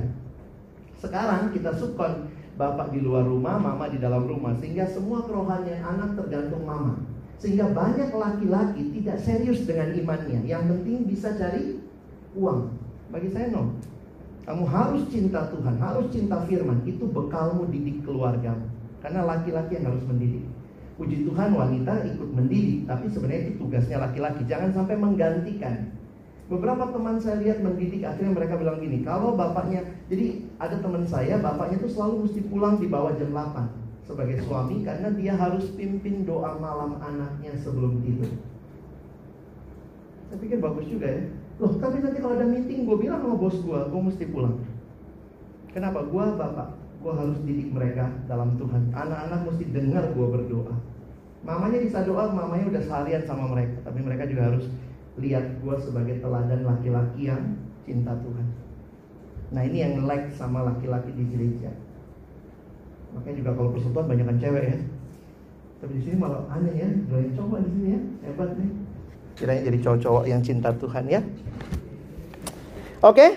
Sekarang 1.02 1.52
kita 1.52 1.76
subkon 1.76 2.30
bapak 2.60 2.92
di 2.92 3.00
luar 3.00 3.24
rumah, 3.24 3.56
mama 3.60 3.88
di 3.88 4.00
dalam 4.00 4.28
rumah 4.28 4.56
sehingga 4.60 4.88
semua 4.90 5.24
kerohanian 5.24 5.84
anak 5.84 6.20
tergantung 6.20 6.64
mama. 6.68 7.00
Sehingga 7.42 7.74
banyak 7.74 8.14
laki-laki 8.14 8.94
tidak 9.02 9.18
serius 9.18 9.66
dengan 9.66 9.98
imannya. 9.98 10.46
Yang 10.46 10.64
penting 10.70 10.98
bisa 11.10 11.34
cari 11.34 11.82
uang. 12.38 12.70
Bagi 13.10 13.34
saya 13.34 13.50
no. 13.50 13.76
Kamu 14.46 14.66
harus 14.70 15.10
cinta 15.10 15.50
Tuhan, 15.50 15.78
harus 15.82 16.06
cinta 16.14 16.46
firman. 16.46 16.86
Itu 16.86 17.10
bekalmu 17.10 17.70
didik 17.74 18.06
keluargamu. 18.06 18.70
Karena 19.02 19.26
laki-laki 19.26 19.82
yang 19.82 19.90
harus 19.90 20.06
mendidik. 20.06 20.46
Puji 21.02 21.26
Tuhan 21.26 21.58
wanita 21.58 22.06
ikut 22.14 22.30
mendidik, 22.30 22.86
tapi 22.86 23.10
sebenarnya 23.10 23.42
itu 23.50 23.54
tugasnya 23.58 23.98
laki-laki. 23.98 24.46
Jangan 24.46 24.70
sampai 24.70 24.96
menggantikan. 25.02 25.90
Beberapa 26.52 26.92
teman 26.92 27.16
saya 27.16 27.40
lihat 27.40 27.64
mendidik 27.64 28.04
akhirnya 28.04 28.36
mereka 28.36 28.60
bilang 28.60 28.84
gini, 28.84 29.08
kalau 29.08 29.40
bapaknya, 29.40 29.88
jadi 30.12 30.44
ada 30.60 30.84
teman 30.84 31.08
saya, 31.08 31.40
bapaknya 31.40 31.80
tuh 31.80 31.88
selalu 31.88 32.28
mesti 32.28 32.44
pulang 32.52 32.76
di 32.76 32.92
bawah 32.92 33.16
jam 33.16 33.32
8 33.32 33.72
sebagai 34.04 34.44
suami 34.44 34.84
karena 34.84 35.16
dia 35.16 35.40
harus 35.40 35.72
pimpin 35.80 36.28
doa 36.28 36.60
malam 36.60 37.00
anaknya 37.00 37.56
sebelum 37.56 38.04
tidur. 38.04 38.28
Saya 40.28 40.44
pikir 40.44 40.60
bagus 40.60 40.92
juga 40.92 41.08
ya. 41.08 41.24
Loh, 41.64 41.72
tapi 41.80 42.04
nanti 42.04 42.20
kalau 42.20 42.36
ada 42.36 42.44
meeting, 42.44 42.84
gue 42.84 42.98
bilang 43.00 43.24
sama 43.24 43.40
bos 43.40 43.56
gue, 43.56 43.80
gue 43.88 44.02
mesti 44.12 44.24
pulang. 44.28 44.60
Kenapa? 45.72 46.04
Gue 46.04 46.26
bapak, 46.36 46.76
gue 47.00 47.14
harus 47.16 47.40
didik 47.48 47.72
mereka 47.72 48.12
dalam 48.28 48.60
Tuhan. 48.60 48.92
Anak-anak 48.92 49.40
mesti 49.48 49.72
dengar 49.72 50.04
gue 50.12 50.28
berdoa. 50.28 50.76
Mamanya 51.48 51.80
bisa 51.80 52.04
doa, 52.04 52.28
mamanya 52.28 52.68
udah 52.76 52.84
seharian 52.84 53.24
sama 53.24 53.48
mereka, 53.56 53.88
tapi 53.88 54.04
mereka 54.04 54.28
juga 54.28 54.52
harus 54.52 54.68
lihat 55.22 55.62
gue 55.62 55.76
sebagai 55.78 56.20
teladan 56.20 56.66
laki-laki 56.66 57.30
yang 57.30 57.56
cinta 57.86 58.18
Tuhan. 58.20 58.48
Nah 59.52 59.62
ini 59.68 59.78
yang 59.84 59.94
like 60.10 60.34
sama 60.34 60.66
laki-laki 60.66 61.14
di 61.14 61.24
gereja. 61.30 61.70
Makanya 63.12 63.36
juga 63.44 63.52
kalau 63.54 63.70
persekutuan 63.76 64.08
banyakkan 64.08 64.38
cewek 64.40 64.64
ya. 64.66 64.78
Tapi 65.82 65.92
di 65.98 66.02
sini 66.06 66.16
malah 66.22 66.46
aneh 66.54 66.74
ya, 66.78 66.90
doain 67.10 67.34
coba 67.34 67.58
di 67.60 67.70
sini 67.74 67.88
ya, 67.90 68.02
hebat 68.30 68.50
nih. 68.54 68.70
Kiranya 69.36 69.62
jadi 69.66 69.78
cowok-cowok 69.82 70.24
yang 70.30 70.42
cinta 70.46 70.70
Tuhan 70.78 71.06
ya. 71.10 71.22
Oke. 73.02 73.28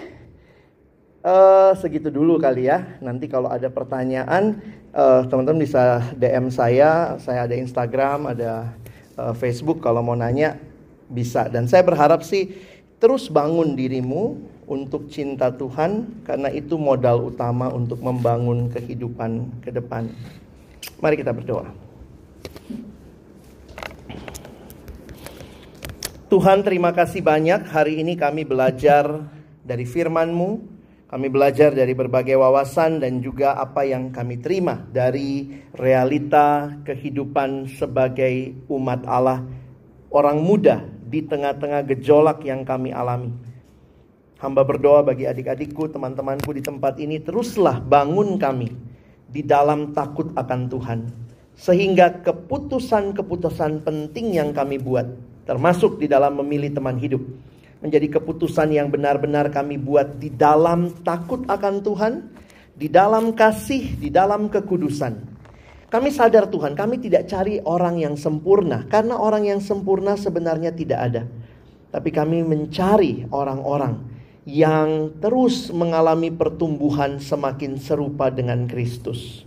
Eh, 1.24 1.73
segitu 1.81 2.12
dulu 2.12 2.36
kali 2.36 2.69
ya. 2.69 3.01
Nanti 3.01 3.32
kalau 3.32 3.48
ada 3.48 3.73
pertanyaan, 3.73 4.61
eh, 4.93 5.20
teman-teman 5.24 5.65
bisa 5.65 6.05
DM 6.20 6.52
saya. 6.52 7.16
Saya 7.16 7.48
ada 7.48 7.56
Instagram, 7.56 8.28
ada 8.36 8.77
eh, 9.16 9.35
Facebook. 9.40 9.81
Kalau 9.81 10.05
mau 10.05 10.12
nanya 10.12 10.61
bisa. 11.10 11.48
Dan 11.48 11.68
saya 11.68 11.85
berharap 11.85 12.24
sih 12.24 12.55
terus 12.98 13.28
bangun 13.28 13.76
dirimu 13.76 14.39
untuk 14.64 15.12
cinta 15.12 15.52
Tuhan, 15.52 16.24
karena 16.24 16.48
itu 16.48 16.81
modal 16.81 17.28
utama 17.28 17.68
untuk 17.68 18.01
membangun 18.01 18.72
kehidupan 18.72 19.60
ke 19.60 19.68
depan. 19.68 20.09
Mari 21.05 21.20
kita 21.20 21.36
berdoa. 21.36 21.68
Tuhan 26.32 26.64
terima 26.64 26.90
kasih 26.90 27.20
banyak 27.20 27.68
hari 27.68 28.01
ini 28.01 28.16
kami 28.16 28.43
belajar 28.48 29.28
dari 29.62 29.85
firman-Mu. 29.86 30.72
Kami 31.06 31.31
belajar 31.31 31.70
dari 31.70 31.94
berbagai 31.94 32.35
wawasan 32.35 32.98
dan 32.98 33.22
juga 33.22 33.55
apa 33.55 33.86
yang 33.86 34.10
kami 34.10 34.43
terima 34.43 34.82
dari 34.90 35.62
realita 35.70 36.74
kehidupan 36.82 37.70
sebagai 37.70 38.51
umat 38.66 39.06
Allah. 39.06 39.47
Orang 40.14 40.46
muda 40.46 40.78
di 41.10 41.26
tengah-tengah 41.26 41.90
gejolak 41.90 42.46
yang 42.46 42.62
kami 42.62 42.94
alami. 42.94 43.34
Hamba 44.38 44.62
berdoa 44.62 45.02
bagi 45.02 45.26
adik-adikku, 45.26 45.90
teman-temanku 45.90 46.54
di 46.54 46.62
tempat 46.62 47.02
ini, 47.02 47.18
teruslah 47.18 47.82
bangun 47.82 48.38
kami 48.38 48.70
di 49.26 49.42
dalam 49.42 49.90
takut 49.90 50.30
akan 50.38 50.70
Tuhan. 50.70 51.00
Sehingga 51.58 52.22
keputusan-keputusan 52.22 53.82
penting 53.82 54.38
yang 54.38 54.54
kami 54.54 54.78
buat 54.78 55.10
termasuk 55.50 55.98
di 55.98 56.06
dalam 56.06 56.38
memilih 56.38 56.70
teman 56.70 56.94
hidup. 56.94 57.22
Menjadi 57.82 58.14
keputusan 58.14 58.70
yang 58.70 58.94
benar-benar 58.94 59.50
kami 59.50 59.82
buat 59.82 60.22
di 60.22 60.30
dalam 60.30 60.94
takut 61.02 61.42
akan 61.50 61.82
Tuhan, 61.82 62.12
di 62.78 62.86
dalam 62.86 63.34
kasih, 63.34 63.98
di 63.98 64.14
dalam 64.14 64.46
kekudusan. 64.46 65.34
Kami 65.93 66.09
sadar 66.11 66.51
Tuhan, 66.51 66.74
kami 66.74 66.98
tidak 66.98 67.31
cari 67.31 67.62
orang 67.62 68.01
yang 68.01 68.15
sempurna, 68.19 68.85
karena 68.89 69.16
orang 69.16 69.47
yang 69.47 69.61
sempurna 69.62 70.19
sebenarnya 70.19 70.74
tidak 70.74 71.01
ada. 71.01 71.23
Tapi 71.94 72.11
kami 72.11 72.43
mencari 72.43 73.28
orang-orang 73.31 74.02
yang 74.44 75.15
terus 75.23 75.70
mengalami 75.70 76.28
pertumbuhan 76.28 77.23
semakin 77.23 77.78
serupa 77.78 78.28
dengan 78.28 78.66
Kristus. 78.66 79.47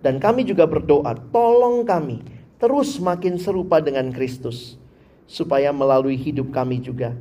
Dan 0.00 0.16
kami 0.16 0.48
juga 0.48 0.64
berdoa, 0.64 1.12
tolong 1.28 1.84
kami 1.84 2.22
terus 2.60 3.00
makin 3.00 3.40
serupa 3.40 3.80
dengan 3.80 4.12
Kristus 4.12 4.76
supaya 5.24 5.72
melalui 5.72 6.16
hidup 6.16 6.52
kami 6.52 6.80
juga 6.80 7.16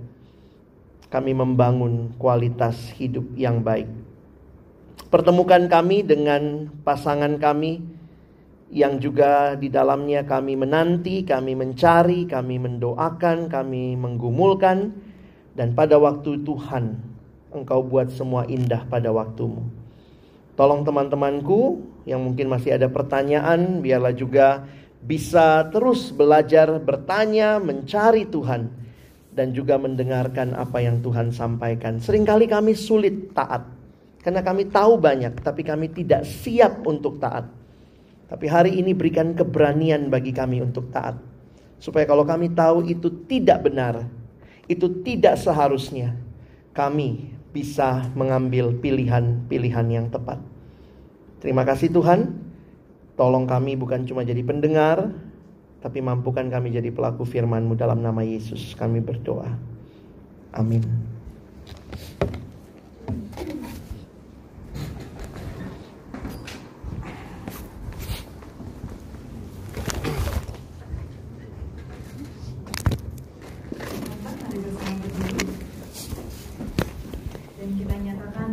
kami 1.10 1.34
membangun 1.34 2.14
kualitas 2.22 2.94
hidup 2.94 3.26
yang 3.34 3.66
baik. 3.66 3.90
Pertemukan 5.10 5.66
kami 5.66 6.06
dengan 6.06 6.70
pasangan 6.86 7.42
kami 7.42 7.82
yang 8.70 9.02
juga 9.02 9.58
di 9.58 9.74
dalamnya 9.74 10.22
kami 10.30 10.54
menanti, 10.54 11.26
kami 11.26 11.58
mencari, 11.58 12.30
kami 12.30 12.62
mendoakan, 12.62 13.50
kami 13.50 13.98
menggumulkan 13.98 14.94
dan 15.58 15.74
pada 15.74 15.98
waktu 15.98 16.46
Tuhan 16.46 16.94
engkau 17.50 17.82
buat 17.82 18.14
semua 18.14 18.46
indah 18.46 18.86
pada 18.86 19.10
waktumu. 19.10 19.66
Tolong 20.54 20.86
teman-temanku 20.86 21.82
yang 22.06 22.22
mungkin 22.22 22.52
masih 22.52 22.78
ada 22.78 22.86
pertanyaan 22.92 23.82
biarlah 23.82 24.14
juga 24.14 24.70
bisa 25.00 25.66
terus 25.72 26.12
belajar 26.14 26.70
bertanya, 26.78 27.58
mencari 27.58 28.30
Tuhan 28.30 28.70
dan 29.34 29.56
juga 29.56 29.80
mendengarkan 29.80 30.54
apa 30.54 30.84
yang 30.84 31.02
Tuhan 31.02 31.34
sampaikan. 31.34 31.98
Seringkali 31.98 32.46
kami 32.46 32.78
sulit 32.78 33.34
taat 33.34 33.66
karena 34.22 34.46
kami 34.46 34.70
tahu 34.70 35.00
banyak 35.00 35.42
tapi 35.42 35.66
kami 35.66 35.90
tidak 35.90 36.28
siap 36.28 36.86
untuk 36.86 37.18
taat. 37.18 37.59
Tapi 38.30 38.46
hari 38.46 38.78
ini 38.78 38.94
berikan 38.94 39.34
keberanian 39.34 40.14
bagi 40.14 40.30
kami 40.30 40.62
untuk 40.62 40.94
taat. 40.94 41.18
Supaya 41.82 42.06
kalau 42.06 42.22
kami 42.22 42.54
tahu 42.54 42.86
itu 42.86 43.26
tidak 43.26 43.66
benar, 43.66 44.06
itu 44.70 45.02
tidak 45.02 45.42
seharusnya, 45.42 46.14
kami 46.78 47.34
bisa 47.50 48.06
mengambil 48.14 48.70
pilihan-pilihan 48.78 49.88
yang 49.90 50.08
tepat. 50.14 50.38
Terima 51.42 51.66
kasih 51.66 51.90
Tuhan. 51.90 52.38
Tolong 53.18 53.50
kami 53.50 53.76
bukan 53.76 54.06
cuma 54.06 54.22
jadi 54.22 54.46
pendengar, 54.46 55.10
tapi 55.82 56.00
mampukan 56.00 56.48
kami 56.48 56.72
jadi 56.72 56.94
pelaku 56.94 57.26
firman-Mu 57.26 57.76
dalam 57.76 58.00
nama 58.00 58.22
Yesus. 58.22 58.78
Kami 58.78 59.02
berdoa. 59.02 59.50
Amin. 60.54 60.86